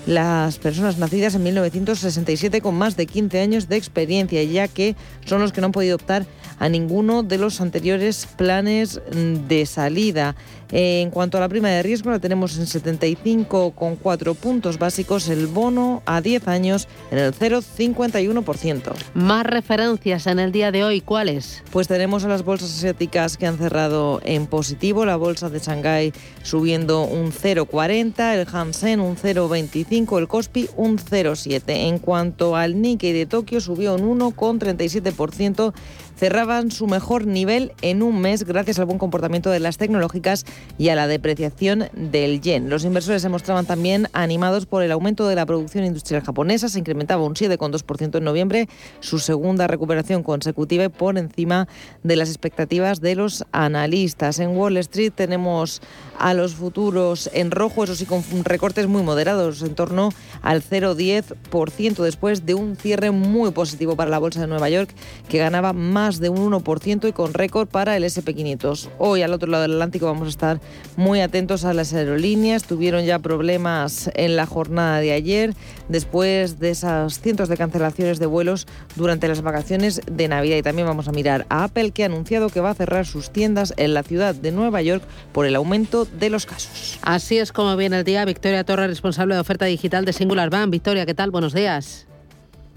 las 0.10 0.58
personas 0.58 0.98
nacidas 0.98 1.36
en 1.36 1.44
1967 1.44 2.62
con 2.62 2.74
más 2.74 2.98
de 2.98 3.06
15 3.06 3.42
años 3.42 3.70
de 3.70 3.78
experiencia, 3.78 4.42
ya 4.42 4.68
que 4.68 4.96
son 5.24 5.40
los 5.40 5.54
que 5.54 5.62
no 5.62 5.68
han 5.68 5.72
podido 5.72 5.98
optar 5.98 6.26
a 6.58 6.68
ninguno 6.68 7.22
de 7.22 7.38
los 7.38 7.62
anteriores 7.62 8.28
planes 8.36 9.00
de 9.48 9.66
salida. 9.68 10.36
En 10.72 11.10
cuanto 11.10 11.38
a 11.38 11.42
la 11.42 11.50
prima 11.50 11.70
de 11.70 11.82
riesgo, 11.82 12.12
la 12.12 12.20
tenemos 12.20 12.58
en 12.58 12.66
75,4 12.66 14.36
puntos 14.36 14.78
básicos, 14.78 15.28
el 15.28 15.48
bono 15.48 16.04
a 16.06 16.22
10 16.22 16.48
años 16.48 16.88
en 17.10 17.18
el 17.18 17.34
0,51%. 17.34 18.94
Más 19.16 19.46
referencias 19.46 20.28
en 20.28 20.38
el 20.38 20.52
día 20.52 20.72
de 20.72 20.84
hoy, 20.84 21.02
¿cuáles? 21.02 21.64
Pues 21.72 21.88
tenemos 21.88 22.24
a 22.24 22.28
las 22.28 22.44
bolsas 22.44 22.70
asiáticas 22.70 23.38
que 23.38 23.48
han 23.48 23.58
cerrado 23.58 24.22
en 24.24 24.46
positivo, 24.46 25.06
la 25.06 25.16
bolsa 25.16 25.50
de 25.50 25.60
Shanghái 25.60 26.14
subiendo 26.44 27.04
un 27.04 27.32
0,40, 27.32 28.36
el 28.36 28.48
Hansen 28.52 29.00
un 29.00 29.16
0,25, 29.16 29.99
el 30.20 30.28
Kospi 30.28 30.70
un 30.76 30.98
0,7. 30.98 31.64
En 31.68 32.00
cuanto 32.00 32.56
al 32.56 32.82
Nikkei 32.82 33.14
de 33.14 33.26
Tokio, 33.26 33.60
subió 33.60 33.96
un 33.96 34.20
1,37% 34.20 35.74
cerraban 36.20 36.70
su 36.70 36.86
mejor 36.86 37.26
nivel 37.26 37.72
en 37.82 38.04
un 38.04 38.20
mes 38.20 38.44
gracias 38.44 38.78
al 38.78 38.86
buen 38.86 38.98
comportamiento 38.98 39.50
de 39.52 39.62
las 39.62 39.78
tecnológicas 39.78 40.46
y 40.78 40.90
a 40.90 40.96
la 40.96 41.08
depreciación 41.08 41.86
del 41.94 42.42
yen. 42.42 42.70
Los 42.70 42.84
inversores 42.84 43.22
se 43.22 43.30
mostraban 43.30 43.66
también 43.66 44.08
animados 44.12 44.66
por 44.66 44.84
el 44.84 44.92
aumento 44.92 45.30
de 45.30 45.36
la 45.36 45.46
producción 45.46 45.86
industrial 45.86 46.22
japonesa, 46.22 46.68
se 46.68 46.78
incrementaba 46.78 47.24
un 47.24 47.36
7,2% 47.36 48.18
en 48.18 48.24
noviembre, 48.26 48.68
su 49.00 49.20
segunda 49.20 49.68
recuperación 49.68 50.22
consecutiva 50.22 50.90
por 50.90 51.18
encima 51.18 51.70
de 52.04 52.18
las 52.18 52.28
expectativas 52.28 53.00
de 53.00 53.16
los 53.16 53.46
analistas. 53.54 54.40
En 54.40 54.58
Wall 54.58 54.76
Street 54.78 55.14
tenemos 55.16 55.82
a 56.18 56.34
los 56.34 56.54
futuros 56.54 57.30
en 57.34 57.50
rojo, 57.50 57.86
eso 57.86 57.96
sí, 57.96 58.06
con 58.06 58.22
recortes 58.44 58.88
muy 58.88 59.04
moderados, 59.04 59.62
en 59.62 59.74
torno 59.74 60.10
al 60.42 60.62
0,10% 60.62 62.04
después 62.04 62.46
de 62.46 62.56
un 62.56 62.76
cierre 62.76 63.12
muy 63.12 63.52
positivo 63.52 63.96
para 63.96 64.12
la 64.12 64.20
Bolsa 64.20 64.42
de 64.42 64.48
Nueva 64.48 64.70
York 64.70 64.94
que 65.30 65.38
ganaba 65.38 65.72
más 65.72 66.09
de 66.18 66.30
un 66.30 66.52
1% 66.52 67.08
y 67.08 67.12
con 67.12 67.36
récord 67.36 67.68
para 67.68 67.96
el 67.96 68.04
SP500. 68.04 68.90
Hoy 68.98 69.22
al 69.22 69.34
otro 69.34 69.50
lado 69.50 69.62
del 69.64 69.74
Atlántico 69.74 70.08
vamos 70.08 70.26
a 70.26 70.30
estar 70.30 70.62
muy 70.98 71.22
atentos 71.22 71.64
a 71.66 71.74
las 71.74 71.94
aerolíneas. 71.94 72.64
Tuvieron 72.64 73.06
ya 73.06 73.20
problemas 73.20 74.10
en 74.16 74.36
la 74.36 74.48
jornada 74.48 75.00
de 75.00 75.12
ayer 75.12 75.54
después 75.88 76.60
de 76.60 76.72
esas 76.72 77.22
cientos 77.22 77.50
de 77.50 77.58
cancelaciones 77.58 78.18
de 78.18 78.26
vuelos 78.26 78.66
durante 78.96 79.28
las 79.28 79.44
vacaciones 79.44 80.02
de 80.10 80.28
Navidad. 80.28 80.58
Y 80.58 80.64
también 80.64 80.88
vamos 80.88 81.08
a 81.08 81.12
mirar 81.12 81.46
a 81.50 81.66
Apple 81.66 81.92
que 81.92 82.04
ha 82.04 82.08
anunciado 82.08 82.50
que 82.50 82.62
va 82.62 82.72
a 82.72 82.76
cerrar 82.76 83.06
sus 83.06 83.30
tiendas 83.30 83.74
en 83.78 83.94
la 83.94 84.02
ciudad 84.02 84.34
de 84.34 84.52
Nueva 84.52 84.82
York 84.82 85.04
por 85.32 85.46
el 85.46 85.56
aumento 85.56 86.06
de 86.06 86.32
los 86.32 86.48
casos. 86.48 86.98
Así 87.04 87.38
es 87.38 87.52
como 87.52 87.76
viene 87.78 88.00
el 88.00 88.04
día. 88.04 88.26
Victoria 88.26 88.64
Torres, 88.64 88.88
responsable 88.88 89.36
de 89.36 89.42
oferta 89.42 89.66
digital 89.66 90.06
de 90.06 90.14
Singular 90.14 90.50
Bank. 90.50 90.72
Victoria, 90.72 91.06
¿qué 91.06 91.14
tal? 91.14 91.30
Buenos 91.30 91.54
días. 91.54 92.08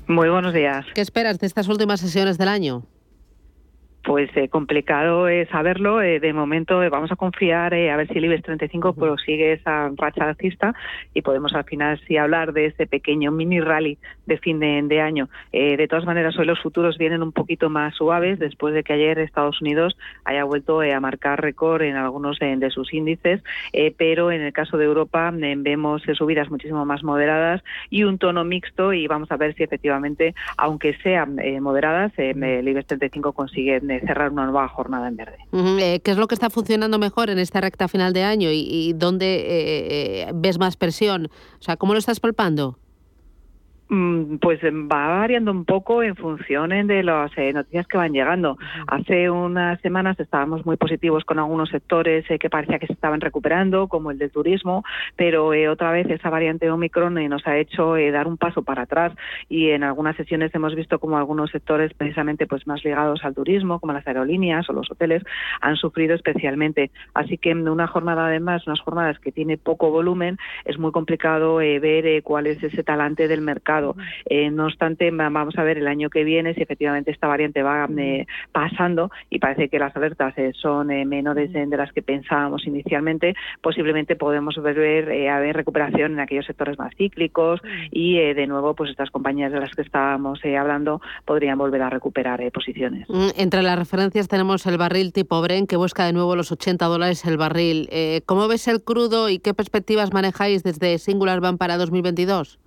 Muy 0.08 0.28
buenos 0.28 0.52
días. 0.52 0.84
¿Qué 0.94 1.00
esperas 1.00 1.38
de 1.38 1.46
estas 1.46 1.68
últimas 1.68 2.00
sesiones 2.00 2.36
del 2.36 2.48
año? 2.48 2.82
Pues 4.04 4.30
eh, 4.36 4.48
complicado 4.48 5.28
es 5.28 5.48
saberlo. 5.50 6.02
Eh, 6.02 6.18
de 6.18 6.32
momento 6.32 6.82
eh, 6.82 6.88
vamos 6.88 7.12
a 7.12 7.16
confiar 7.16 7.72
a 7.72 7.96
ver 7.96 8.08
si 8.08 8.18
el 8.18 8.24
IBEX 8.24 8.42
35 8.42 8.94
prosigue 8.94 9.52
esa 9.52 9.90
racha 9.96 10.28
alcista 10.28 10.74
y 11.14 11.22
podemos 11.22 11.54
al 11.54 11.64
final 11.64 12.00
sí 12.06 12.16
hablar 12.16 12.52
de 12.52 12.66
ese 12.66 12.88
pequeño 12.88 13.30
mini 13.30 13.60
rally 13.60 13.98
de 14.26 14.38
fin 14.38 14.58
de, 14.58 15.00
año. 15.00 15.28
de 15.52 15.86
todas 15.88 16.04
maneras, 16.04 16.36
hoy 16.38 16.46
los 16.46 16.60
futuros 16.60 16.98
vienen 16.98 17.22
un 17.22 17.32
poquito 17.32 17.70
más 17.70 17.94
suaves 17.94 18.38
después 18.38 18.74
de 18.74 18.82
que 18.82 18.92
ayer 18.92 19.18
Estados 19.18 19.60
Unidos 19.60 19.96
haya 20.24 20.44
vuelto 20.44 20.80
a 20.80 21.00
marcar 21.00 21.40
récord 21.40 21.82
en 21.82 21.96
algunos 21.96 22.38
de 22.38 22.70
sus 22.70 22.92
índices, 22.92 23.42
pero 23.96 24.30
en 24.30 24.42
el 24.42 24.52
caso 24.52 24.78
de 24.78 24.84
Europa 24.84 25.32
vemos 25.32 26.02
subidas 26.14 26.50
muchísimo 26.50 26.84
más 26.84 27.02
moderadas 27.02 27.62
y 27.90 28.04
un 28.04 28.18
tono 28.18 28.44
mixto 28.44 28.92
y 28.92 29.06
vamos 29.06 29.30
a 29.30 29.36
ver 29.36 29.54
si 29.54 29.62
efectivamente, 29.62 30.34
aunque 30.56 30.94
sean 31.02 31.36
moderadas, 31.60 32.12
el 32.16 32.68
IBEX 32.68 32.86
35 32.86 33.32
consigue 33.32 33.80
cerrar 34.00 34.30
una 34.30 34.44
nueva 34.44 34.68
jornada 34.68 35.08
en 35.08 35.16
verde. 35.16 35.38
Eh, 35.52 36.00
¿Qué 36.00 36.10
es 36.10 36.16
lo 36.16 36.28
que 36.28 36.34
está 36.34 36.50
funcionando 36.50 36.98
mejor 36.98 37.30
en 37.30 37.38
esta 37.38 37.60
recta 37.60 37.88
final 37.88 38.12
de 38.12 38.24
año 38.24 38.50
y, 38.52 38.92
dónde 38.94 39.26
eh, 39.34 40.28
eh, 40.28 40.30
ves 40.34 40.58
más 40.58 40.76
presión? 40.76 41.30
O 41.58 41.62
sea, 41.62 41.76
¿cómo 41.76 41.92
lo 41.92 41.98
estás 41.98 42.20
palpando? 42.20 42.78
Mm, 43.94 44.38
pues 44.38 44.58
va 44.64 45.18
variando 45.18 45.50
un 45.50 45.66
poco 45.66 46.02
en 46.02 46.16
función 46.16 46.70
de 46.70 47.02
las 47.02 47.30
eh, 47.36 47.52
noticias 47.52 47.86
que 47.86 47.98
van 47.98 48.14
llegando. 48.14 48.56
Hace 48.86 49.28
unas 49.28 49.78
semanas 49.82 50.18
estábamos 50.18 50.64
muy 50.64 50.78
positivos 50.78 51.26
con 51.26 51.38
algunos 51.38 51.68
sectores 51.68 52.24
eh, 52.30 52.38
que 52.38 52.48
parecía 52.48 52.78
que 52.78 52.86
se 52.86 52.94
estaban 52.94 53.20
recuperando, 53.20 53.88
como 53.88 54.10
el 54.10 54.16
del 54.16 54.30
turismo, 54.30 54.82
pero 55.14 55.52
eh, 55.52 55.68
otra 55.68 55.92
vez 55.92 56.08
esa 56.08 56.30
variante 56.30 56.70
Omicron 56.70 57.12
nos 57.28 57.46
ha 57.46 57.58
hecho 57.58 57.96
dar 58.10 58.26
un 58.26 58.38
paso 58.38 58.62
para 58.62 58.84
atrás 58.84 59.12
y 59.50 59.68
en 59.68 59.84
algunas 59.84 60.16
sesiones 60.16 60.54
hemos 60.54 60.74
visto 60.74 60.98
como 60.98 61.18
algunos 61.18 61.50
sectores 61.50 61.92
precisamente 61.92 62.46
pues 62.46 62.66
más 62.66 62.82
ligados 62.84 63.22
al 63.24 63.34
turismo, 63.34 63.78
como 63.78 63.92
las 63.92 64.06
aerolíneas 64.06 64.70
o 64.70 64.72
los 64.72 64.90
hoteles, 64.90 65.22
han 65.60 65.76
sufrido 65.76 66.14
especialmente. 66.14 66.90
Así 67.12 67.36
que 67.36 67.50
en 67.50 67.68
una 67.68 67.88
jornada 67.88 68.28
además, 68.28 68.66
unas 68.66 68.80
jornadas 68.80 69.18
que 69.18 69.32
tiene 69.32 69.58
poco 69.58 69.90
volumen, 69.90 70.38
es 70.64 70.78
muy 70.78 70.92
complicado 70.92 71.56
ver 71.56 72.22
cuál 72.22 72.46
es 72.46 72.62
ese 72.62 72.82
talante 72.82 73.28
del 73.28 73.42
mercado 73.42 73.81
eh, 74.26 74.50
no 74.50 74.66
obstante, 74.66 75.10
vamos 75.10 75.56
a 75.58 75.62
ver 75.62 75.78
el 75.78 75.88
año 75.88 76.10
que 76.10 76.24
viene 76.24 76.54
si 76.54 76.62
efectivamente 76.62 77.10
esta 77.10 77.26
variante 77.26 77.62
va 77.62 77.88
eh, 77.98 78.26
pasando 78.52 79.10
y 79.30 79.38
parece 79.38 79.68
que 79.68 79.78
las 79.78 79.94
alertas 79.96 80.36
eh, 80.36 80.52
son 80.54 80.88
menores 81.08 81.52
de 81.52 81.76
las 81.76 81.92
que 81.92 82.02
pensábamos 82.02 82.66
inicialmente, 82.66 83.34
posiblemente 83.60 84.16
podemos 84.16 84.56
ver 84.62 85.28
haber 85.28 85.56
recuperación 85.56 86.12
en 86.12 86.20
aquellos 86.20 86.46
sectores 86.46 86.78
más 86.78 86.94
cíclicos 86.96 87.60
y 87.90 88.16
de 88.16 88.46
nuevo 88.46 88.74
pues 88.74 88.90
estas 88.90 89.10
compañías 89.10 89.52
de 89.52 89.60
las 89.60 89.70
que 89.74 89.82
estábamos 89.82 90.40
hablando 90.44 91.00
podrían 91.24 91.58
volver 91.58 91.82
a 91.82 91.90
recuperar 91.90 92.40
posiciones. 92.52 93.08
Mm, 93.08 93.28
entre 93.36 93.62
las 93.62 93.78
referencias 93.78 94.28
tenemos 94.28 94.66
el 94.66 94.78
barril 94.78 95.12
tipo 95.12 95.40
Bren 95.40 95.66
que 95.66 95.76
busca 95.76 96.04
de 96.06 96.12
nuevo 96.12 96.36
los 96.36 96.52
80 96.52 96.84
dólares 96.86 97.24
el 97.24 97.36
barril. 97.36 97.88
¿Cómo 98.26 98.48
ves 98.48 98.68
el 98.68 98.82
crudo 98.82 99.28
y 99.28 99.38
qué 99.38 99.54
perspectivas 99.54 100.12
manejáis 100.12 100.62
desde 100.62 100.98
Singular 100.98 101.40
Bank 101.40 101.58
para 101.58 101.76
2022? 101.76 102.58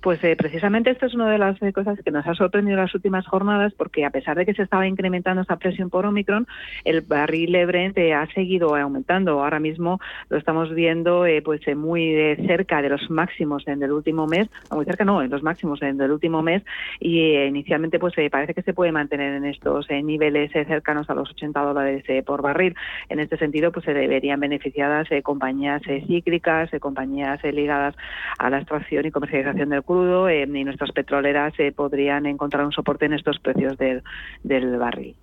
Pues 0.00 0.22
eh, 0.22 0.36
precisamente 0.36 0.90
esto 0.90 1.06
es 1.06 1.14
una 1.14 1.28
de 1.30 1.38
las 1.38 1.60
eh, 1.62 1.72
cosas 1.72 1.98
que 2.04 2.10
nos 2.10 2.26
ha 2.26 2.34
sorprendido 2.34 2.76
en 2.76 2.84
las 2.84 2.94
últimas 2.94 3.26
jornadas, 3.26 3.72
porque 3.74 4.04
a 4.04 4.10
pesar 4.10 4.36
de 4.36 4.46
que 4.46 4.54
se 4.54 4.62
estaba 4.62 4.86
incrementando 4.86 5.42
esa 5.42 5.56
presión 5.56 5.90
por 5.90 6.06
Omicron, 6.06 6.46
el 6.84 7.00
barril 7.00 7.66
Brent 7.66 7.98
eh, 7.98 8.14
ha 8.14 8.26
seguido 8.32 8.76
aumentando. 8.76 9.42
Ahora 9.42 9.58
mismo 9.58 9.98
lo 10.28 10.36
estamos 10.36 10.72
viendo 10.74 11.24
pues 11.44 11.60
muy 11.76 12.14
cerca 12.46 12.82
de 12.82 12.90
los 12.90 13.10
máximos 13.10 13.66
en 13.66 13.82
el 13.82 13.90
último 13.90 14.26
mes, 14.26 14.48
muy 14.70 14.84
cerca 14.84 15.04
no, 15.04 15.22
en 15.22 15.30
los 15.30 15.42
máximos 15.42 15.82
en 15.82 16.00
el 16.00 16.10
último 16.12 16.42
mes, 16.42 16.62
y 17.00 17.34
inicialmente 17.34 17.98
pues 17.98 18.14
parece 18.30 18.54
que 18.54 18.62
se 18.62 18.74
puede 18.74 18.92
mantener 18.92 19.34
en 19.34 19.44
estos 19.44 19.88
niveles 19.90 20.52
cercanos 20.52 21.08
a 21.10 21.14
los 21.14 21.30
80 21.30 21.60
dólares 21.60 22.04
por 22.24 22.42
barril. 22.42 22.74
En 23.08 23.18
este 23.18 23.36
sentido, 23.38 23.72
pues 23.72 23.84
se 23.84 23.94
deberían 23.94 24.40
beneficiadas 24.40 25.08
compañías 25.22 25.82
cíclicas, 26.06 26.70
compañías 26.80 27.42
ligadas 27.42 27.96
a 28.38 28.50
la 28.50 28.58
extracción 28.58 29.06
y 29.06 29.10
comercialización 29.10 29.70
del 29.70 29.82
crudo 29.86 30.28
eh, 30.28 30.42
y 30.42 30.64
nuestras 30.64 30.92
petroleras 30.92 31.54
eh, 31.58 31.72
podrían 31.72 32.26
encontrar 32.26 32.66
un 32.66 32.72
soporte 32.72 33.06
en 33.06 33.14
estos 33.14 33.38
precios 33.38 33.78
del, 33.78 34.02
del 34.42 34.76
barril. 34.76 35.14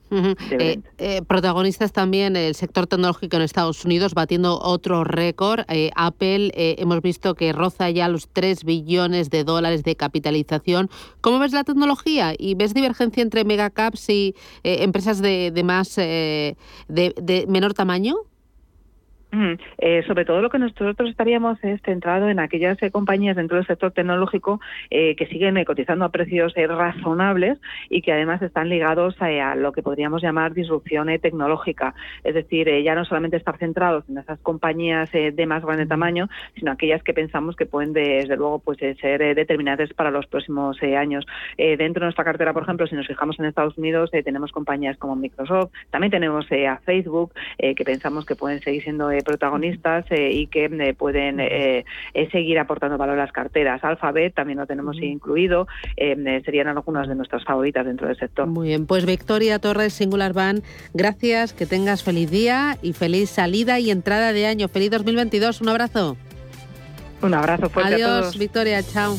Eh, 0.52 1.22
protagonistas 1.28 1.92
también 1.92 2.36
el 2.36 2.56
sector 2.56 2.88
tecnológico 2.88 3.36
en 3.36 3.44
Estados 3.44 3.86
Unidos 3.86 4.14
batiendo 4.14 4.60
otro 4.60 5.04
récord. 5.04 5.66
Apple 5.96 6.52
hemos 6.56 7.02
visto 7.02 7.36
que 7.36 7.52
roza 7.52 7.90
ya 7.90 8.08
los 8.08 8.30
3 8.30 8.64
billones 8.64 9.30
de 9.30 9.44
dólares 9.44 9.84
de 9.84 9.96
capitalización. 9.96 10.90
¿Cómo 11.22 11.40
ves 11.40 11.52
la 11.52 11.64
tecnología? 11.64 12.34
¿Y 12.38 12.56
ves 12.56 12.74
divergencia 12.74 13.22
entre 13.22 13.44
megacaps 13.44 14.10
y 14.10 14.36
empresas 14.64 15.22
de, 15.22 15.52
de 15.52 15.64
más 15.64 15.96
de, 15.96 16.56
de 16.88 17.46
menor 17.48 17.74
tamaño? 17.74 18.16
Eh, 19.80 20.04
sobre 20.06 20.26
todo 20.26 20.42
lo 20.42 20.50
que 20.50 20.60
nosotros 20.60 21.10
estaríamos 21.10 21.58
es 21.64 21.82
centrado 21.82 22.30
en 22.30 22.40
aquellas 22.40 22.82
eh, 22.84 22.92
compañías 22.92 23.36
dentro 23.36 23.58
del 23.58 23.66
sector 23.66 23.92
tecnológico 23.92 24.62
eh, 24.92 25.16
que 25.16 25.26
siguen 25.28 25.62
cotizando 25.66 26.06
a 26.06 26.10
precios 26.10 26.54
razonables 26.56 27.60
y 27.90 28.02
que 28.02 28.14
además 28.14 28.42
están 28.42 28.70
ligados 28.70 29.16
a, 29.20 29.56
lo 29.56 29.72
que 29.72 29.82
podríamos 29.82 30.22
llamar 30.22 30.54
disrupción 30.54 31.08
tecnológica. 31.20 31.96
Es 32.24 32.36
decir, 32.36 32.70
ya 32.84 32.96
no 32.96 33.06
solamente 33.06 33.38
estar 33.38 33.58
centrados 33.58 34.04
en 34.10 34.18
esas 34.18 34.40
compañías 34.40 35.10
de 35.12 35.46
más 35.46 35.64
grande 35.64 35.86
tamaño, 35.86 36.30
sino 36.56 36.72
aquellas 36.72 37.04
que 37.04 37.14
pensamos 37.14 37.56
que 37.56 37.66
pueden, 37.66 37.94
desde 37.94 38.36
luego, 38.38 38.60
pues 38.60 38.78
ser 38.78 39.36
determinantes 39.36 39.94
para 39.94 40.12
los 40.12 40.28
próximos 40.28 40.82
años. 40.82 41.26
dentro 41.58 42.02
de 42.02 42.06
nuestra 42.08 42.24
cartera, 42.24 42.54
por 42.54 42.64
ejemplo, 42.64 42.88
si 42.88 42.96
nos 42.96 43.08
fijamos 43.08 43.40
en 43.40 43.46
Estados 43.46 43.78
Unidos, 43.78 44.12
tenemos 44.12 44.52
compañías 44.52 44.98
como 44.98 45.16
Microsoft, 45.16 45.72
también 45.90 46.12
tenemos 46.12 46.46
a 46.52 46.78
Facebook, 46.80 47.34
que 47.58 47.84
pensamos 47.84 48.26
que 48.26 48.36
pueden 48.36 48.60
seguir 48.62 48.84
siendo 48.84 49.12
protagonistas 49.24 50.06
eh, 50.10 50.32
y 50.32 50.48
que 50.48 50.66
eh, 50.66 50.94
pueden 50.94 51.40
eh, 51.40 51.86
seguir 52.32 52.60
aportando 52.60 52.98
valor 52.98 53.18
a 53.18 53.24
las 53.24 53.32
carteras. 53.32 53.84
Alphabet 53.84 54.34
también 54.34 54.60
lo 54.60 54.68
tenemos 54.68 54.98
incluido, 55.02 55.68
serían 55.96 56.68
algunas 56.68 57.08
de 57.08 57.16
nuestras 57.16 57.44
favoritas 57.44 57.86
dentro 57.86 58.08
del 58.08 58.18
sector. 58.18 58.48
Muy 58.48 58.70
bien, 58.70 58.86
pues 58.86 59.06
Victoria 59.06 59.60
Torres, 59.60 59.94
Singular 59.94 60.34
Van, 60.34 60.64
gracias, 60.94 61.54
que 61.54 61.66
tengas 61.66 62.04
feliz 62.04 62.30
día 62.30 62.78
y 62.82 62.94
feliz 62.94 63.30
salida 63.30 63.80
y 63.80 63.92
entrada 63.92 64.34
de 64.34 64.46
año. 64.46 64.68
Feliz 64.68 64.92
2022, 64.92 65.62
un 65.62 65.70
abrazo. 65.70 66.18
Un 67.22 67.34
abrazo 67.34 67.70
fuerte 67.70 67.96
Adiós, 67.96 68.10
a 68.10 68.20
todos. 68.22 68.38
Victoria, 68.38 68.84
chao. 68.84 69.16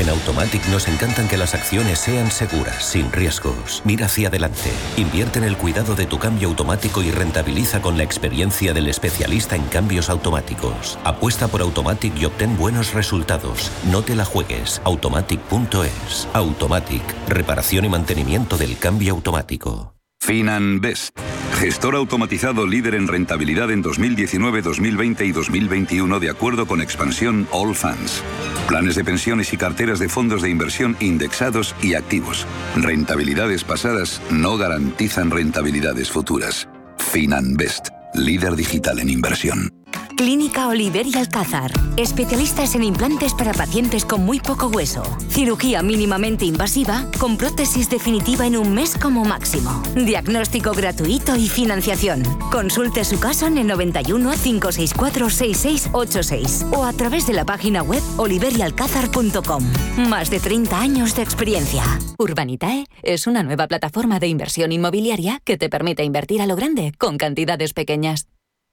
En 0.00 0.08
Automatic 0.08 0.66
nos 0.68 0.88
encantan 0.88 1.28
que 1.28 1.36
las 1.36 1.52
acciones 1.52 1.98
sean 1.98 2.30
seguras, 2.30 2.82
sin 2.82 3.12
riesgos. 3.12 3.82
Mira 3.84 4.06
hacia 4.06 4.28
adelante. 4.28 4.70
Invierte 4.96 5.40
en 5.40 5.44
el 5.44 5.58
cuidado 5.58 5.94
de 5.94 6.06
tu 6.06 6.18
cambio 6.18 6.48
automático 6.48 7.02
y 7.02 7.10
rentabiliza 7.10 7.82
con 7.82 7.98
la 7.98 8.02
experiencia 8.02 8.72
del 8.72 8.88
especialista 8.88 9.56
en 9.56 9.64
cambios 9.64 10.08
automáticos. 10.08 10.98
Apuesta 11.04 11.48
por 11.48 11.60
Automatic 11.60 12.16
y 12.16 12.24
obtén 12.24 12.56
buenos 12.56 12.94
resultados. 12.94 13.70
No 13.92 14.00
te 14.00 14.14
la 14.14 14.24
juegues. 14.24 14.80
Automatic.es. 14.84 16.28
Automatic. 16.32 17.02
Reparación 17.28 17.84
y 17.84 17.90
mantenimiento 17.90 18.56
del 18.56 18.78
cambio 18.78 19.12
automático. 19.12 19.92
FinanBest. 20.18 21.18
Gestor 21.58 21.94
automatizado 21.94 22.66
líder 22.66 22.94
en 22.94 23.06
rentabilidad 23.06 23.70
en 23.70 23.82
2019, 23.82 24.62
2020 24.62 25.26
y 25.26 25.32
2021 25.32 26.20
de 26.20 26.30
acuerdo 26.30 26.66
con 26.66 26.80
expansión 26.80 27.46
All 27.50 27.74
Funds. 27.74 28.22
Planes 28.70 28.94
de 28.94 29.02
pensiones 29.02 29.52
y 29.52 29.56
carteras 29.56 29.98
de 29.98 30.08
fondos 30.08 30.42
de 30.42 30.48
inversión 30.48 30.96
indexados 31.00 31.74
y 31.82 31.94
activos. 31.94 32.46
Rentabilidades 32.76 33.64
pasadas 33.64 34.22
no 34.30 34.56
garantizan 34.58 35.32
rentabilidades 35.32 36.08
futuras. 36.08 36.68
FinanBest. 36.96 37.88
Líder 38.14 38.54
digital 38.54 39.00
en 39.00 39.10
inversión. 39.10 39.79
Clínica 40.20 40.68
Oliver 40.68 41.06
y 41.06 41.16
Alcázar. 41.16 41.72
Especialistas 41.96 42.74
en 42.74 42.82
implantes 42.82 43.32
para 43.32 43.54
pacientes 43.54 44.04
con 44.04 44.22
muy 44.22 44.38
poco 44.38 44.66
hueso. 44.66 45.02
Cirugía 45.30 45.82
mínimamente 45.82 46.44
invasiva 46.44 47.06
con 47.18 47.38
prótesis 47.38 47.88
definitiva 47.88 48.46
en 48.46 48.58
un 48.58 48.74
mes 48.74 48.98
como 49.00 49.24
máximo. 49.24 49.82
Diagnóstico 49.94 50.72
gratuito 50.72 51.36
y 51.36 51.48
financiación. 51.48 52.22
Consulte 52.52 53.02
su 53.06 53.18
caso 53.18 53.46
en 53.46 53.56
el 53.56 53.66
91 53.66 54.32
564 54.32 55.30
6686 55.30 56.66
o 56.70 56.84
a 56.84 56.92
través 56.92 57.26
de 57.26 57.32
la 57.32 57.46
página 57.46 57.82
web 57.82 58.02
oliverialcázar.com. 58.18 59.64
Más 60.06 60.28
de 60.28 60.38
30 60.38 60.78
años 60.78 61.16
de 61.16 61.22
experiencia. 61.22 61.82
Urbanitae 62.18 62.84
es 63.02 63.26
una 63.26 63.42
nueva 63.42 63.68
plataforma 63.68 64.20
de 64.20 64.26
inversión 64.26 64.70
inmobiliaria 64.70 65.40
que 65.44 65.56
te 65.56 65.70
permite 65.70 66.04
invertir 66.04 66.42
a 66.42 66.46
lo 66.46 66.56
grande 66.56 66.92
con 66.98 67.16
cantidades 67.16 67.72
pequeñas. 67.72 68.29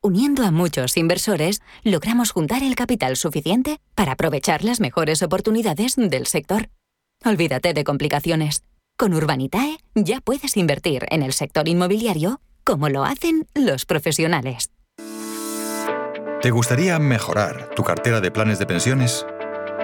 Uniendo 0.08 0.46
a 0.46 0.52
muchos 0.52 0.96
inversores, 0.96 1.62
logramos 1.84 2.32
juntar 2.32 2.64
el 2.64 2.76
capital 2.76 3.18
suficiente 3.18 3.82
para 3.94 4.14
aprovechar 4.14 4.64
las 4.64 4.80
mejores 4.80 5.22
oportunidades 5.22 5.96
del 5.98 6.28
sector. 6.28 6.70
Olvídate 7.26 7.74
de 7.74 7.84
complicaciones. 7.84 8.64
Con 8.98 9.14
Urbanitae 9.14 9.80
ya 9.96 10.22
puedes 10.22 10.56
invertir 10.56 11.06
en 11.10 11.24
el 11.24 11.34
sector 11.34 11.68
inmobiliario 11.68 12.40
como 12.64 12.88
lo 12.88 13.04
hacen 13.04 13.48
los 13.54 13.86
profesionales. 13.86 14.70
¿Te 16.42 16.52
gustaría 16.52 16.98
mejorar 17.00 17.72
tu 17.76 17.84
cartera 17.84 18.22
de 18.22 18.32
planes 18.32 18.60
de 18.60 18.66
pensiones? 18.66 19.26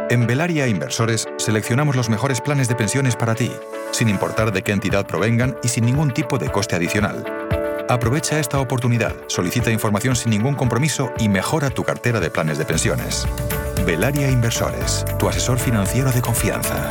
En 0.09 0.25
Velaria 0.25 0.67
Inversores 0.67 1.27
seleccionamos 1.35 1.97
los 1.97 2.09
mejores 2.09 2.39
planes 2.39 2.69
de 2.69 2.75
pensiones 2.75 3.17
para 3.17 3.35
ti, 3.35 3.51
sin 3.91 4.07
importar 4.07 4.53
de 4.53 4.61
qué 4.61 4.71
entidad 4.71 5.05
provengan 5.05 5.57
y 5.63 5.67
sin 5.67 5.83
ningún 5.83 6.13
tipo 6.13 6.37
de 6.37 6.49
coste 6.49 6.77
adicional. 6.77 7.25
Aprovecha 7.89 8.39
esta 8.39 8.59
oportunidad, 8.59 9.13
solicita 9.27 9.69
información 9.69 10.15
sin 10.15 10.31
ningún 10.31 10.55
compromiso 10.55 11.11
y 11.19 11.27
mejora 11.27 11.69
tu 11.69 11.83
cartera 11.83 12.19
de 12.19 12.29
planes 12.29 12.57
de 12.57 12.65
pensiones. 12.65 13.27
Velaria 13.85 14.29
Inversores, 14.29 15.03
tu 15.19 15.27
asesor 15.27 15.59
financiero 15.59 16.11
de 16.11 16.21
confianza. 16.21 16.89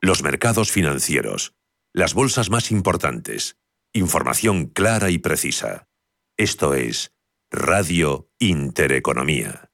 Los 0.00 0.22
mercados 0.22 0.70
financieros. 0.70 1.54
Las 1.92 2.14
bolsas 2.14 2.50
más 2.50 2.70
importantes. 2.70 3.56
Información 3.92 4.66
clara 4.66 5.10
y 5.10 5.18
precisa. 5.18 5.88
Esto 6.36 6.74
es 6.74 7.12
Radio 7.50 8.30
Intereconomía. 8.38 9.65